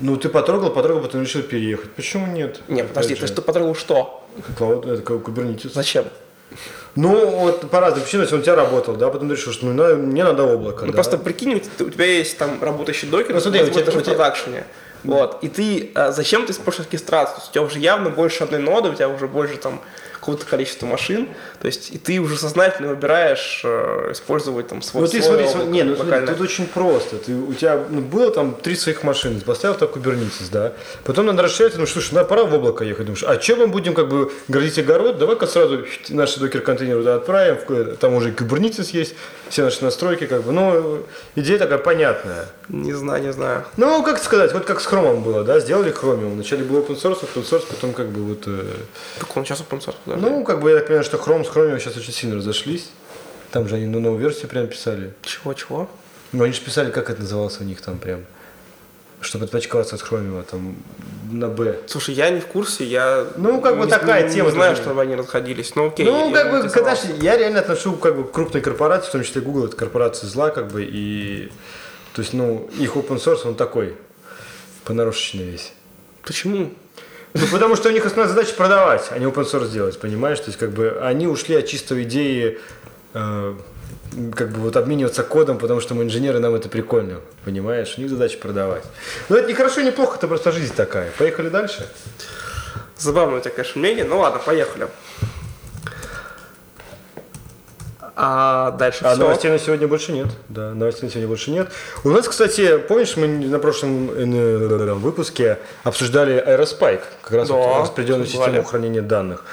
ну, 0.00 0.16
ты 0.16 0.28
потрогал, 0.28 0.70
потрогал, 0.70 1.02
потом 1.02 1.22
решил 1.22 1.42
переехать. 1.42 1.90
Почему 1.92 2.26
нет? 2.26 2.60
Не, 2.68 2.82
подожди, 2.82 3.14
Опять 3.14 3.20
ты 3.20 3.26
же, 3.28 3.32
что 3.32 3.42
потрогал 3.42 3.74
что? 3.76 4.26
Cloud, 4.58 4.90
это 4.92 5.02
Kubernetes. 5.02 5.70
Зачем? 5.72 6.04
Ну, 6.96 7.26
вот 7.30 7.70
по 7.70 7.78
разным 7.80 8.02
причинам, 8.02 8.24
если 8.24 8.34
он 8.34 8.40
у 8.40 8.44
тебя 8.44 8.56
работал, 8.56 8.96
да, 8.96 9.08
потом 9.08 9.28
ты 9.28 9.36
решил, 9.36 9.52
что 9.52 9.66
ну, 9.66 9.72
на- 9.72 9.94
мне 9.94 10.24
надо 10.24 10.42
облако, 10.42 10.80
Ну 10.84 10.88
да. 10.88 10.94
просто 10.94 11.16
прикинь, 11.16 11.62
у 11.78 11.90
тебя- 11.90 12.04
есть 12.06 12.36
там 12.36 12.60
работающий 12.60 13.08
докер, 13.08 13.34
Ну, 13.34 13.40
смотри, 13.40 13.62
у 13.62 13.66
тебя- 13.70 13.82
у 13.82 13.84
тебя- 13.84 14.02
продакшене. 14.02 14.64
Вот. 15.04 15.42
И 15.42 15.48
ты 15.48 15.90
а, 15.94 16.12
зачем 16.12 16.46
ты 16.46 16.52
используешь 16.52 16.86
оркестрацию? 16.86 17.36
То 17.36 17.40
есть 17.40 17.50
у 17.50 17.52
тебя 17.52 17.62
уже 17.62 17.78
явно 17.78 18.10
больше 18.10 18.44
одной 18.44 18.60
ноды, 18.60 18.90
у 18.90 18.94
тебя 18.94 19.08
уже 19.08 19.26
больше 19.26 19.56
там 19.56 19.80
какого-то 20.20 20.44
количества 20.44 20.86
машин. 20.86 21.28
То 21.60 21.66
есть 21.66 21.90
и 21.90 21.98
ты 21.98 22.20
уже 22.20 22.36
сознательно 22.36 22.88
выбираешь 22.88 23.62
э, 23.64 24.10
использовать 24.12 24.68
там 24.68 24.82
свой 24.82 25.02
Ну 25.02 25.08
ты 25.08 25.22
свой 25.22 25.48
смотри, 25.48 25.70
не, 25.70 25.82
ну 25.82 25.96
смотри, 25.96 26.26
тут 26.26 26.40
очень 26.40 26.66
просто. 26.66 27.16
Ты, 27.16 27.34
у 27.34 27.54
тебя 27.54 27.82
ну, 27.88 28.02
было 28.02 28.30
там 28.30 28.54
три 28.54 28.76
своих 28.76 29.02
машины, 29.02 29.40
поставил 29.40 29.76
так 29.76 29.96
Kubernetes, 29.96 30.50
да. 30.52 30.74
Потом 31.04 31.26
надо 31.26 31.42
расширять, 31.42 31.76
ну 31.76 31.86
слушай, 31.86 32.14
надо 32.14 32.28
пора 32.28 32.44
в 32.44 32.54
облако 32.54 32.84
ехать. 32.84 33.06
Думаешь, 33.06 33.24
а 33.26 33.36
чем 33.38 33.60
мы 33.60 33.66
будем 33.66 33.94
как 33.94 34.08
бы 34.08 34.30
градить 34.48 34.78
огород? 34.78 35.18
Давай-ка 35.18 35.46
сразу 35.46 35.86
наши 36.10 36.38
докер-контейнеры 36.38 37.00
туда 37.00 37.14
отправим, 37.16 37.96
там 37.96 38.14
уже 38.14 38.30
Kubernetes 38.30 38.90
есть, 38.92 39.14
все 39.48 39.64
наши 39.64 39.82
настройки, 39.82 40.26
как 40.26 40.42
бы, 40.42 40.52
ну, 40.52 41.02
идея 41.34 41.58
такая 41.58 41.78
понятная. 41.78 42.46
Не 42.72 42.92
знаю, 42.92 43.22
не 43.22 43.32
знаю. 43.32 43.64
Ну, 43.76 44.02
как 44.04 44.22
сказать, 44.22 44.52
вот 44.52 44.64
как 44.64 44.80
с 44.80 44.86
Chrome 44.86 45.22
было, 45.22 45.42
да, 45.42 45.58
сделали 45.58 45.92
Chromium. 45.92 46.34
Вначале 46.34 46.62
был 46.64 46.78
open 46.80 46.96
source, 46.96 47.18
open 47.22 47.42
source, 47.44 47.64
потом 47.68 47.92
как 47.92 48.08
бы 48.10 48.22
вот... 48.22 48.44
э, 48.46 48.64
Так 49.18 49.36
он 49.36 49.44
сейчас 49.44 49.60
open 49.60 49.80
source, 49.84 49.96
подожди. 50.04 50.24
ну, 50.26 50.44
как 50.44 50.60
бы 50.60 50.70
я 50.70 50.76
так 50.76 50.86
понимаю, 50.86 51.04
что 51.04 51.16
Chrome 51.16 51.44
с 51.44 51.48
Chromium 51.48 51.78
сейчас 51.80 51.96
очень 51.96 52.12
сильно 52.12 52.36
разошлись. 52.36 52.90
Там 53.50 53.68
же 53.68 53.74
они 53.74 53.86
ну, 53.86 53.98
новую 53.98 54.20
версию 54.20 54.48
прям 54.48 54.68
писали. 54.68 55.12
Чего, 55.22 55.52
чего? 55.54 55.88
Ну, 56.32 56.44
они 56.44 56.52
же 56.52 56.60
писали, 56.60 56.90
как 56.92 57.10
это 57.10 57.22
называлось 57.22 57.60
у 57.60 57.64
них 57.64 57.80
там 57.80 57.98
прям. 57.98 58.20
Чтобы 59.20 59.46
отпочковаться 59.46 59.96
от 59.96 60.02
Chromium, 60.02 60.42
там, 60.48 60.76
на 61.30 61.48
Б. 61.48 61.76
Слушай, 61.88 62.14
я 62.14 62.30
не 62.30 62.40
в 62.40 62.46
курсе, 62.46 62.84
я 62.84 63.26
Ну, 63.36 63.60
как 63.60 63.76
бы 63.78 63.84
не- 63.86 63.90
такая 63.90 64.28
не, 64.28 64.32
тема 64.32 64.48
Не 64.50 64.54
знаю, 64.54 64.76
чтобы 64.76 65.02
они 65.02 65.16
расходились. 65.16 65.74
Ну 65.74 65.88
окей. 65.88 66.06
ну, 66.06 66.32
как 66.32 66.50
бы, 66.52 66.68
когда 66.70 66.94
я 67.20 67.36
реально 67.36 67.58
отношу 67.60 67.94
как 67.96 68.16
бы 68.16 68.24
к 68.24 68.30
крупной 68.30 68.62
корпорации, 68.62 69.08
в 69.08 69.12
том 69.12 69.24
числе 69.24 69.42
Google, 69.42 69.66
это 69.66 69.76
корпорация 69.76 70.28
зла, 70.28 70.50
как 70.50 70.68
бы, 70.68 70.84
и, 70.84 71.50
то 72.14 72.22
есть, 72.22 72.32
ну, 72.32 72.68
их 72.78 72.96
open 72.96 73.16
source, 73.16 73.46
он 73.46 73.54
такой, 73.54 73.96
понарошечный 74.84 75.44
весь. 75.44 75.72
Почему? 76.22 76.72
Ну, 77.34 77.46
потому 77.52 77.76
что 77.76 77.88
у 77.88 77.92
них 77.92 78.04
основная 78.04 78.28
задача 78.28 78.54
продавать, 78.54 79.08
а 79.10 79.18
не 79.18 79.26
open 79.26 79.44
source 79.44 79.70
делать, 79.70 79.98
понимаешь? 80.00 80.38
То 80.40 80.46
есть, 80.46 80.58
как 80.58 80.70
бы, 80.70 80.98
они 81.02 81.26
ушли 81.28 81.54
от 81.54 81.66
чистой 81.66 82.02
идеи, 82.02 82.58
э, 83.14 83.56
как 84.34 84.50
бы, 84.50 84.60
вот 84.60 84.76
обмениваться 84.76 85.22
кодом, 85.22 85.58
потому 85.58 85.80
что 85.80 85.94
мы 85.94 86.02
инженеры, 86.02 86.40
нам 86.40 86.54
это 86.54 86.68
прикольно, 86.68 87.20
понимаешь? 87.44 87.94
У 87.96 88.00
них 88.00 88.10
задача 88.10 88.38
продавать. 88.38 88.82
Но 89.28 89.36
это 89.36 89.46
не 89.46 89.54
хорошо, 89.54 89.80
не 89.82 89.92
плохо, 89.92 90.16
это 90.16 90.26
просто 90.26 90.50
жизнь 90.50 90.74
такая. 90.74 91.10
Поехали 91.18 91.48
дальше? 91.48 91.88
Забавное 92.98 93.38
у 93.38 93.40
тебя, 93.40 93.52
конечно, 93.52 93.80
мнение. 93.80 94.04
Ну 94.04 94.18
ладно, 94.18 94.40
поехали. 94.44 94.88
А 98.22 98.72
дальше 98.72 99.02
А 99.02 99.14
всё? 99.14 99.22
новостей 99.22 99.50
на 99.50 99.58
сегодня 99.58 99.88
больше 99.88 100.12
нет. 100.12 100.26
Да, 100.50 100.74
новостей 100.74 101.04
на 101.04 101.10
сегодня 101.10 101.26
больше 101.28 101.50
нет. 101.50 101.68
У 102.04 102.10
нас, 102.10 102.28
кстати, 102.28 102.76
помнишь, 102.76 103.16
мы 103.16 103.26
на 103.26 103.58
прошлом 103.58 104.10
э, 104.10 104.92
выпуске 104.94 105.58
обсуждали 105.84 106.34
Aerospike, 106.46 107.00
как 107.22 107.32
раз 107.32 107.48
Да, 107.48 107.80
распределенную 107.80 108.26
систему 108.26 108.62
хранения 108.62 109.00
данных. 109.00 109.46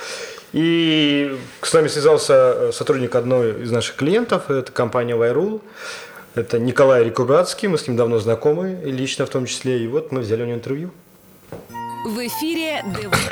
И 0.51 1.39
с 1.61 1.73
нами 1.73 1.87
связался 1.87 2.33
э, 2.33 2.71
сотрудник 2.73 3.15
одной 3.15 3.63
из 3.63 3.71
наших 3.71 3.95
клиентов, 3.95 4.51
это 4.51 4.69
компания 4.69 5.15
Vyrule. 5.15 5.61
Это 6.35 6.59
Николай 6.59 7.05
Рикубацкий, 7.05 7.69
мы 7.69 7.77
с 7.77 7.87
ним 7.87 7.95
давно 7.95 8.19
знакомы, 8.19 8.81
лично 8.83 9.25
в 9.25 9.29
том 9.29 9.45
числе. 9.45 9.79
И 9.79 9.87
вот 9.87 10.11
мы 10.11 10.19
взяли 10.19 10.43
у 10.43 10.45
него 10.45 10.57
интервью. 10.57 10.91
В 12.05 12.19
эфире. 12.27 12.83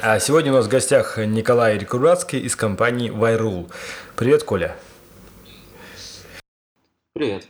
А 0.02 0.18
сегодня 0.20 0.54
у 0.54 0.56
нас 0.56 0.66
в 0.66 0.70
гостях 0.70 1.18
Николай 1.18 1.78
Рикубацкий 1.78 2.40
из 2.40 2.56
компании 2.56 3.12
Vyrule. 3.12 3.70
Привет, 4.16 4.44
Коля. 4.44 4.76
Привет. 7.16 7.48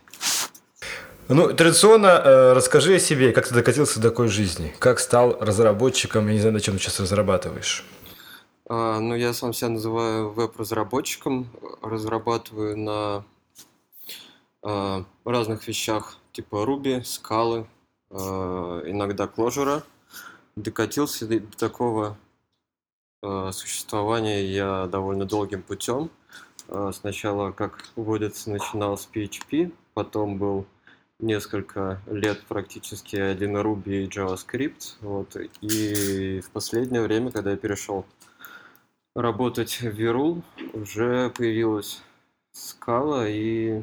Ну, 1.28 1.52
традиционно 1.52 2.06
э, 2.06 2.54
расскажи 2.54 2.98
о 2.98 3.00
себе, 3.00 3.32
как 3.32 3.48
ты 3.48 3.56
докатился 3.56 4.00
до 4.00 4.12
такой 4.12 4.28
жизни, 4.28 4.72
как 4.78 5.00
стал 5.00 5.40
разработчиком, 5.40 6.28
я 6.28 6.34
не 6.34 6.40
знаю, 6.40 6.54
на 6.54 6.60
чем 6.60 6.76
ты 6.76 6.82
сейчас 6.82 7.00
разрабатываешь. 7.00 7.84
А, 8.70 9.00
ну, 9.00 9.16
я 9.16 9.34
сам 9.34 9.54
себя 9.54 9.70
называю 9.70 10.30
веб-разработчиком. 10.30 11.50
Разрабатываю 11.82 12.78
на 12.78 13.26
а, 14.62 15.04
разных 15.26 15.68
вещах, 15.68 16.18
типа 16.32 16.58
Ruby, 16.58 17.02
Scala, 17.02 17.66
а, 18.12 18.84
иногда 18.86 19.26
Clojure. 19.26 19.82
Докатился 20.56 21.26
до 21.26 21.40
до 21.40 21.58
такого 21.58 22.18
а, 23.24 23.52
существования 23.52 24.46
я 24.46 24.86
довольно 24.86 25.26
долгим 25.26 25.64
путем. 25.64 26.12
А, 26.70 26.92
Сначала, 26.92 27.52
как 27.52 27.84
водится, 27.96 28.50
начинал 28.50 28.98
с 28.98 29.08
PHP, 29.14 29.72
потом 29.94 30.38
был 30.38 30.66
несколько 31.20 32.02
лет 32.08 32.44
практически 32.48 33.16
один 33.16 33.58
Ruby 33.58 34.04
и 34.04 34.08
JavaScript. 34.08 34.96
Вот. 35.02 35.36
И 35.62 36.42
в 36.42 36.50
последнее 36.52 37.02
время, 37.02 37.32
когда 37.32 37.52
я 37.52 37.58
перешел 37.58 38.06
работать 39.16 39.82
в 39.82 39.86
Virul, 39.86 40.42
уже 40.74 41.30
появилась 41.30 42.02
скала 42.52 43.28
и 43.28 43.82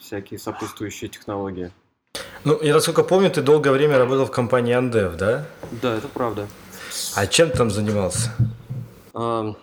всякие 0.00 0.38
сопутствующие 0.38 1.10
технологии. 1.10 1.70
Ну, 2.44 2.60
я 2.62 2.74
насколько 2.74 3.02
помню, 3.02 3.30
ты 3.30 3.42
долгое 3.42 3.72
время 3.72 3.98
работал 3.98 4.24
в 4.26 4.30
компании 4.30 4.76
Andev, 4.76 5.16
да? 5.16 5.46
Да, 5.82 5.96
это 5.96 6.08
правда. 6.08 6.46
А 7.14 7.26
чем 7.26 7.50
ты 7.50 7.58
там 7.58 7.70
занимался? 7.70 8.30
А, 9.12 9.54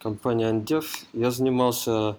Компания 0.00 0.50
Andev. 0.50 0.86
Я 1.12 1.30
занимался 1.30 2.16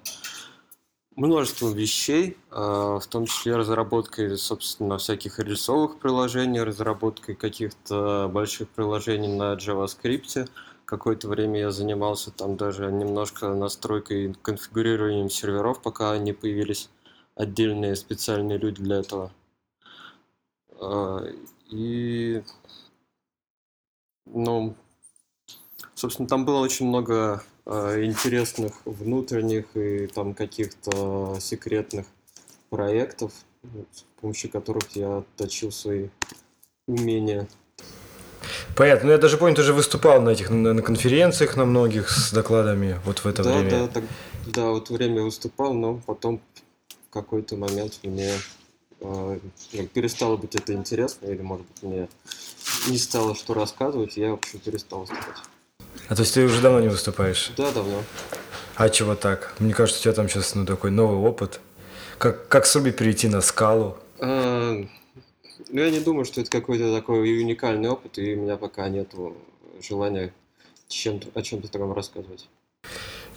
множеством 1.15 1.73
вещей, 1.73 2.37
а, 2.51 2.99
в 2.99 3.07
том 3.07 3.25
числе 3.25 3.55
разработкой, 3.55 4.37
собственно, 4.37 4.99
всяких 4.99 5.39
рельсовых 5.39 5.97
приложений, 5.97 6.61
разработкой 6.61 7.33
каких-то 7.33 8.29
больших 8.31 8.69
приложений 8.69 9.29
на 9.29 9.55
JavaScript. 9.55 10.47
Какое-то 10.85 11.27
время 11.27 11.59
я 11.59 11.71
занимался 11.71 12.29
там 12.29 12.55
даже 12.55 12.91
немножко 12.91 13.53
настройкой, 13.55 14.35
конфигурированием 14.43 15.31
серверов, 15.31 15.81
пока 15.81 16.15
не 16.19 16.33
появились 16.33 16.89
отдельные 17.35 17.95
специальные 17.95 18.59
люди 18.59 18.81
для 18.83 18.97
этого. 18.97 19.31
А, 20.79 21.25
И, 21.71 22.43
ну, 24.25 24.75
Собственно, 26.01 26.27
там 26.27 26.45
было 26.45 26.59
очень 26.59 26.87
много 26.87 27.43
интересных 27.65 28.73
внутренних 28.85 29.65
и 29.75 30.07
там 30.07 30.33
каких-то 30.33 31.37
секретных 31.39 32.05
проектов, 32.69 33.31
с 33.93 34.03
помощью 34.19 34.49
которых 34.49 34.95
я 34.95 35.17
отточил 35.17 35.71
свои 35.71 36.07
умения. 36.87 37.47
Понятно, 38.75 39.07
ну 39.07 39.11
я 39.11 39.17
даже 39.17 39.37
помню, 39.37 39.55
ты 39.55 39.63
же 39.63 39.73
выступал 39.73 40.21
на 40.21 40.29
этих 40.29 40.49
на, 40.49 40.73
на 40.73 40.81
конференциях 40.81 41.55
на 41.55 41.65
многих 41.65 42.09
с 42.09 42.31
докладами 42.31 42.99
вот 43.05 43.19
в 43.19 43.27
это 43.27 43.43
да, 43.43 43.59
время. 43.59 43.69
да, 43.69 43.87
так- 43.87 44.03
да, 44.47 44.69
вот 44.69 44.89
время 44.89 45.23
выступал, 45.23 45.73
но 45.73 46.01
потом 46.05 46.41
в 46.87 47.13
какой-то 47.13 47.57
момент 47.57 47.99
мне 48.03 48.33
э, 49.01 49.39
ну, 49.73 49.87
перестало 49.87 50.37
быть 50.37 50.55
это 50.55 50.73
интересно, 50.73 51.27
или, 51.27 51.41
может 51.41 51.65
быть, 51.67 51.83
мне 51.83 52.09
не 52.87 52.97
стало 52.97 53.35
что 53.35 53.53
рассказывать, 53.53 54.17
и 54.17 54.21
я, 54.21 54.31
в 54.31 54.35
общем, 54.35 54.59
перестал 54.59 55.01
выступать. 55.01 55.35
А 56.11 56.15
то 56.15 56.23
есть 56.23 56.33
ты 56.33 56.43
уже 56.43 56.59
давно 56.59 56.81
не 56.81 56.89
выступаешь? 56.89 57.53
Да, 57.55 57.71
давно. 57.71 58.03
А 58.75 58.89
чего 58.89 59.15
так? 59.15 59.53
Мне 59.59 59.73
кажется, 59.73 60.01
у 60.01 60.03
тебя 60.03 60.11
там 60.11 60.27
сейчас 60.27 60.55
ну, 60.55 60.65
такой 60.65 60.91
новый 60.91 61.17
опыт. 61.17 61.61
Как, 62.17 62.49
как 62.49 62.65
с 62.65 62.75
Руби 62.75 62.91
перейти 62.91 63.29
на 63.29 63.39
скалу? 63.39 63.95
А, 64.19 64.73
Ну, 65.69 65.81
я 65.81 65.89
не 65.89 66.01
думаю, 66.01 66.25
что 66.25 66.41
это 66.41 66.51
какой-то 66.51 66.93
такой 66.93 67.39
уникальный 67.39 67.87
опыт, 67.87 68.17
и 68.17 68.35
у 68.35 68.41
меня 68.41 68.57
пока 68.57 68.89
нет 68.89 69.13
желания 69.81 70.33
чем 70.89 71.21
о 71.33 71.41
чем-то 71.41 71.71
таком 71.71 71.93
рассказывать. 71.93 72.49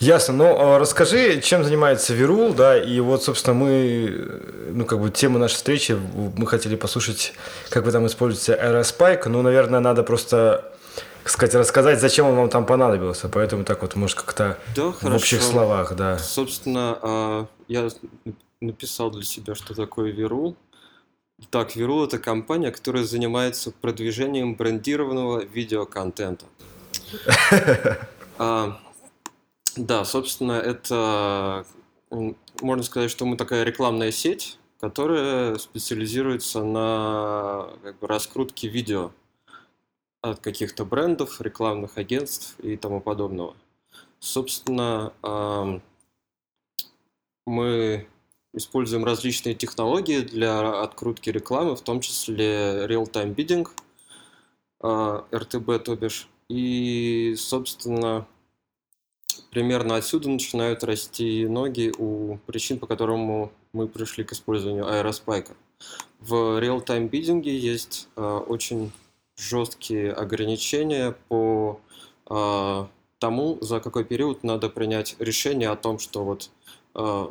Ясно. 0.01 0.35
Ну, 0.35 0.57
а 0.59 0.79
расскажи, 0.81 1.41
чем 1.41 1.62
занимается 1.62 2.12
Верул, 2.12 2.53
да, 2.53 2.77
и 2.77 2.99
вот, 2.99 3.22
собственно, 3.22 3.55
мы, 3.55 4.43
ну, 4.70 4.85
как 4.85 4.99
бы, 4.99 5.11
тема 5.11 5.39
нашей 5.39 5.55
встречи, 5.55 5.97
мы 6.37 6.49
хотели 6.49 6.75
послушать, 6.75 7.35
как 7.70 7.85
вы 7.85 7.93
там 7.93 8.05
используете 8.09 8.61
Aerospike, 8.61 9.29
ну, 9.29 9.43
наверное, 9.43 9.79
надо 9.79 10.03
просто, 10.03 10.74
сказать, 11.31 11.55
рассказать, 11.55 12.01
зачем 12.01 12.27
он 12.27 12.37
вам 12.37 12.49
там 12.49 12.66
понадобился, 12.66 13.29
поэтому 13.29 13.64
так 13.64 13.83
вот, 13.83 13.97
может, 13.97 14.16
как-то 14.20 14.59
да, 14.75 14.89
в 14.89 14.99
хорошо. 14.99 15.16
общих 15.16 15.43
словах, 15.43 15.95
да. 15.97 16.18
Собственно, 16.18 16.99
а, 17.03 17.47
я 17.68 17.89
написал 18.61 19.11
для 19.11 19.22
себя, 19.22 19.55
что 19.55 19.75
такое 19.75 20.11
Верул. 20.12 20.57
Так, 21.51 21.77
Верул– 21.77 22.05
это 22.07 22.18
компания, 22.18 22.70
которая 22.70 23.05
занимается 23.05 23.72
продвижением 23.72 24.55
брендированного 24.55 25.45
видеоконтента. 25.45 26.47
А, 28.37 28.81
да, 29.77 30.05
собственно, 30.05 30.55
это 30.55 31.64
можно 32.61 32.83
сказать, 32.83 33.12
что 33.12 33.27
мы 33.27 33.37
такая 33.37 33.62
рекламная 33.62 34.11
сеть, 34.11 34.59
которая 34.81 35.57
специализируется 35.59 36.64
на 36.64 37.68
как 37.85 37.99
бы, 38.01 38.09
раскрутке 38.09 38.66
видео 38.66 39.12
от 40.31 40.41
каких-то 40.41 40.85
брендов, 40.85 41.41
рекламных 41.41 41.99
агентств 41.99 42.59
и 42.61 42.77
тому 42.77 43.01
подобного. 43.01 43.55
Собственно, 44.20 45.12
мы 47.47 48.07
используем 48.55 49.05
различные 49.05 49.55
технологии 49.55 50.20
для 50.20 50.81
открутки 50.83 51.29
рекламы, 51.29 51.77
в 51.77 51.83
том 51.83 52.01
числе 52.01 52.87
real-time 52.87 53.35
bidding, 53.35 53.68
RTB, 54.81 55.79
то 55.81 55.97
бишь. 55.97 56.29
И, 56.49 57.35
собственно, 57.37 58.27
примерно 59.51 59.97
отсюда 59.97 60.31
начинают 60.31 60.85
расти 60.85 61.47
ноги 61.47 61.93
у 61.99 62.39
причин, 62.47 62.79
по 62.79 62.87
которым 62.87 63.51
мы 63.72 63.89
пришли 63.89 64.25
к 64.25 64.33
использованию 64.33 64.87
аэроспайка. 64.89 65.55
В 66.20 66.35
real-time 66.61 67.09
биддинге 67.09 67.57
есть 67.57 68.09
э, 68.16 68.22
очень 68.22 68.93
жесткие 69.37 70.12
ограничения 70.12 71.16
по 71.28 71.80
э, 72.30 72.87
тому, 73.18 73.59
за 73.61 73.80
какой 73.80 74.05
период 74.05 74.45
надо 74.45 74.68
принять 74.68 75.16
решение 75.18 75.70
о 75.70 75.76
том, 75.76 75.99
что 75.99 76.24
вот 76.24 76.51
э, 76.95 77.26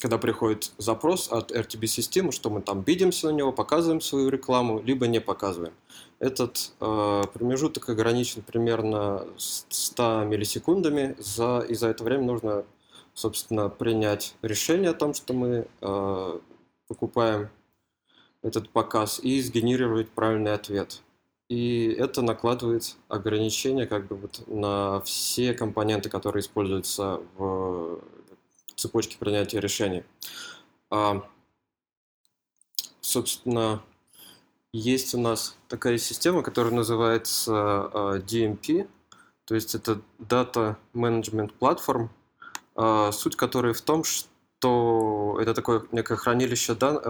когда 0.00 0.18
приходит 0.18 0.72
запрос 0.76 1.30
от 1.30 1.52
RTB-системы, 1.52 2.32
что 2.32 2.50
мы 2.50 2.60
там 2.60 2.82
бидимся 2.82 3.28
на 3.28 3.36
него, 3.36 3.52
показываем 3.52 4.00
свою 4.00 4.28
рекламу, 4.28 4.82
либо 4.82 5.06
не 5.06 5.20
показываем. 5.20 5.72
Этот 6.18 6.72
э, 6.80 7.22
промежуток 7.32 7.88
ограничен 7.88 8.42
примерно 8.42 9.26
100 9.38 10.24
миллисекундами, 10.24 11.14
за, 11.18 11.60
и 11.60 11.74
за 11.74 11.88
это 11.88 12.04
время 12.04 12.24
нужно, 12.24 12.64
собственно, 13.14 13.68
принять 13.68 14.34
решение 14.42 14.90
о 14.90 14.94
том, 14.94 15.14
что 15.14 15.32
мы 15.32 15.66
э, 15.80 16.38
покупаем 16.88 17.48
этот 18.44 18.68
показ 18.68 19.18
и 19.20 19.40
сгенерировать 19.40 20.10
правильный 20.10 20.52
ответ. 20.52 21.02
И 21.48 21.86
это 21.98 22.22
накладывает 22.22 22.96
ограничения 23.08 23.86
как 23.86 24.06
бы 24.06 24.16
вот 24.16 24.44
на 24.46 25.00
все 25.00 25.54
компоненты, 25.54 26.10
которые 26.10 26.42
используются 26.42 27.20
в 27.36 28.00
цепочки 28.76 29.16
принятия 29.18 29.60
решений. 29.60 30.04
А, 30.90 31.26
собственно, 33.00 33.82
есть 34.72 35.14
у 35.14 35.20
нас 35.20 35.56
такая 35.68 35.96
система, 35.98 36.42
которая 36.42 36.74
называется 36.74 37.52
а, 37.52 38.18
DMP, 38.18 38.88
то 39.46 39.54
есть 39.54 39.74
это 39.74 40.00
Data 40.18 40.76
Management 40.92 41.52
Platform, 41.58 42.08
а, 42.74 43.10
суть 43.12 43.36
которой 43.36 43.72
в 43.72 43.80
том, 43.80 44.04
что 44.04 44.28
это 44.60 45.54
такое 45.54 45.84
некое 45.92 46.16
хранилище, 46.16 46.74
дан... 46.74 47.00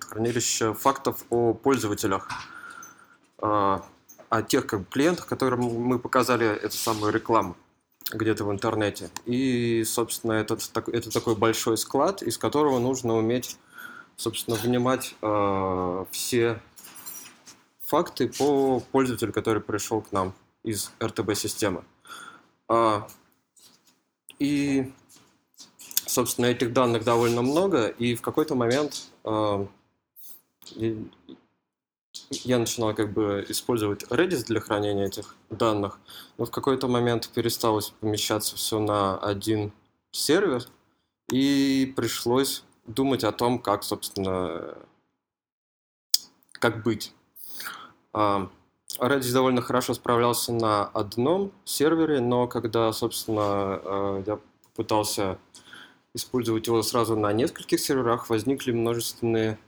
хранилище 0.00 0.74
фактов 0.74 1.24
о 1.30 1.54
пользователях, 1.54 2.28
о 3.38 3.82
тех 4.48 4.66
как 4.66 4.88
клиентах, 4.88 5.26
которым 5.26 5.60
мы 5.62 5.98
показали 5.98 6.46
эту 6.46 6.76
самую 6.76 7.12
рекламу 7.12 7.56
где-то 8.10 8.44
в 8.44 8.52
интернете. 8.52 9.10
И, 9.24 9.84
собственно, 9.84 10.32
этот, 10.32 10.60
это 10.88 11.10
такой 11.10 11.36
большой 11.36 11.78
склад, 11.78 12.22
из 12.22 12.36
которого 12.38 12.78
нужно 12.78 13.14
уметь, 13.14 13.56
собственно, 14.16 14.56
внимать 14.56 15.14
э, 15.22 16.04
все 16.10 16.60
факты 17.80 18.28
по 18.28 18.80
пользователю, 18.92 19.32
который 19.32 19.62
пришел 19.62 20.02
к 20.02 20.12
нам 20.12 20.34
из 20.62 20.90
РТБ-системы. 21.02 21.84
А, 22.68 23.06
и, 24.38 24.92
собственно, 26.06 26.46
этих 26.46 26.72
данных 26.72 27.04
довольно 27.04 27.42
много, 27.42 27.88
и 27.88 28.14
в 28.14 28.22
какой-то 28.22 28.54
момент 28.54 29.04
э, 29.24 29.66
я 32.30 32.58
начинал 32.58 32.94
как 32.94 33.12
бы 33.12 33.44
использовать 33.48 34.04
Redis 34.04 34.44
для 34.44 34.60
хранения 34.60 35.06
этих 35.06 35.36
данных, 35.50 35.98
но 36.38 36.44
в 36.44 36.50
какой-то 36.50 36.88
момент 36.88 37.28
пересталось 37.28 37.90
помещаться 38.00 38.56
все 38.56 38.78
на 38.78 39.18
один 39.18 39.72
сервер, 40.10 40.64
и 41.30 41.92
пришлось 41.96 42.64
думать 42.86 43.24
о 43.24 43.32
том, 43.32 43.58
как, 43.58 43.82
собственно, 43.82 44.76
как 46.52 46.82
быть. 46.82 47.12
А, 48.12 48.50
Redis 48.98 49.32
довольно 49.32 49.62
хорошо 49.62 49.94
справлялся 49.94 50.52
на 50.52 50.84
одном 50.84 51.50
сервере, 51.64 52.20
но 52.20 52.46
когда, 52.46 52.92
собственно, 52.92 53.42
а, 53.42 54.22
я 54.26 54.38
пытался 54.74 55.38
использовать 56.14 56.66
его 56.66 56.82
сразу 56.82 57.16
на 57.16 57.32
нескольких 57.32 57.80
серверах, 57.80 58.30
возникли 58.30 58.72
множественные 58.72 59.58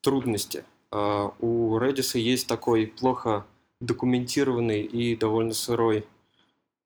трудности– 0.00 0.64
а, 0.90 1.32
у 1.38 1.78
Redis 1.78 2.18
есть 2.18 2.46
такой 2.46 2.86
плохо 2.86 3.46
документированный 3.80 4.82
и 4.82 5.16
довольно 5.16 5.54
сырой 5.54 6.06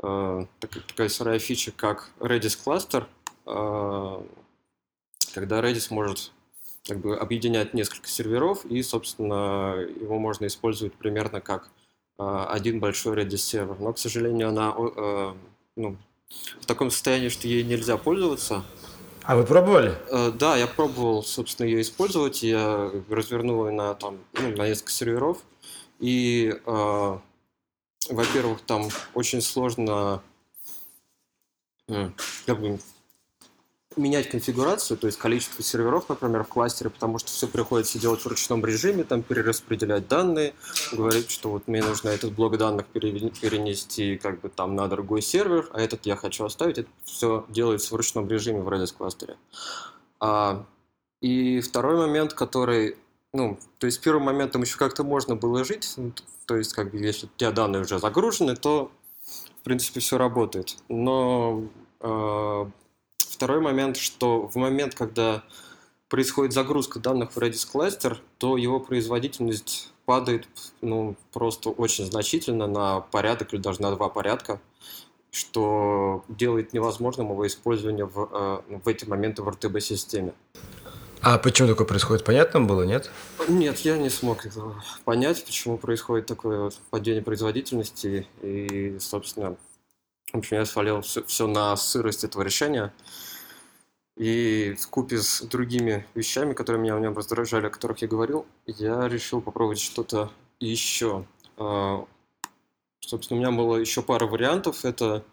а, 0.03 0.47
такая 0.61 1.09
сырая 1.09 1.39
фича, 1.39 1.73
как 1.75 2.11
Redis 2.19 2.59
Cluster, 2.63 3.07
а, 3.47 4.25
когда 5.33 5.61
Redis 5.61 5.87
может 5.91 6.33
как 6.87 6.99
бы 6.99 7.17
объединять 7.17 7.73
несколько 7.73 8.09
серверов, 8.09 8.67
и, 8.67 8.83
собственно, 8.83 9.77
его 9.79 10.19
можно 10.19 10.47
использовать 10.47 10.93
примерно 10.93 11.41
как 11.41 11.71
один 12.19 12.79
большой 12.79 13.17
Redis 13.17 13.39
сервер. 13.39 13.77
Но, 13.81 13.95
к 13.95 13.99
сожалению, 13.99 14.51
она 14.51 14.75
ну, 15.77 15.97
в 16.61 16.67
таком 16.67 16.91
состоянии, 16.91 17.31
что 17.31 17.49
ей 17.49 17.65
нельзя 17.65 17.97
пользоваться. 17.97 18.63
А 19.27 19.37
вы 19.37 19.45
пробовали? 19.45 19.97
Э, 20.11 20.31
да, 20.33 20.57
я 20.57 20.67
пробовал, 20.67 21.23
собственно, 21.23 21.67
ее 21.67 21.81
использовать. 21.81 22.43
Я 22.43 22.91
развернул 23.09 23.67
ее 23.67 23.73
на, 23.73 23.95
там, 23.95 24.19
ну, 24.35 24.55
на 24.55 24.69
несколько 24.69 24.93
серверов. 24.93 25.39
И, 25.99 26.55
э, 26.67 27.19
во-первых, 28.11 28.61
там 28.63 28.89
очень 29.15 29.41
сложно 29.41 30.23
как 32.47 32.61
бы, 32.61 32.79
менять 33.97 34.31
конфигурацию, 34.31 34.97
то 34.97 35.07
есть 35.07 35.19
количество 35.19 35.63
серверов, 35.63 36.09
например, 36.09 36.45
в 36.45 36.49
кластере, 36.49 36.91
потому 36.91 37.19
что 37.19 37.29
все 37.31 37.47
приходится 37.47 37.99
делать 37.99 38.21
в 38.21 38.27
ручном 38.27 38.65
режиме, 38.65 39.05
там 39.05 39.23
перераспределять 39.23 40.09
данные, 40.09 40.55
говорить, 40.93 41.31
что 41.31 41.51
вот 41.51 41.69
мне 41.69 41.83
нужно 41.83 42.09
этот 42.09 42.33
блок 42.33 42.57
данных 42.59 42.87
перенести 42.87 44.17
как 44.17 44.41
бы 44.41 44.49
там 44.49 44.75
на 44.75 44.89
другой 44.89 45.23
сервер, 45.23 45.69
а 45.73 45.81
этот 45.81 46.07
я 46.07 46.17
хочу 46.17 46.45
оставить. 46.45 46.79
Это 46.79 46.89
все 47.05 47.45
делается 47.49 47.95
в 47.95 47.97
ручном 47.97 48.29
режиме 48.29 48.61
в 48.61 48.69
Redis 48.69 48.95
кластере. 48.97 49.37
А, 50.21 50.65
и 51.21 51.61
второй 51.61 51.97
момент, 51.97 52.35
который, 52.35 52.97
ну, 53.33 53.59
то 53.79 53.87
есть 53.87 54.01
первым 54.01 54.25
моментом 54.25 54.63
еще 54.63 54.77
как-то 54.77 55.05
можно 55.05 55.37
было 55.37 55.65
жить, 55.65 55.95
ну, 55.97 56.13
то 56.47 56.57
есть 56.57 56.73
как 56.73 56.91
бы 56.91 56.99
если 56.99 57.27
у 57.27 57.31
тебя 57.37 57.51
данные 57.51 57.83
уже 57.83 57.99
загружены, 57.99 58.57
то 58.57 58.91
в 59.61 59.65
принципе 59.65 60.01
все 60.01 60.19
работает. 60.19 60.77
Но 60.89 61.65
э, 62.01 62.67
Второй 63.35 63.61
момент, 63.61 63.97
что 63.97 64.47
в 64.47 64.55
момент, 64.55 64.95
когда 64.95 65.43
происходит 66.09 66.53
загрузка 66.53 67.01
данных 67.01 67.33
в 67.33 67.39
Redis 67.39 67.69
кластер, 67.69 68.21
то 68.39 68.57
его 68.57 68.79
производительность 68.79 69.93
падает 70.05 70.47
ну, 70.81 71.17
просто 71.33 71.71
очень 71.71 72.07
значительно 72.07 72.69
на 72.69 73.01
порядок 73.01 73.53
или 73.53 73.61
даже 73.61 73.83
на 73.83 73.91
два 73.91 74.09
порядка, 74.09 74.61
что 75.33 76.25
делает 76.29 76.73
невозможным 76.73 77.31
его 77.31 77.45
использование 77.45 78.05
в, 78.05 78.63
э, 78.71 78.79
в 78.85 78.87
эти 78.87 79.05
моменты 79.05 79.43
в 79.43 79.49
RTB-системе. 79.49 80.33
А 81.21 81.39
почему 81.39 81.67
такое 81.67 81.89
происходит? 81.89 82.25
Понятно 82.25 82.61
было, 82.61 82.85
нет? 82.85 83.11
Нет, 83.49 83.81
я 83.81 83.99
не 83.99 84.11
смог 84.11 84.47
понять, 85.05 85.45
почему 85.45 85.77
происходит 85.77 86.27
такое 86.27 86.71
падение 86.91 87.23
производительности. 87.23 88.29
И, 88.43 88.97
собственно, 89.01 89.57
в 90.35 90.39
общем, 90.39 90.59
я 90.59 90.65
свалил 90.65 91.01
все, 91.01 91.23
все 91.25 91.47
на 91.47 91.77
сырость 91.77 92.25
этого 92.25 92.43
решения. 92.43 92.93
И 94.17 94.77
в 94.79 94.89
купе 94.89 95.19
с 95.19 95.43
другими 95.43 96.07
вещами, 96.15 96.55
которые 96.55 96.81
меня 96.81 96.97
в 96.97 97.01
нем 97.01 97.17
раздражали, 97.17 97.67
о 97.67 97.71
которых 97.71 97.99
я 97.99 98.09
говорил, 98.09 98.47
я 98.67 99.09
решил 99.09 99.41
попробовать 99.41 99.81
что-то 99.81 100.31
еще. 100.61 101.25
А, 101.57 102.07
собственно, 103.01 103.39
у 103.39 103.43
меня 103.43 103.57
было 103.57 103.77
еще 103.77 104.03
пара 104.03 104.27
вариантов. 104.27 104.85
Это 104.85 105.25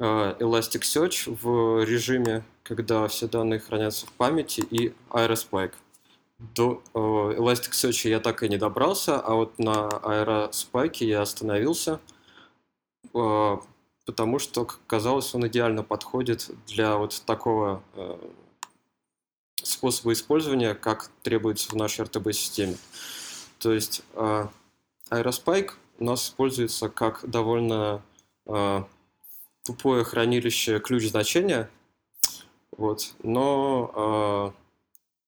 а, 0.00 0.36
Elasticsearch 0.40 1.38
в 1.40 1.84
режиме, 1.84 2.42
когда 2.64 3.06
все 3.06 3.28
данные 3.28 3.60
хранятся 3.60 4.06
в 4.06 4.12
памяти, 4.12 4.60
и 4.60 4.92
Aerospike. 5.10 5.74
До 6.38 6.82
а, 6.94 6.98
Elasticsearch 7.32 8.08
я 8.08 8.18
так 8.18 8.42
и 8.42 8.48
не 8.48 8.56
добрался, 8.56 9.20
а 9.20 9.34
вот 9.34 9.56
на 9.60 9.88
Aerospike 10.02 11.04
я 11.04 11.22
остановился 11.22 12.00
потому 14.08 14.38
что 14.38 14.64
казалось, 14.86 15.34
он 15.34 15.46
идеально 15.48 15.82
подходит 15.82 16.50
для 16.66 16.96
вот 16.96 17.22
такого 17.26 17.82
э, 17.92 18.18
способа 19.62 20.14
использования, 20.14 20.74
как 20.74 21.10
требуется 21.22 21.68
в 21.68 21.74
нашей 21.74 22.06
RTB-системе. 22.06 22.78
То 23.58 23.70
есть 23.74 24.00
э, 24.14 24.46
Aerospike 25.10 25.72
у 25.98 26.04
нас 26.04 26.24
используется 26.24 26.88
как 26.88 27.20
довольно 27.28 28.02
э, 28.46 28.82
тупое 29.66 30.04
хранилище 30.04 30.80
ключ 30.80 31.10
значения, 31.10 31.68
вот, 32.78 33.12
но 33.22 34.54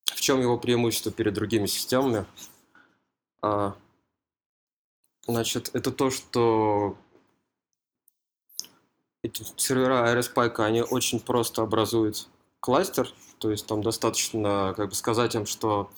э, 0.09 0.15
в 0.15 0.21
чем 0.21 0.41
его 0.41 0.57
преимущество 0.57 1.11
перед 1.11 1.35
другими 1.35 1.67
системами? 1.67 2.25
А, 3.43 3.75
значит, 5.27 5.69
это 5.73 5.91
то, 5.91 6.09
что 6.09 6.97
эти 9.23 9.43
сервера 9.57 10.13
RSPike, 10.15 10.63
они 10.63 10.81
очень 10.81 11.19
просто 11.19 11.61
образуют 11.61 12.27
кластер, 12.59 13.07
то 13.37 13.51
есть 13.51 13.65
там 13.67 13.81
достаточно 13.81 14.73
как 14.75 14.89
бы 14.89 14.95
сказать 14.95 15.35
им, 15.35 15.45
что 15.45 15.91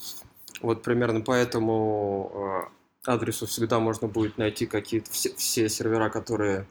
вот 0.61 0.81
примерно 0.81 1.21
по 1.21 1.31
этому 1.31 2.69
э, 3.05 3.11
адресу 3.11 3.45
всегда 3.47 3.79
можно 3.79 4.07
будет 4.07 4.37
найти 4.37 4.65
какие-то 4.65 5.11
все, 5.11 5.33
все 5.35 5.69
сервера, 5.69 6.09
которые 6.09 6.67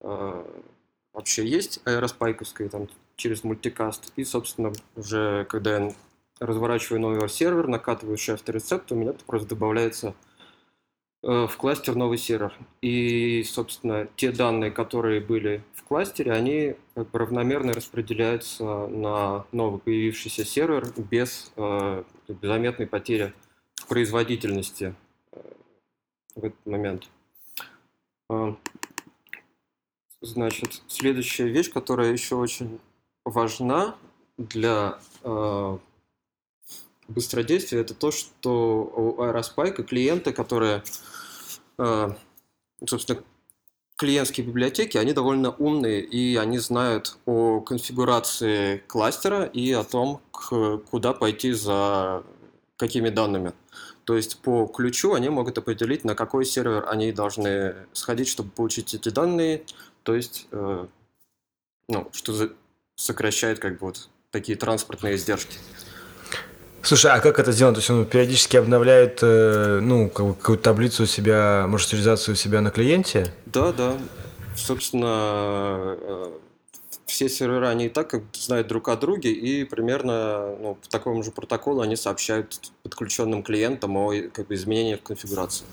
э, 0.00 0.44
вообще 1.12 1.46
есть, 1.46 1.80
RSPike, 1.84 2.68
там 2.68 2.88
через 3.16 3.44
мультикаст. 3.44 4.12
И, 4.16 4.24
собственно, 4.24 4.72
уже 4.96 5.46
когда 5.48 5.78
я 5.78 5.94
разворачиваю 6.38 7.00
новый 7.00 7.28
сервер, 7.28 7.68
накатываю 7.68 8.16
шефт 8.18 8.48
рецепт, 8.48 8.90
у 8.92 8.94
меня 8.94 9.12
просто 9.26 9.48
добавляется 9.50 10.14
в 11.22 11.52
кластер 11.56 11.94
новый 11.94 12.18
сервер. 12.18 12.52
И, 12.80 13.44
собственно, 13.44 14.08
те 14.16 14.32
данные, 14.32 14.72
которые 14.72 15.20
были 15.20 15.62
в 15.72 15.84
кластере, 15.84 16.32
они 16.32 16.74
равномерно 16.94 17.72
распределяются 17.72 18.64
на 18.88 19.46
новый 19.52 19.80
появившийся 19.80 20.44
сервер 20.44 20.88
без 20.96 21.52
э, 21.56 22.02
заметной 22.42 22.86
потери 22.88 23.32
производительности 23.88 24.94
э, 25.32 25.40
в 26.34 26.44
этот 26.44 26.66
момент. 26.66 27.08
Э, 28.28 28.54
значит, 30.20 30.82
следующая 30.88 31.48
вещь, 31.48 31.70
которая 31.70 32.12
еще 32.12 32.36
очень 32.36 32.80
важна 33.24 33.96
для 34.38 34.98
э, 35.22 35.78
быстродействия, 37.08 37.80
это 37.80 37.94
то, 37.94 38.10
что 38.10 38.84
у 38.84 39.22
Aerospike 39.22 39.82
клиенты, 39.82 40.32
которые 40.32 40.82
Э, 41.78 42.10
собственно, 42.86 43.22
клиентские 43.96 44.46
библиотеки, 44.46 44.96
они 44.98 45.12
довольно 45.12 45.50
умные, 45.50 46.00
и 46.00 46.36
они 46.36 46.58
знают 46.58 47.16
о 47.26 47.60
конфигурации 47.60 48.78
кластера 48.86 49.44
и 49.44 49.72
о 49.72 49.84
том, 49.84 50.20
куда 50.32 51.12
пойти 51.12 51.52
за 51.52 52.24
какими 52.76 53.10
данными. 53.10 53.52
То 54.04 54.16
есть 54.16 54.40
по 54.42 54.66
ключу 54.66 55.14
они 55.14 55.28
могут 55.28 55.58
определить, 55.58 56.04
на 56.04 56.14
какой 56.14 56.44
сервер 56.44 56.86
они 56.88 57.12
должны 57.12 57.76
сходить, 57.92 58.28
чтобы 58.28 58.50
получить 58.50 58.94
эти 58.94 59.08
данные. 59.08 59.64
То 60.02 60.14
есть, 60.14 60.48
э, 60.50 60.86
ну, 61.88 62.08
что 62.12 62.50
сокращает 62.96 63.60
как 63.60 63.74
бы 63.78 63.86
вот 63.86 64.08
такие 64.30 64.58
транспортные 64.58 65.14
издержки. 65.14 65.56
Слушай, 66.82 67.12
а 67.12 67.20
как 67.20 67.38
это 67.38 67.52
сделано? 67.52 67.74
То 67.74 67.80
есть 67.80 67.90
он 67.90 68.04
периодически 68.04 68.56
обновляет, 68.56 69.20
э, 69.22 69.78
ну, 69.80 70.08
какую-то 70.08 70.64
таблицу 70.64 71.04
у 71.04 71.06
себя, 71.06 71.66
маршрутизацию 71.68 72.34
у 72.34 72.36
себя 72.36 72.60
на 72.60 72.70
клиенте? 72.70 73.32
Да, 73.46 73.72
да. 73.72 73.96
Собственно, 74.56 75.96
э, 76.00 76.26
все 77.06 77.28
сервера, 77.28 77.68
они 77.68 77.86
и 77.86 77.88
так 77.88 78.08
как 78.08 78.22
знают 78.34 78.66
друг 78.66 78.88
о 78.88 78.96
друге, 78.96 79.30
и 79.30 79.64
примерно 79.64 80.56
ну, 80.60 80.74
по 80.74 80.88
такому 80.88 81.22
же 81.22 81.30
протоколу 81.30 81.82
они 81.82 81.94
сообщают 81.94 82.58
подключенным 82.82 83.44
клиентам 83.44 83.96
о 83.96 84.12
как 84.32 84.48
бы, 84.48 84.54
изменениях 84.54 85.00
в 85.00 85.02
конфигурации. 85.04 85.64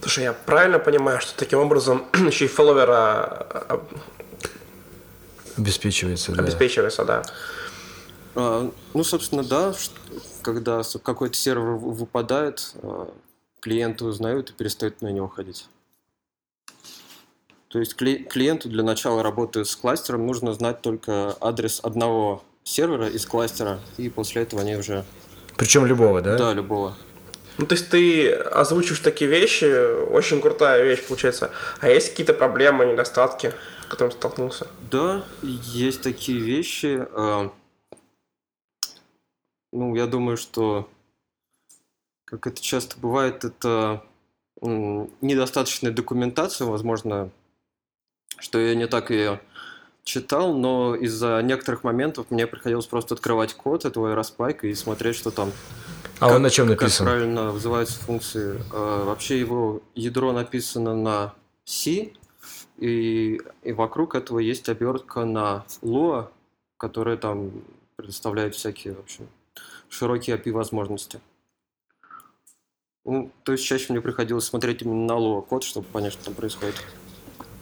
Слушай, 0.00 0.24
я 0.24 0.32
правильно 0.32 0.78
понимаю, 0.78 1.20
что 1.20 1.36
таким 1.36 1.60
образом 1.60 2.06
еще 2.26 2.46
и 2.46 2.48
фолловера 2.48 3.46
обеспечивается, 5.56 6.32
да? 6.32 6.42
Обеспечивается, 6.42 7.04
да. 7.04 7.22
А, 8.34 8.70
ну, 8.94 9.04
собственно, 9.04 9.44
да, 9.44 9.74
когда 10.42 10.82
какой-то 11.02 11.36
сервер 11.36 11.72
выпадает, 11.72 12.74
а, 12.82 13.12
клиенты 13.60 14.04
узнают 14.04 14.50
и 14.50 14.52
перестают 14.52 15.02
на 15.02 15.08
него 15.08 15.28
ходить. 15.28 15.68
То 17.68 17.78
есть 17.78 17.94
клиенту 17.94 18.68
для 18.68 18.82
начала 18.82 19.22
работы 19.22 19.64
с 19.64 19.76
кластером 19.76 20.26
нужно 20.26 20.52
знать 20.54 20.82
только 20.82 21.36
адрес 21.40 21.80
одного 21.82 22.42
сервера 22.64 23.08
из 23.08 23.24
кластера, 23.26 23.78
и 23.96 24.08
после 24.08 24.42
этого 24.42 24.62
они 24.62 24.76
уже... 24.76 25.04
Причем 25.56 25.86
любого, 25.86 26.20
да? 26.20 26.36
Да, 26.36 26.52
любого. 26.52 26.96
Ну, 27.58 27.66
то 27.66 27.74
есть 27.74 27.90
ты 27.90 28.32
озвучишь 28.32 29.00
такие 29.00 29.30
вещи, 29.30 29.64
очень 30.10 30.40
крутая 30.40 30.82
вещь 30.82 31.06
получается. 31.06 31.50
А 31.80 31.88
есть 31.88 32.10
какие-то 32.10 32.32
проблемы, 32.32 32.86
недостатки, 32.86 33.52
с 33.84 33.86
которыми 33.86 34.14
столкнулся? 34.14 34.66
Да, 34.90 35.22
есть 35.42 36.02
такие 36.02 36.38
вещи. 36.38 37.06
Ну, 39.72 39.94
я 39.94 40.06
думаю, 40.06 40.36
что, 40.36 40.88
как 42.24 42.46
это 42.46 42.60
часто 42.60 42.98
бывает, 42.98 43.44
это 43.44 44.04
недостаточная 44.60 45.92
документация, 45.92 46.66
возможно, 46.66 47.30
что 48.38 48.58
я 48.58 48.74
не 48.74 48.86
так 48.86 49.10
ее 49.10 49.40
читал, 50.02 50.54
но 50.54 50.94
из-за 50.94 51.40
некоторых 51.42 51.84
моментов 51.84 52.26
мне 52.30 52.46
приходилось 52.46 52.86
просто 52.86 53.14
открывать 53.14 53.54
код 53.54 53.84
этого 53.84 54.10
аэроспайка 54.10 54.66
и 54.66 54.74
смотреть, 54.74 55.16
что 55.16 55.30
там. 55.30 55.52
А 56.18 56.26
как, 56.26 56.36
он 56.36 56.42
на 56.42 56.50
чем 56.50 56.68
написан? 56.68 57.06
Как 57.06 57.14
правильно 57.14 57.50
вызываются 57.50 57.98
функции. 58.00 58.60
А, 58.72 59.04
вообще 59.04 59.38
его 59.38 59.82
ядро 59.94 60.32
написано 60.32 60.94
на 60.94 61.34
C, 61.64 62.12
и, 62.76 63.40
и 63.62 63.72
вокруг 63.72 64.14
этого 64.14 64.38
есть 64.38 64.68
обертка 64.68 65.24
на 65.24 65.64
Lua, 65.82 66.28
которая 66.76 67.16
там 67.16 67.52
предоставляет 67.96 68.54
всякие, 68.54 68.94
в 68.94 69.00
общем, 69.00 69.28
широкие 69.90 70.36
API-возможности. 70.36 71.20
Ну, 73.04 73.30
то 73.44 73.52
есть 73.52 73.64
чаще 73.64 73.86
мне 73.90 74.00
приходилось 74.00 74.44
смотреть 74.44 74.82
именно 74.82 75.14
на 75.14 75.18
Lua 75.18 75.42
код, 75.42 75.64
чтобы 75.64 75.86
понять, 75.86 76.12
что 76.12 76.26
там 76.26 76.34
происходит. 76.34 76.76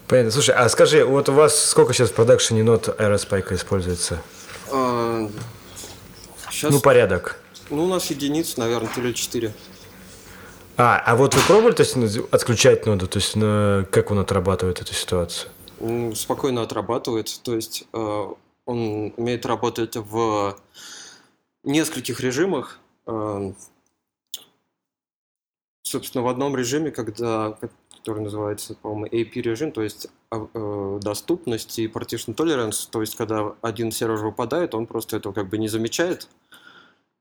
Понятно. 0.06 0.30
Слушай, 0.30 0.54
а 0.54 0.68
скажи, 0.68 1.04
вот 1.04 1.28
у 1.28 1.32
вас 1.32 1.66
сколько 1.66 1.92
сейчас 1.92 2.10
в 2.10 2.14
продакшене 2.14 2.62
нот 2.62 2.88
Aerospike 2.88 3.54
используется? 3.54 4.22
А, 4.72 5.28
сейчас... 6.50 6.72
Ну, 6.72 6.80
порядок. 6.80 7.40
Ну, 7.70 7.84
у 7.84 7.86
нас 7.86 8.10
единиц, 8.10 8.56
наверное, 8.56 8.90
то 8.94 9.00
ли 9.00 9.14
4. 9.14 9.52
А, 10.78 11.02
а 11.04 11.16
вот 11.16 11.34
вы 11.34 11.40
пробовали 11.42 11.74
то 11.74 11.82
есть, 11.82 11.96
отключать 12.30 12.86
ноду? 12.86 13.06
То 13.06 13.18
есть, 13.18 13.32
как 13.90 14.10
он 14.10 14.18
отрабатывает 14.18 14.80
эту 14.80 14.94
ситуацию? 14.94 15.50
Ну, 15.80 16.14
спокойно 16.14 16.62
отрабатывает. 16.62 17.40
То 17.42 17.54
есть, 17.54 17.84
э, 17.92 18.26
он 18.64 19.12
умеет 19.16 19.44
работать 19.44 19.96
в 19.96 20.56
нескольких 21.68 22.20
режимах. 22.20 22.80
Эм, 23.06 23.54
собственно, 25.82 26.24
в 26.24 26.28
одном 26.28 26.56
режиме, 26.56 26.90
когда, 26.90 27.58
который 27.96 28.22
называется, 28.22 28.74
по-моему, 28.74 29.06
AP-режим, 29.06 29.72
то 29.72 29.82
есть 29.82 30.08
а, 30.30 30.48
э, 30.52 31.00
доступность 31.02 31.78
и 31.78 31.86
partition 31.86 32.34
tolerance, 32.34 32.88
то 32.90 33.00
есть 33.00 33.16
когда 33.16 33.54
один 33.62 33.90
сервер 33.90 34.24
выпадает, 34.24 34.74
он 34.74 34.86
просто 34.86 35.16
этого 35.16 35.32
как 35.32 35.48
бы 35.48 35.58
не 35.58 35.68
замечает 35.68 36.28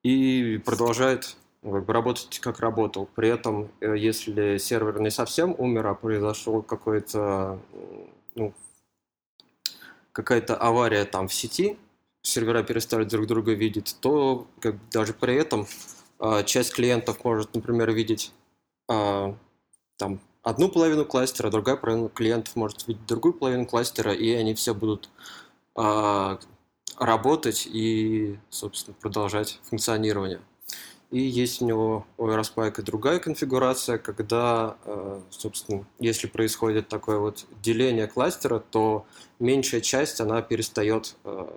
и 0.03 0.61
продолжает 0.65 1.35
как 1.61 1.85
бы, 1.85 1.93
работать 1.93 2.39
как 2.39 2.59
работал. 2.59 3.07
При 3.15 3.29
этом, 3.29 3.69
э, 3.81 3.95
если 3.97 4.57
сервер 4.57 4.99
не 4.99 5.09
совсем 5.09 5.55
умер, 5.57 5.87
а 5.87 5.93
произошел 5.93 6.61
какой-то 6.61 7.59
ну, 8.35 8.53
какая-то 10.11 10.55
авария 10.55 11.05
там 11.05 11.27
в 11.27 11.33
сети, 11.33 11.77
сервера 12.27 12.63
перестали 12.63 13.05
друг 13.05 13.25
друга 13.27 13.53
видеть, 13.53 13.95
то 14.01 14.47
как, 14.59 14.75
даже 14.89 15.13
при 15.13 15.35
этом 15.35 15.67
а, 16.19 16.43
часть 16.43 16.73
клиентов 16.73 17.23
может, 17.23 17.55
например, 17.55 17.91
видеть 17.91 18.33
а, 18.89 19.35
там 19.97 20.19
одну 20.43 20.69
половину 20.69 21.05
кластера, 21.05 21.49
другая 21.49 21.77
половина 21.77 22.09
клиентов 22.09 22.55
может 22.55 22.87
видеть 22.87 23.05
другую 23.05 23.33
половину 23.33 23.65
кластера, 23.65 24.13
и 24.13 24.31
они 24.31 24.53
все 24.55 24.73
будут 24.73 25.09
а, 25.75 26.39
работать 26.97 27.67
и, 27.71 28.37
собственно, 28.49 28.95
продолжать 28.99 29.59
функционирование. 29.63 30.41
И 31.09 31.21
есть 31.21 31.61
у 31.61 31.65
него 31.65 32.05
у 32.17 32.27
Aerospike 32.27 32.81
другая 32.81 33.19
конфигурация, 33.19 33.97
когда, 33.97 34.75
э, 34.83 35.21
собственно, 35.29 35.85
если 35.99 36.27
происходит 36.27 36.89
такое 36.89 37.17
вот 37.17 37.45
деление 37.63 38.07
кластера, 38.07 38.59
то 38.59 39.05
меньшая 39.39 39.79
часть, 39.79 40.19
она 40.19 40.41
перестает 40.41 41.15
ну, 41.23 41.47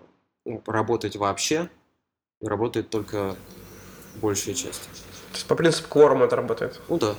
работать 0.66 1.16
вообще, 1.16 1.68
и 2.40 2.46
работает 2.46 2.90
только 2.90 3.36
большая 4.16 4.54
часть. 4.54 4.82
То 4.82 5.34
есть 5.34 5.46
по 5.46 5.54
принципу 5.54 5.88
кворума 5.88 6.24
это 6.26 6.36
работает? 6.36 6.80
Ну 6.88 6.98
да. 6.98 7.14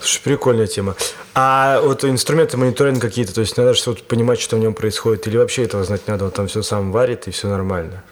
Слушай, 0.00 0.22
прикольная 0.22 0.66
тема. 0.66 0.94
А 1.34 1.80
вот 1.80 2.04
инструменты 2.04 2.56
мониторинга 2.56 3.00
какие-то, 3.00 3.34
то 3.34 3.40
есть 3.40 3.56
надо 3.56 3.74
что-то 3.74 4.04
понимать, 4.04 4.38
что 4.40 4.56
в 4.56 4.60
нем 4.60 4.74
происходит, 4.74 5.26
или 5.26 5.36
вообще 5.36 5.64
этого 5.64 5.82
знать 5.84 6.06
надо, 6.06 6.26
он 6.26 6.30
там 6.30 6.46
все 6.46 6.62
сам 6.62 6.92
варит 6.92 7.26
и 7.28 7.30
все 7.30 7.48
нормально? 7.48 8.04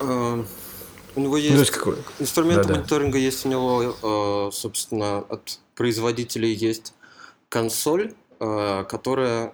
Э, 0.00 0.04
у 1.16 1.20
него 1.20 1.32
Ну, 1.32 1.36
есть, 1.36 1.56
есть 1.58 1.70
какой- 1.72 1.96
инструменты 2.18 2.62
Да-да. 2.68 2.74
мониторинга 2.80 3.18
есть 3.18 3.44
у 3.46 3.48
него, 3.48 4.48
э, 4.48 4.50
собственно, 4.52 5.18
от 5.18 5.58
производителей 5.74 6.52
есть 6.52 6.94
консоль, 7.48 8.14
э, 8.38 8.84
которая 8.88 9.52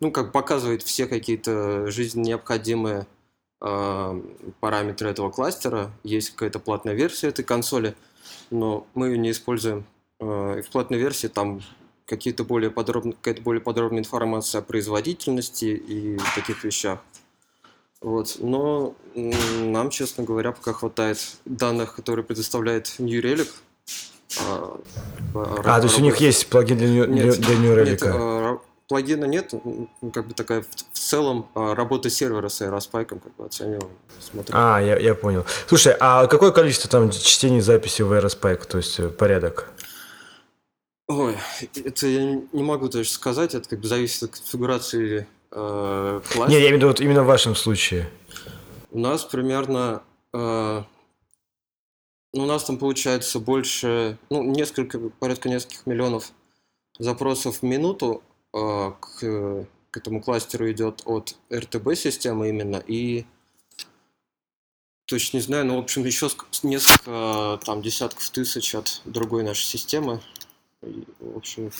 ну, 0.00 0.10
как 0.10 0.32
показывает 0.32 0.82
все 0.82 1.06
какие-то 1.06 1.90
жизненно 1.90 2.24
необходимые 2.24 3.06
э, 3.60 4.20
параметры 4.60 5.08
этого 5.10 5.30
кластера. 5.30 5.90
Есть 6.02 6.30
какая-то 6.30 6.58
платная 6.58 6.94
версия 6.94 7.28
этой 7.28 7.44
консоли, 7.44 7.94
но 8.50 8.86
мы 8.94 9.08
ее 9.08 9.18
не 9.18 9.30
используем. 9.30 9.84
Э, 10.20 10.58
и 10.58 10.62
в 10.62 10.68
платной 10.68 10.98
версии 10.98 11.28
там 11.28 11.60
какие-то 12.06 12.44
более 12.44 12.70
подробные, 12.70 13.14
какая-то 13.14 13.42
более 13.42 13.60
подробная 13.60 14.00
информация 14.00 14.60
о 14.60 14.62
производительности 14.62 15.64
и 15.64 16.18
таких 16.34 16.62
вещах. 16.64 17.00
Вот. 18.00 18.36
Но 18.38 18.94
нам, 19.14 19.90
честно 19.90 20.22
говоря, 20.22 20.52
пока 20.52 20.72
хватает 20.72 21.18
данных, 21.44 21.96
которые 21.96 22.24
предоставляет 22.24 22.94
New 22.98 23.20
Relic. 23.20 23.48
А, 24.40 24.78
А, 25.34 25.80
то 25.80 25.86
есть 25.86 25.98
у 25.98 26.02
них 26.02 26.18
есть 26.18 26.46
плагин 26.48 26.76
для, 26.76 26.88
New- 26.88 27.06
для, 27.06 27.54
New 27.56 27.84
нет, 27.84 28.02
Relic? 28.02 28.10
а, 28.12 28.58
плагина 28.88 29.24
нет, 29.24 29.52
м, 29.52 29.88
как 30.12 30.28
бы 30.28 30.34
такая 30.34 30.62
в, 30.62 30.98
целом 30.98 31.48
а, 31.54 31.74
работа 31.74 32.10
сервера 32.10 32.48
с 32.48 32.60
Aerospike 32.60 33.20
как 33.20 33.36
бы 33.36 33.44
оцениваем, 33.44 33.90
смотрим. 34.20 34.54
А, 34.56 34.80
я, 34.80 34.98
я 34.98 35.14
понял. 35.14 35.44
Слушай, 35.66 35.96
а 35.98 36.26
какое 36.26 36.52
количество 36.52 36.90
там 36.90 37.10
чтений 37.10 37.60
записи 37.60 38.02
в 38.02 38.12
Aerospike, 38.12 38.66
то 38.66 38.78
есть 38.78 38.98
э, 38.98 39.08
порядок? 39.08 39.70
Ой, 41.08 41.36
это 41.84 42.06
я 42.06 42.40
не 42.52 42.62
могу 42.62 42.88
точно 42.88 43.14
сказать, 43.14 43.54
это 43.54 43.68
как 43.68 43.80
бы 43.80 43.86
зависит 43.86 44.24
от 44.24 44.30
конфигурации 44.32 45.26
э, 45.52 46.20
класса. 46.32 46.50
Не, 46.50 46.56
я 46.56 46.68
имею 46.68 46.74
в 46.74 46.76
виду 46.76 46.88
вот 46.88 47.00
именно 47.00 47.22
в 47.22 47.26
вашем 47.26 47.54
случае. 47.54 48.10
У 48.90 48.98
нас 48.98 49.24
примерно... 49.24 50.02
э, 50.32 50.82
ну, 52.32 52.42
у 52.42 52.46
нас 52.46 52.64
там 52.64 52.76
получается 52.76 53.38
больше... 53.38 54.18
Ну, 54.30 54.42
несколько, 54.42 54.98
порядка 54.98 55.48
нескольких 55.48 55.86
миллионов 55.86 56.32
запросов 56.98 57.58
в 57.58 57.62
минуту 57.62 58.22
к, 59.00 59.66
к 59.90 59.96
этому 59.96 60.22
кластеру 60.22 60.70
идет 60.70 61.02
от 61.04 61.36
RTB-системы 61.50 62.48
именно. 62.48 62.82
И 62.86 63.24
точно 65.06 65.38
не 65.38 65.42
знаю, 65.42 65.66
но, 65.66 65.76
в 65.76 65.80
общем, 65.80 66.04
еще 66.04 66.26
ск- 66.26 66.44
несколько 66.62 67.60
там 67.64 67.82
десятков 67.82 68.28
тысяч 68.30 68.74
от 68.74 69.02
другой 69.04 69.42
нашей 69.42 69.64
системы. 69.64 70.20
И, 70.82 71.04
в 71.20 71.36
общем, 71.36 71.70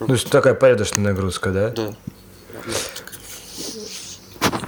Ну, 0.00 0.06
то 0.06 0.12
есть 0.12 0.30
такая 0.30 0.54
порядочная 0.54 1.04
нагрузка, 1.04 1.50
да? 1.52 1.70
да. 1.70 1.94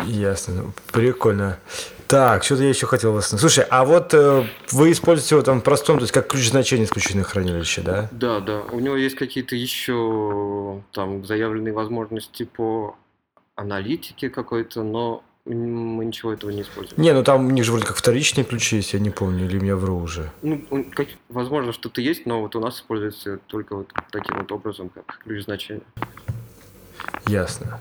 Ясно. 0.07 0.73
Прикольно. 0.93 1.59
Так, 2.07 2.45
что-то 2.45 2.63
я 2.63 2.69
еще 2.69 2.87
хотел 2.87 3.13
вас... 3.13 3.29
Слушай, 3.29 3.65
а 3.69 3.85
вот 3.85 4.15
э, 4.15 4.45
вы 4.71 4.93
используете 4.93 5.35
его 5.35 5.43
там 5.43 5.61
в 5.61 5.65
простом, 5.65 5.99
то 5.99 6.03
есть 6.03 6.13
как 6.13 6.29
ключ 6.29 6.49
значения 6.49 6.85
исключительное 6.85 7.25
хранилище, 7.25 7.81
да? 7.83 8.09
Да, 8.13 8.39
да. 8.39 8.61
У 8.71 8.79
него 8.79 8.97
есть 8.97 9.17
какие-то 9.17 9.57
еще 9.57 10.83
там 10.93 11.25
заявленные 11.27 11.73
возможности 11.73 12.45
по 12.45 12.95
аналитике 13.57 14.31
какой-то, 14.31 14.85
но 14.85 15.25
мы 15.47 16.05
ничего 16.05 16.33
этого 16.33 16.51
не 16.51 16.63
используем. 16.63 17.01
Не, 17.01 17.13
ну 17.13 17.23
там 17.23 17.47
у 17.47 17.51
них 17.51 17.65
же 17.65 17.73
вроде 17.73 17.87
как 17.87 17.97
вторичные 17.97 18.45
ключи 18.45 18.77
есть, 18.77 18.93
я 18.93 18.99
не 18.99 19.11
помню, 19.11 19.47
или 19.47 19.65
я 19.65 19.77
вру 19.77 19.99
уже. 19.99 20.31
Ну, 20.43 20.65
как- 20.95 21.09
возможно, 21.29 21.73
что-то 21.73 22.01
есть, 22.01 22.27
но 22.27 22.41
вот 22.41 22.57
у 22.57 22.61
нас 22.61 22.77
используется 22.77 23.39
только 23.47 23.77
вот 23.77 23.93
таким 24.11 24.37
вот 24.39 24.51
образом, 24.51 24.89
как 24.89 25.19
ключ 25.25 25.45
значения. 25.45 25.83
Ясно. 27.27 27.81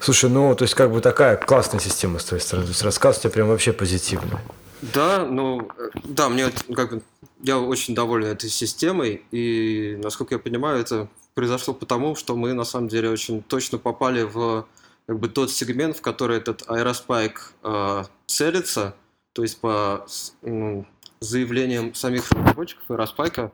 Слушай, 0.00 0.30
ну, 0.30 0.54
то 0.54 0.62
есть 0.62 0.74
как 0.74 0.92
бы 0.92 1.00
такая 1.00 1.36
классная 1.36 1.80
система 1.80 2.18
с 2.18 2.24
твоей 2.24 2.42
стороны. 2.42 2.66
То 2.66 2.70
есть 2.70 2.82
рассказ 2.82 3.18
у 3.18 3.20
тебя 3.22 3.30
прям 3.30 3.48
вообще 3.48 3.72
позитивный. 3.72 4.38
Да, 4.80 5.26
ну, 5.26 5.68
э, 5.76 5.90
да, 6.04 6.28
мне 6.28 6.48
ну, 6.68 6.74
как 6.74 6.90
бы, 6.90 7.02
я 7.40 7.58
очень 7.58 7.94
доволен 7.94 8.28
этой 8.28 8.48
системой, 8.48 9.22
и, 9.32 9.98
насколько 10.02 10.36
я 10.36 10.38
понимаю, 10.38 10.80
это 10.80 11.08
произошло 11.34 11.74
потому, 11.74 12.14
что 12.14 12.36
мы, 12.36 12.52
на 12.52 12.64
самом 12.64 12.88
деле, 12.88 13.10
очень 13.10 13.42
точно 13.42 13.78
попали 13.78 14.22
в 14.22 14.66
как 15.06 15.18
бы, 15.18 15.28
тот 15.28 15.50
сегмент, 15.50 15.96
в 15.96 16.00
который 16.00 16.36
этот 16.36 16.62
Aerospike 16.68 17.38
э, 17.64 18.04
целится, 18.26 18.94
то 19.32 19.42
есть 19.42 19.60
по 19.60 20.06
м, 20.42 20.86
заявлениям 21.20 21.94
самих 21.94 22.30
разработчиков 22.30 22.84
Aerospike, 22.88 23.50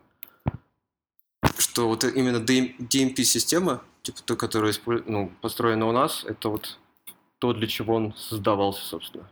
что 1.58 1.88
вот 1.88 2.04
именно 2.04 2.38
DMP-система, 2.38 3.82
типа 4.04 4.20
то, 4.24 4.36
которая 4.36 4.70
использ- 4.70 5.02
ну, 5.06 5.32
построена 5.40 5.88
у 5.88 5.92
нас, 5.92 6.24
это 6.24 6.50
вот 6.50 6.78
то, 7.38 7.52
для 7.52 7.66
чего 7.66 7.96
он 7.96 8.14
создавался, 8.14 8.84
собственно. 8.84 9.28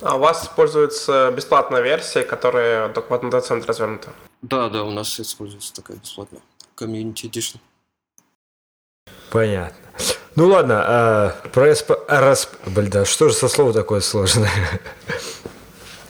А 0.00 0.16
у 0.16 0.20
вас 0.20 0.44
используется 0.44 1.32
бесплатная 1.34 1.80
версия, 1.80 2.22
которая 2.22 2.88
только 2.90 3.18
в 3.18 3.30
дата-центре 3.30 3.66
развернута. 3.66 4.12
Да, 4.42 4.68
да, 4.68 4.84
у 4.84 4.90
нас 4.90 5.18
используется 5.18 5.74
такая 5.74 5.96
бесплатная 5.96 6.42
Community 6.76 7.28
Edition. 7.28 7.58
Понятно. 9.30 9.76
Ну 10.36 10.46
ладно, 10.46 10.84
а, 10.86 11.30
про 11.52 11.74
СП... 11.74 11.92
Аэросп... 12.06 12.54
Блин, 12.66 12.90
да 12.90 13.04
что 13.04 13.28
же 13.28 13.34
со 13.34 13.48
слова 13.48 13.72
такое 13.72 14.00
сложное? 14.00 14.50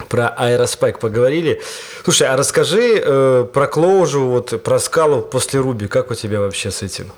Про 0.09 0.29
аэроспайк 0.29 0.99
поговорили. 1.01 1.61
Слушай, 2.05 2.29
а 2.29 2.37
расскажи 2.37 3.01
э, 3.05 3.45
про 3.53 3.67
Клоужу, 3.67 4.27
вот 4.27 4.63
про 4.63 4.79
скалу 4.79 5.23
после 5.23 5.61
Руби. 5.61 5.87
Как 5.87 6.11
у 6.11 6.15
тебя 6.15 6.41
вообще 6.41 6.71
с 6.71 6.83
этим? 6.83 7.13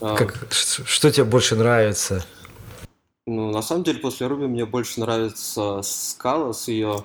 А, 0.00 0.14
Как, 0.14 0.34
ш- 0.50 0.84
что 0.84 1.10
тебе 1.10 1.24
больше 1.24 1.56
нравится? 1.56 2.24
Ну, 3.26 3.50
на 3.50 3.62
самом 3.62 3.82
деле, 3.84 3.98
после 3.98 4.26
Ruby 4.26 4.46
мне 4.46 4.66
больше 4.66 5.00
нравится 5.00 5.80
скала 5.82 6.52
с 6.52 6.68
ее 6.68 7.04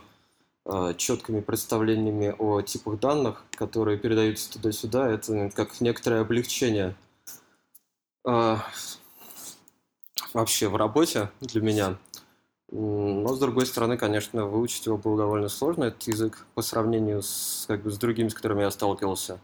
четкими 0.97 1.39
представлениями 1.41 2.35
о 2.37 2.61
типах 2.61 2.99
данных, 2.99 3.43
которые 3.55 3.97
передаются 3.97 4.51
туда-сюда. 4.53 5.09
Это 5.09 5.49
как 5.55 5.81
некоторое 5.81 6.21
облегчение 6.21 6.95
а, 8.23 8.63
вообще 10.33 10.67
в 10.67 10.75
работе 10.75 11.29
для 11.41 11.61
меня. 11.61 11.97
Но, 12.71 13.35
с 13.35 13.39
другой 13.39 13.65
стороны, 13.65 13.97
конечно, 13.97 14.45
выучить 14.45 14.85
его 14.85 14.97
было 14.97 15.17
довольно 15.17 15.49
сложно, 15.49 15.85
этот 15.85 16.03
язык, 16.03 16.45
по 16.55 16.61
сравнению 16.61 17.21
с, 17.21 17.65
как 17.67 17.83
бы, 17.83 17.91
с 17.91 17.97
другими, 17.97 18.29
с 18.29 18.33
которыми 18.33 18.61
я 18.61 18.71
сталкивался. 18.71 19.39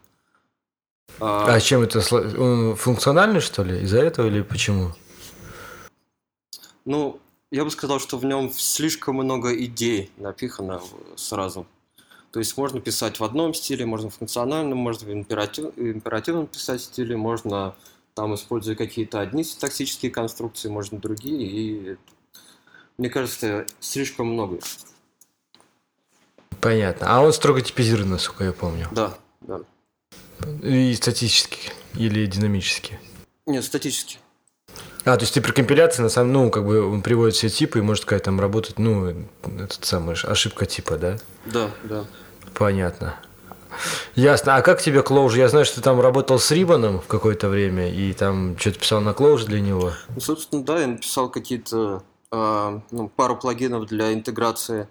А, 1.19 1.53
А 1.53 1.59
чем 1.59 1.81
это? 1.81 1.99
Он 2.39 2.75
функциональный, 2.75 3.41
что 3.41 3.63
ли? 3.63 3.81
Из-за 3.81 3.99
этого 3.99 4.27
или 4.27 4.41
почему? 4.41 4.93
Ну, 6.85 7.19
я 7.51 7.65
бы 7.65 7.71
сказал, 7.71 7.99
что 7.99 8.17
в 8.17 8.23
нем 8.23 8.49
слишком 8.51 9.15
много 9.15 9.53
идей 9.61 10.09
напихано 10.15 10.81
сразу. 11.17 11.65
То 12.31 12.39
есть 12.39 12.55
можно 12.55 12.79
писать 12.79 13.19
в 13.19 13.23
одном 13.25 13.53
стиле, 13.53 13.85
можно 13.85 14.09
в 14.09 14.15
функциональном, 14.15 14.77
можно 14.77 15.07
в 15.07 15.11
императив- 15.11 15.73
императивном 15.75 16.47
писать 16.47 16.81
стиле, 16.81 17.17
можно 17.17 17.75
там 18.13 18.35
используя 18.35 18.75
какие-то 18.75 19.19
одни 19.19 19.43
синтаксические 19.43 20.11
конструкции, 20.11 20.69
можно 20.69 20.97
другие. 20.97 21.43
И 21.43 21.97
мне 22.97 23.09
кажется, 23.09 23.65
слишком 23.79 24.27
много. 24.27 24.59
Понятно. 26.61 27.07
А 27.09 27.21
он 27.21 27.33
строго 27.33 27.61
типизирован, 27.61 28.11
насколько 28.11 28.43
я 28.43 28.53
помню. 28.53 28.87
Да, 28.91 29.17
да. 29.41 29.61
И 30.63 30.93
статически 30.95 31.71
или 31.95 32.25
динамически. 32.25 32.99
Нет, 33.45 33.63
статически. 33.63 34.17
А, 35.05 35.15
то 35.15 35.23
есть 35.23 35.33
ты 35.33 35.41
при 35.41 35.51
компиляции, 35.51 36.01
на 36.01 36.09
самом 36.09 36.33
ну, 36.33 36.49
как 36.49 36.65
бы 36.65 36.85
он 36.85 37.01
приводит 37.01 37.35
все 37.35 37.49
типы 37.49 37.79
и 37.79 37.81
может 37.81 38.03
какая 38.03 38.19
там 38.19 38.41
работать, 38.41 38.77
ну, 38.77 39.13
этот 39.43 39.85
самый 39.85 40.15
ошибка 40.15 40.65
типа, 40.65 40.97
да? 40.97 41.17
Да, 41.45 41.71
да. 41.83 42.05
Понятно. 42.53 43.15
Ясно. 44.15 44.55
А 44.55 44.61
как 44.61 44.81
тебе 44.81 44.99
Clojure? 44.99 45.37
Я 45.37 45.49
знаю, 45.49 45.65
что 45.65 45.75
ты 45.75 45.81
там 45.81 46.01
работал 46.01 46.39
с 46.39 46.51
Рибаном 46.51 46.99
в 46.99 47.07
какое-то 47.07 47.47
время 47.47 47.89
и 47.89 48.11
там 48.13 48.57
что-то 48.57 48.79
писал 48.79 49.01
на 49.01 49.09
Clojure 49.09 49.45
для 49.45 49.61
него. 49.61 49.93
Ну, 50.13 50.19
собственно, 50.19 50.63
да, 50.63 50.79
я 50.79 50.87
написал 50.87 51.29
какие-то 51.29 52.03
ну, 52.31 53.09
пару 53.15 53.37
плагинов 53.37 53.85
для 53.87 54.13
интеграции 54.13 54.87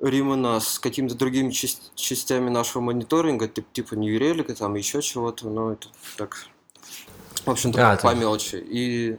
Римана 0.00 0.60
с 0.60 0.78
какими-то 0.78 1.14
другими 1.14 1.50
часть- 1.50 1.94
частями 1.94 2.50
нашего 2.50 2.82
мониторинга, 2.82 3.48
тип- 3.48 3.72
типа 3.72 3.94
New 3.94 4.18
Relic, 4.18 4.50
и 4.50 4.54
там 4.54 4.74
еще 4.74 5.00
чего-то, 5.00 5.48
но 5.48 5.72
это 5.72 5.88
так 6.16 6.46
В 7.46 7.50
общем-то, 7.50 7.92
А, 7.92 7.96
по 7.96 8.14
мелочи. 8.14 8.56
И 8.56 9.18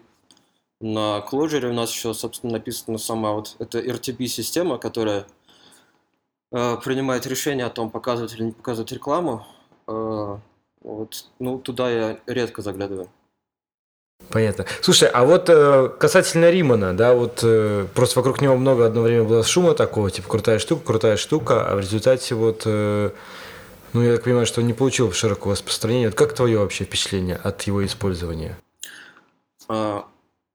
на 0.82 1.24
Clojure 1.32 1.70
у 1.70 1.74
нас 1.74 1.92
еще, 1.92 2.14
собственно, 2.14 2.54
написана 2.54 2.98
сама 2.98 3.34
вот 3.34 3.56
эта 3.60 3.80
RTP-система, 3.80 4.78
которая 4.78 5.26
э, 6.52 6.78
принимает 6.84 7.26
решение 7.26 7.66
о 7.66 7.70
том, 7.70 7.90
показывать 7.90 8.34
или 8.34 8.44
не 8.44 8.52
показывать 8.52 8.92
рекламу. 8.92 9.46
Э, 9.88 10.38
вот. 10.82 11.26
Ну, 11.40 11.60
туда 11.60 11.90
я 11.90 12.20
редко 12.28 12.62
заглядываю. 12.62 13.10
Понятно. 14.30 14.66
Слушай, 14.82 15.10
а 15.10 15.24
вот 15.24 15.50
э, 15.50 15.90
касательно 16.00 16.50
Римана, 16.50 16.96
да, 16.96 17.14
вот 17.14 17.40
э, 17.44 17.88
просто 17.94 18.20
вокруг 18.20 18.42
него 18.42 18.58
много 18.58 18.86
одно 18.86 19.02
время 19.02 19.24
было 19.24 19.44
шума 19.44 19.74
такого, 19.76 20.12
типа 20.12 20.28
крутая 20.28 20.60
штука, 20.60 20.86
крутая 20.86 21.18
штука, 21.18 21.66
а 21.70 21.76
в 21.76 21.80
результате 21.80 22.36
вот, 22.36 22.64
э, 22.66 23.12
ну 23.94 24.02
я 24.02 24.16
так 24.16 24.24
понимаю, 24.24 24.46
что 24.46 24.62
он 24.62 24.68
не 24.68 24.74
получил 24.74 25.12
широкого 25.14 25.54
распространения. 25.54 26.08
Вот 26.08 26.16
как 26.16 26.34
твое 26.34 26.60
вообще 26.60 26.86
впечатление 26.86 27.36
от 27.38 27.62
его 27.64 27.86
использования? 27.86 28.58
А, 29.68 30.06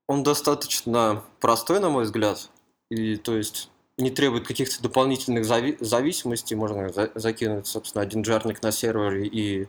Он 0.07 0.23
достаточно 0.23 1.23
простой, 1.39 1.79
на 1.79 1.89
мой 1.89 2.03
взгляд, 2.03 2.49
и 2.89 3.15
то 3.15 3.35
есть 3.35 3.69
не 3.97 4.11
требует 4.11 4.45
каких-то 4.47 4.81
дополнительных 4.83 5.45
зави- 5.45 5.77
зависимостей. 5.79 6.55
Можно 6.55 6.89
за- 6.89 7.11
закинуть, 7.15 7.67
собственно, 7.67 8.03
один 8.03 8.21
джарник 8.21 8.61
на 8.61 8.71
сервере 8.71 9.25
и 9.25 9.67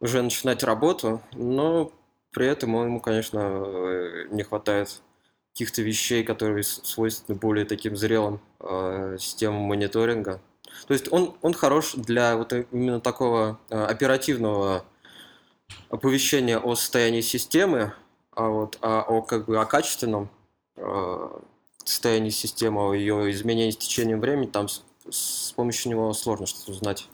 уже 0.00 0.20
начинать 0.22 0.64
работу, 0.64 1.22
но 1.32 1.92
при 2.32 2.46
этом 2.46 2.74
ему, 2.82 3.00
конечно, 3.00 3.38
э, 3.38 4.26
не 4.30 4.42
хватает 4.42 5.02
каких-то 5.52 5.82
вещей, 5.82 6.24
которые 6.24 6.62
свойственны 6.64 7.38
более 7.38 7.66
таким 7.66 7.96
зрелым 7.96 8.40
э, 8.60 9.16
системам 9.20 9.62
мониторинга. 9.62 10.40
То 10.86 10.94
есть 10.94 11.12
он, 11.12 11.34
он 11.42 11.52
хорош 11.52 11.92
для 11.94 12.36
вот 12.36 12.52
именно 12.52 13.00
такого 13.00 13.60
э, 13.68 13.84
оперативного 13.84 14.84
оповещения 15.90 16.58
о 16.58 16.74
состоянии 16.74 17.20
системы, 17.20 17.92
а 18.34 18.48
вот 18.48 18.78
а 18.80 19.02
о 19.02 19.20
как 19.22 19.44
бы 19.44 19.60
о 19.60 19.66
качественном 19.66 20.30
э, 20.76 21.28
состоянии 21.84 22.30
системы, 22.30 22.80
о 22.88 22.94
ее 22.94 23.30
изменении 23.32 23.72
с 23.72 23.76
течением 23.76 24.20
времени, 24.20 24.46
там 24.46 24.68
с, 24.68 24.82
с 25.10 25.52
помощью 25.52 25.90
него 25.90 26.12
сложно 26.14 26.46
что-то 26.46 26.72
узнать. 26.72 27.08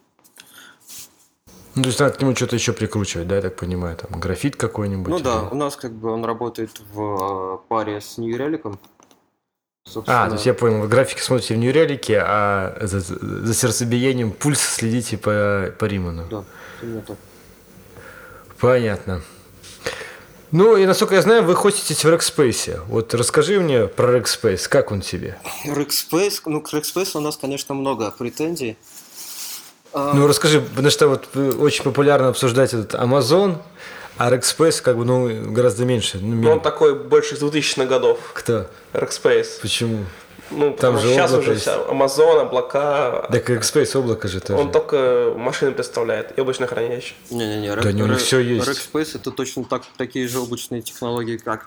Ну, 1.79 1.85
то 1.85 1.89
есть 1.91 2.01
надо 2.01 2.16
к 2.16 2.20
нему 2.20 2.35
что-то 2.35 2.57
еще 2.57 2.72
прикручивать, 2.72 3.29
да, 3.29 3.37
я 3.37 3.43
так 3.43 3.55
понимаю, 3.55 3.97
там 3.97 4.18
графит 4.18 4.57
какой-нибудь. 4.57 5.12
Ну 5.12 5.20
да, 5.20 5.43
у 5.43 5.55
нас 5.55 5.76
как 5.76 5.93
бы 5.93 6.11
он 6.11 6.24
работает 6.24 6.70
в 6.93 7.61
э, 7.62 7.68
паре 7.68 8.01
с 8.01 8.18
New 8.18 8.37
Relic. 8.37 8.76
А, 10.07 10.26
то 10.26 10.35
есть 10.35 10.45
я 10.45 10.55
понял, 10.55 10.81
вы 10.81 10.89
графики 10.89 11.20
смотрите 11.20 11.55
в 11.55 11.59
Нью-Релике, 11.59 12.20
а 12.20 12.76
за, 12.81 12.99
за 12.99 13.55
сердцебиением 13.55 14.33
пульс 14.33 14.61
следите 14.61 15.16
по, 15.16 15.72
по 15.79 15.85
Риману. 15.85 16.26
Да, 16.29 16.45
именно 16.83 17.03
так. 17.03 17.16
Понятно. 18.61 19.22
Ну, 20.51 20.76
и 20.76 20.85
насколько 20.85 21.14
я 21.14 21.22
знаю, 21.22 21.45
вы 21.45 21.55
хоститесь 21.55 22.05
в 22.05 22.09
Rackspace. 22.09 22.81
Вот 22.89 23.14
расскажи 23.14 23.61
мне 23.61 23.87
про 23.87 24.18
Rackspace, 24.18 24.68
как 24.68 24.91
он 24.91 25.01
тебе? 25.01 25.39
Rackspace, 25.64 26.41
ну 26.47 26.61
к 26.61 26.72
Rackspace 26.74 27.16
у 27.16 27.20
нас, 27.20 27.37
конечно, 27.37 27.74
много 27.74 28.11
претензий. 28.11 28.76
А, 29.93 30.12
Ну, 30.14 30.26
расскажи, 30.26 30.61
потому 30.61 30.91
что 30.91 31.09
вот 31.09 31.28
очень 31.61 31.84
популярно 31.84 32.28
обсуждать 32.28 32.74
этот 32.74 32.95
Amazon, 32.95 33.57
а 34.16 34.30
Rackspace 34.30 34.82
как 34.82 34.97
бы, 34.97 35.05
ну, 35.05 35.53
гораздо 35.53 35.84
меньше. 35.84 36.18
Ну, 36.20 36.28
Ну, 36.28 36.34
ми- 36.36 36.49
он 36.49 36.61
такой 36.61 36.95
больше 36.95 37.34
из 37.34 37.43
2000-х 37.43 37.86
годов. 37.86 38.18
Кто? 38.34 38.66
Rackspace. 38.93 39.61
Почему? 39.62 40.05
Ну, 40.51 40.70
Там 40.70 40.95
потому 40.95 40.99
же 41.01 41.07
что 41.09 41.14
сейчас 41.14 41.32
уже 41.34 41.53
есть. 41.53 41.66
Amazon, 41.66 42.41
облака. 42.41 43.28
Так 43.30 43.51
Rackspace 43.51 43.99
облако 43.99 44.28
же 44.28 44.41
тоже. 44.41 44.59
Он 44.59 44.72
только 44.72 45.32
машины 45.36 45.72
представляет 45.72 46.36
и 46.39 46.41
облачное 46.41 46.66
хранилище. 46.66 47.14
Не-не-не, 47.30 47.76
Да 47.76 47.93
не, 47.93 48.03
у 48.03 48.07
них 48.07 48.18
всё 48.18 48.39
есть. 48.39 48.66
Rackspace 48.66 49.16
это 49.16 49.30
точно 49.30 49.64
так, 49.64 49.82
такие 49.99 50.26
же 50.26 50.39
облачные 50.41 50.80
технологии, 50.80 51.36
как 51.36 51.66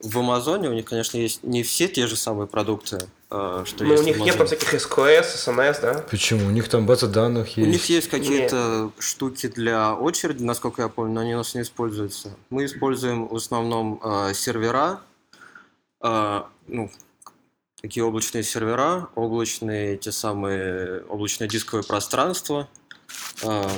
в 0.00 0.18
Амазоне. 0.18 0.68
У 0.68 0.72
них, 0.72 0.84
конечно, 0.84 1.16
есть 1.18 1.42
не 1.42 1.62
все 1.64 1.88
те 1.88 2.06
же 2.06 2.14
самые 2.16 2.46
продукты, 2.46 2.98
что 3.28 3.84
Ну, 3.84 3.90
есть 3.92 4.02
у 4.02 4.06
них 4.06 4.18
нет 4.18 4.36
там 4.38 4.46
всяких 4.46 4.74
SQS, 4.74 5.34
SNS, 5.36 5.80
да? 5.80 6.04
Почему? 6.10 6.46
У 6.46 6.50
них 6.50 6.68
там 6.68 6.86
база 6.86 7.08
данных 7.08 7.56
У 7.56 7.60
есть. 7.60 7.72
них 7.72 7.84
есть 7.86 8.08
какие-то 8.08 8.92
штуки 8.98 9.48
для 9.48 9.94
очереди, 9.94 10.42
насколько 10.42 10.82
я 10.82 10.88
помню, 10.88 11.14
но 11.14 11.20
они 11.22 11.34
у 11.34 11.38
нас 11.38 11.54
не 11.54 11.62
используются. 11.62 12.36
Мы 12.50 12.66
используем 12.66 13.26
в 13.26 13.34
основном 13.34 14.00
э, 14.02 14.32
сервера, 14.34 15.00
э, 16.02 16.42
ну, 16.68 16.90
такие 17.82 18.04
облачные 18.04 18.44
сервера, 18.44 19.08
облачные 19.16 19.96
те 19.96 20.12
самые 20.12 21.02
облачное 21.08 21.48
дисковое 21.48 21.82
пространство. 21.82 22.68
Э, 23.42 23.68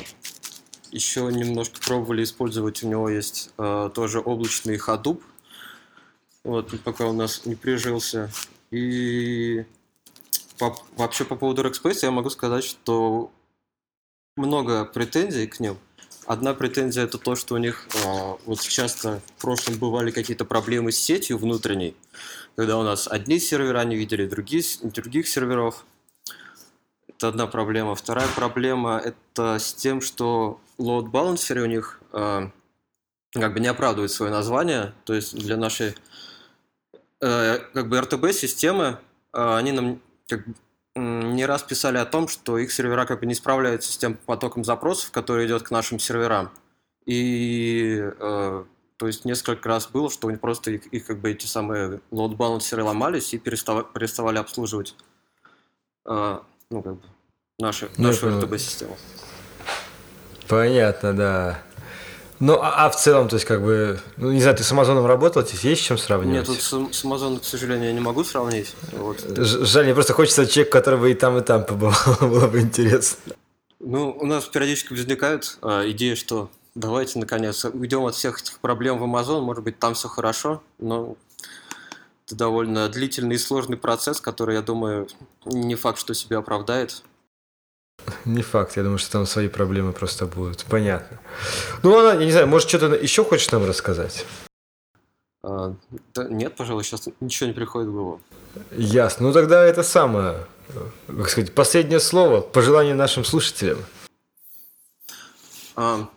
еще 0.90 1.20
немножко 1.32 1.80
пробовали 1.80 2.22
использовать, 2.24 2.82
у 2.82 2.88
него 2.88 3.08
есть 3.08 3.50
э, 3.58 3.90
тоже 3.94 4.20
облачный 4.20 4.76
Hadoop, 4.76 5.20
вот, 6.44 6.72
пока 6.82 7.06
у 7.06 7.12
нас 7.12 7.44
не 7.44 7.54
прижился. 7.54 8.30
И 8.70 9.64
по- 10.58 10.76
вообще 10.96 11.24
по 11.24 11.36
поводу 11.36 11.62
Rackspace 11.62 12.00
я 12.02 12.10
могу 12.10 12.30
сказать, 12.30 12.64
что 12.64 13.30
много 14.36 14.84
претензий 14.84 15.46
к 15.46 15.60
ним. 15.60 15.78
Одна 16.26 16.52
претензия 16.52 17.04
это 17.04 17.16
то, 17.16 17.36
что 17.36 17.54
у 17.54 17.58
них 17.58 17.88
э, 17.94 18.36
вот 18.44 18.60
часто 18.60 19.22
в 19.36 19.40
прошлом 19.40 19.78
бывали 19.78 20.10
какие-то 20.10 20.44
проблемы 20.44 20.92
с 20.92 20.98
сетью 20.98 21.38
внутренней, 21.38 21.96
когда 22.54 22.76
у 22.76 22.82
нас 22.82 23.08
одни 23.08 23.38
сервера 23.38 23.82
не 23.84 23.96
видели 23.96 24.26
другие, 24.26 24.62
других 24.82 25.26
серверов. 25.26 25.86
Это 27.08 27.28
одна 27.28 27.46
проблема. 27.46 27.94
Вторая 27.94 28.28
проблема 28.28 29.00
это 29.02 29.58
с 29.58 29.72
тем, 29.72 30.02
что 30.02 30.60
load 30.78 31.10
balancer 31.10 31.62
у 31.62 31.66
них 31.66 32.00
э, 32.12 32.50
как 33.32 33.54
бы 33.54 33.60
не 33.60 33.68
оправдывает 33.68 34.10
свое 34.10 34.30
название. 34.30 34.92
То 35.04 35.14
есть 35.14 35.34
для 35.34 35.56
нашей 35.56 35.94
как 37.20 37.88
бы 37.88 37.98
RTB-системы 37.98 38.98
э, 39.32 39.56
они 39.56 39.72
нам 39.72 40.00
как 40.28 40.46
бы, 40.46 40.54
не 40.94 41.46
раз 41.46 41.62
писали 41.62 41.98
о 41.98 42.04
том, 42.04 42.28
что 42.28 42.58
их 42.58 42.72
сервера 42.72 43.06
как 43.06 43.20
бы 43.20 43.26
не 43.26 43.34
справляются 43.34 43.92
с 43.92 43.96
тем 43.96 44.14
потоком 44.14 44.64
запросов, 44.64 45.10
который 45.10 45.46
идет 45.46 45.62
к 45.62 45.70
нашим 45.70 45.98
серверам. 45.98 46.50
И 47.04 48.00
э, 48.00 48.64
то 48.98 49.06
есть 49.06 49.24
несколько 49.24 49.68
раз 49.68 49.86
было, 49.88 50.10
что 50.10 50.28
они 50.28 50.36
просто 50.36 50.72
их, 50.72 50.86
их 50.88 51.06
как 51.06 51.18
бы 51.20 51.30
эти 51.30 51.46
самые 51.46 52.00
load 52.10 52.34
балансеры 52.36 52.82
ломались 52.82 53.32
и 53.32 53.38
перестава- 53.38 53.86
переставали 53.92 54.38
обслуживать 54.38 54.96
э, 56.06 56.38
ну, 56.70 56.82
как 56.82 56.94
бы 56.96 57.02
наши, 57.58 57.88
Ну, 57.96 58.08
нашу. 58.08 58.28
RTB-систему. 58.28 58.96
Понятно, 60.48 61.14
да. 61.14 61.62
Ну, 62.40 62.60
а, 62.60 62.86
а 62.86 62.90
в 62.90 62.96
целом, 62.96 63.28
то 63.28 63.34
есть, 63.34 63.46
как 63.46 63.62
бы, 63.62 64.00
ну, 64.16 64.30
не 64.30 64.40
знаю, 64.40 64.56
ты 64.56 64.62
с 64.62 64.70
Амазоном 64.70 65.06
работал, 65.06 65.44
здесь 65.44 65.64
есть 65.64 65.82
с 65.82 65.84
чем 65.84 65.98
сравнивать? 65.98 66.36
Нет, 66.36 66.46
тут 66.46 66.62
с, 66.62 66.98
с 66.98 67.04
Amazon, 67.04 67.40
к 67.40 67.44
сожалению, 67.44 67.88
я 67.88 67.92
не 67.92 68.00
могу 68.00 68.22
сравнить. 68.22 68.74
Вот. 68.92 69.24
Жаль, 69.36 69.84
мне 69.84 69.94
просто 69.94 70.12
хочется 70.12 70.46
человек, 70.46 70.72
который 70.72 70.98
бы 70.98 71.10
и 71.10 71.14
там, 71.14 71.36
и 71.38 71.40
там 71.40 71.64
побывал, 71.64 71.96
было 72.20 72.46
бы 72.46 72.60
интересно. 72.60 73.18
Ну, 73.80 74.16
у 74.20 74.26
нас 74.26 74.44
периодически 74.44 74.92
возникают 74.92 75.58
э, 75.62 75.90
идеи, 75.90 76.14
что 76.14 76.50
давайте, 76.74 77.18
наконец, 77.18 77.64
уйдем 77.64 78.04
от 78.04 78.14
всех 78.14 78.40
этих 78.40 78.60
проблем 78.60 78.98
в 78.98 79.04
Amazon, 79.04 79.40
может 79.40 79.64
быть, 79.64 79.78
там 79.78 79.94
все 79.94 80.08
хорошо, 80.08 80.62
но 80.78 81.16
это 82.26 82.36
довольно 82.36 82.88
длительный 82.88 83.36
и 83.36 83.38
сложный 83.38 83.76
процесс, 83.76 84.20
который, 84.20 84.54
я 84.54 84.62
думаю, 84.62 85.08
не 85.44 85.74
факт, 85.74 85.98
что 85.98 86.14
себя 86.14 86.38
оправдает. 86.38 87.02
Не 88.24 88.42
факт, 88.42 88.76
я 88.76 88.82
думаю, 88.82 88.98
что 88.98 89.12
там 89.12 89.26
свои 89.26 89.48
проблемы 89.48 89.92
просто 89.92 90.26
будут. 90.26 90.64
Понятно. 90.64 91.18
Ну, 91.82 91.92
ладно, 91.92 92.20
я 92.20 92.26
не 92.26 92.32
знаю, 92.32 92.46
может, 92.46 92.68
что-то 92.68 92.94
еще 92.94 93.24
хочешь 93.24 93.50
нам 93.50 93.64
рассказать? 93.64 94.24
А, 95.42 95.74
да, 96.14 96.24
нет, 96.24 96.56
пожалуй, 96.56 96.84
сейчас 96.84 97.08
ничего 97.20 97.48
не 97.48 97.52
приходит 97.52 97.88
в 97.88 97.92
голову. 97.92 98.20
Ясно. 98.72 99.26
Ну, 99.26 99.32
тогда 99.32 99.64
это 99.64 99.82
самое, 99.82 100.46
э, 100.68 100.88
как 101.06 101.28
сказать, 101.28 101.54
последнее 101.54 102.00
слово, 102.00 102.40
пожелание 102.40 102.94
нашим 102.94 103.24
слушателям. 103.24 103.78
А, 105.76 106.08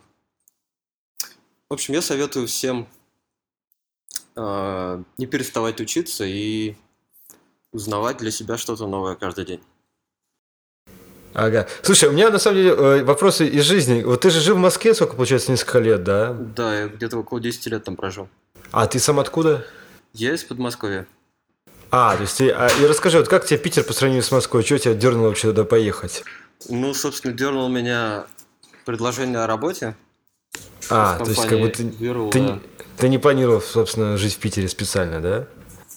в 1.68 1.72
общем, 1.72 1.94
я 1.94 2.02
советую 2.02 2.46
всем 2.46 2.88
а, 4.34 5.02
не 5.18 5.26
переставать 5.26 5.80
учиться 5.80 6.24
и 6.24 6.74
узнавать 7.72 8.18
для 8.18 8.30
себя 8.30 8.58
что-то 8.58 8.86
новое 8.86 9.14
каждый 9.14 9.44
день. 9.44 9.60
Ага. 11.34 11.66
Слушай, 11.82 12.08
у 12.10 12.12
меня 12.12 12.30
на 12.30 12.38
самом 12.38 12.58
деле 12.58 12.70
э, 12.70 13.04
вопросы 13.04 13.46
из 13.46 13.64
жизни. 13.64 14.02
Вот 14.02 14.20
ты 14.20 14.30
же 14.30 14.40
жил 14.40 14.56
в 14.56 14.58
Москве, 14.58 14.94
сколько 14.94 15.16
получается, 15.16 15.50
несколько 15.50 15.78
лет, 15.78 16.04
да? 16.04 16.32
Да, 16.32 16.78
я 16.78 16.88
где-то 16.88 17.18
около 17.18 17.40
10 17.40 17.66
лет 17.66 17.84
там 17.84 17.96
прожил. 17.96 18.28
А 18.70 18.86
ты 18.86 18.98
сам 18.98 19.18
откуда? 19.18 19.64
Я 20.12 20.34
из 20.34 20.44
Подмосковья. 20.44 21.06
А, 21.90 22.16
то 22.16 22.22
есть 22.22 22.38
ты... 22.38 22.50
а, 22.50 22.68
и 22.68 22.86
расскажи, 22.86 23.18
вот 23.18 23.28
как 23.28 23.44
тебе 23.44 23.58
Питер 23.58 23.84
по 23.84 23.92
сравнению 23.92 24.22
с 24.22 24.32
Москвой? 24.32 24.62
Что 24.62 24.78
тебя 24.78 24.94
дернуло 24.94 25.28
вообще 25.28 25.48
туда 25.48 25.64
поехать? 25.64 26.22
Ну, 26.68 26.94
собственно, 26.94 27.34
дернул 27.34 27.68
меня 27.68 28.26
предложение 28.84 29.38
о 29.38 29.46
работе. 29.46 29.94
А, 30.90 31.18
то 31.18 31.30
есть 31.30 31.46
как 31.46 31.60
бы 31.60 31.68
ты, 31.68 31.84
Viral, 31.84 32.30
ты, 32.30 32.40
да. 32.40 32.60
ты 32.98 33.08
не 33.08 33.18
планировал, 33.18 33.60
собственно, 33.60 34.16
жить 34.16 34.34
в 34.34 34.38
Питере 34.38 34.68
специально, 34.68 35.20
да? 35.20 35.46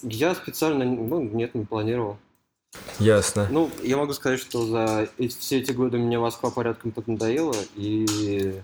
Я 0.02 0.34
специально, 0.34 0.84
ну, 0.84 1.20
нет, 1.20 1.54
не 1.54 1.64
планировал. 1.64 2.18
Ясно. 2.98 3.46
Ну, 3.50 3.70
я 3.82 3.96
могу 3.96 4.12
сказать, 4.14 4.40
что 4.40 4.66
за 4.66 5.08
эти- 5.18 5.36
все 5.38 5.58
эти 5.58 5.72
годы 5.72 5.98
мне 5.98 6.18
Москва 6.18 6.50
порядком 6.50 6.90
поднадоела, 6.92 7.54
и 7.74 8.60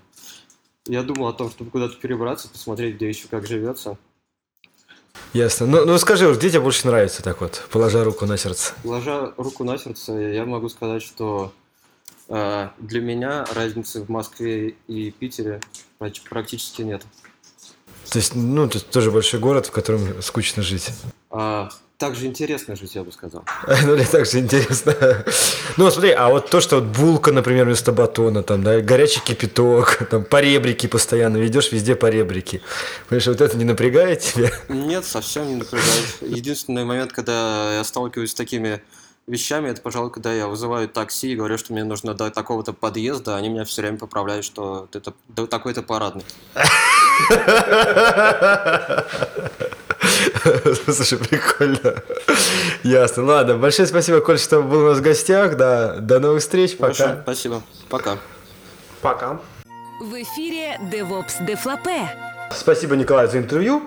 Я 0.88 1.04
думал 1.04 1.28
о 1.28 1.32
том, 1.32 1.48
чтобы 1.48 1.70
куда-то 1.70 1.94
перебраться, 1.94 2.48
посмотреть, 2.48 2.96
где 2.96 3.08
еще 3.08 3.28
как 3.28 3.46
живется. 3.46 3.96
Ясно. 5.32 5.66
Ну, 5.66 5.84
ну 5.84 5.96
скажи, 5.98 6.30
где 6.34 6.50
тебе 6.50 6.60
больше 6.60 6.88
нравится 6.88 7.22
так 7.22 7.40
вот, 7.40 7.66
положа 7.70 8.02
руку 8.02 8.26
на 8.26 8.36
сердце? 8.36 8.74
Ложа 8.82 9.32
руку 9.36 9.62
на 9.62 9.78
сердце, 9.78 10.12
я 10.12 10.44
могу 10.44 10.68
сказать, 10.68 11.02
что 11.02 11.52
э, 12.28 12.68
для 12.78 13.00
меня 13.00 13.46
разницы 13.54 14.02
в 14.02 14.08
Москве 14.08 14.74
и 14.88 15.10
Питере 15.12 15.60
практически 16.28 16.82
нет. 16.82 17.02
То 18.10 18.18
есть, 18.18 18.34
ну, 18.34 18.68
тут 18.68 18.90
тоже 18.90 19.10
большой 19.10 19.38
город, 19.40 19.66
в 19.66 19.70
котором 19.70 20.20
скучно 20.20 20.62
жить. 20.62 20.90
А, 21.30 21.70
также 22.03 22.26
интересно 22.26 22.74
жить, 22.74 22.96
я 22.96 23.05
бы 23.05 23.12
сказал. 23.12 23.44
Ну, 23.84 23.94
мне 23.94 24.05
также 24.05 24.40
интересно. 24.40 24.92
Ну, 25.76 25.90
смотри, 25.90 26.11
а 26.11 26.28
вот 26.28 26.50
то, 26.50 26.61
что 26.61 26.80
вот 26.80 26.84
булка, 26.84 27.30
например, 27.32 27.64
вместо 27.64 27.92
батона, 27.92 28.42
там, 28.42 28.62
да, 28.64 28.80
горячий 28.80 29.20
кипяток, 29.20 30.03
там, 30.11 30.24
поребрики 30.24 30.88
постоянно 30.88 31.36
ведешь, 31.36 31.70
везде 31.70 31.94
поребрики. 31.94 32.61
Понимаешь, 33.09 33.28
вот 33.28 33.40
это 33.40 33.57
не 33.57 33.64
напрягает 33.64 34.18
тебя? 34.18 34.50
Нет, 34.68 35.05
совсем 35.05 35.46
не 35.46 35.55
напрягает. 35.55 36.16
Единственный 36.20 36.84
момент, 36.84 37.12
когда 37.12 37.76
я 37.76 37.84
сталкиваюсь 37.84 38.32
с 38.32 38.34
такими 38.34 38.82
вещами, 39.28 39.68
это, 39.68 39.80
пожалуй, 39.80 40.11
когда 40.11 40.32
я 40.32 40.48
вызываю 40.48 40.88
такси 40.88 41.32
и 41.32 41.36
говорю, 41.36 41.57
что 41.57 41.72
мне 41.72 41.84
нужно 41.84 42.14
до 42.14 42.30
такого-то 42.30 42.72
подъезда, 42.72 43.36
они 43.36 43.48
меня 43.48 43.64
все 43.64 43.82
время 43.82 43.98
поправляют, 43.98 44.44
что 44.44 44.88
это 44.92 45.14
да, 45.28 45.46
такой-то 45.46 45.82
парадный. 45.82 46.24
Слушай, 50.85 51.18
прикольно. 51.18 51.95
Ясно. 52.83 53.25
Ладно, 53.25 53.57
большое 53.57 53.87
спасибо, 53.87 54.20
Коль, 54.20 54.39
что 54.39 54.62
был 54.62 54.85
у 54.85 54.89
нас 54.89 54.99
в 54.99 55.03
гостях. 55.03 55.57
Да, 55.57 55.97
до 55.97 56.20
новых 56.20 56.41
встреч. 56.41 56.77
Пока. 56.77 57.20
спасибо. 57.23 57.62
Пока. 57.89 58.18
Пока. 59.01 59.41
В 60.01 60.14
эфире 60.23 60.79
DevOps 60.93 61.45
Дефлапе. 61.47 62.09
Спасибо, 62.55 62.97
Николай, 62.97 63.29
за 63.29 63.39
интервью. 63.39 63.83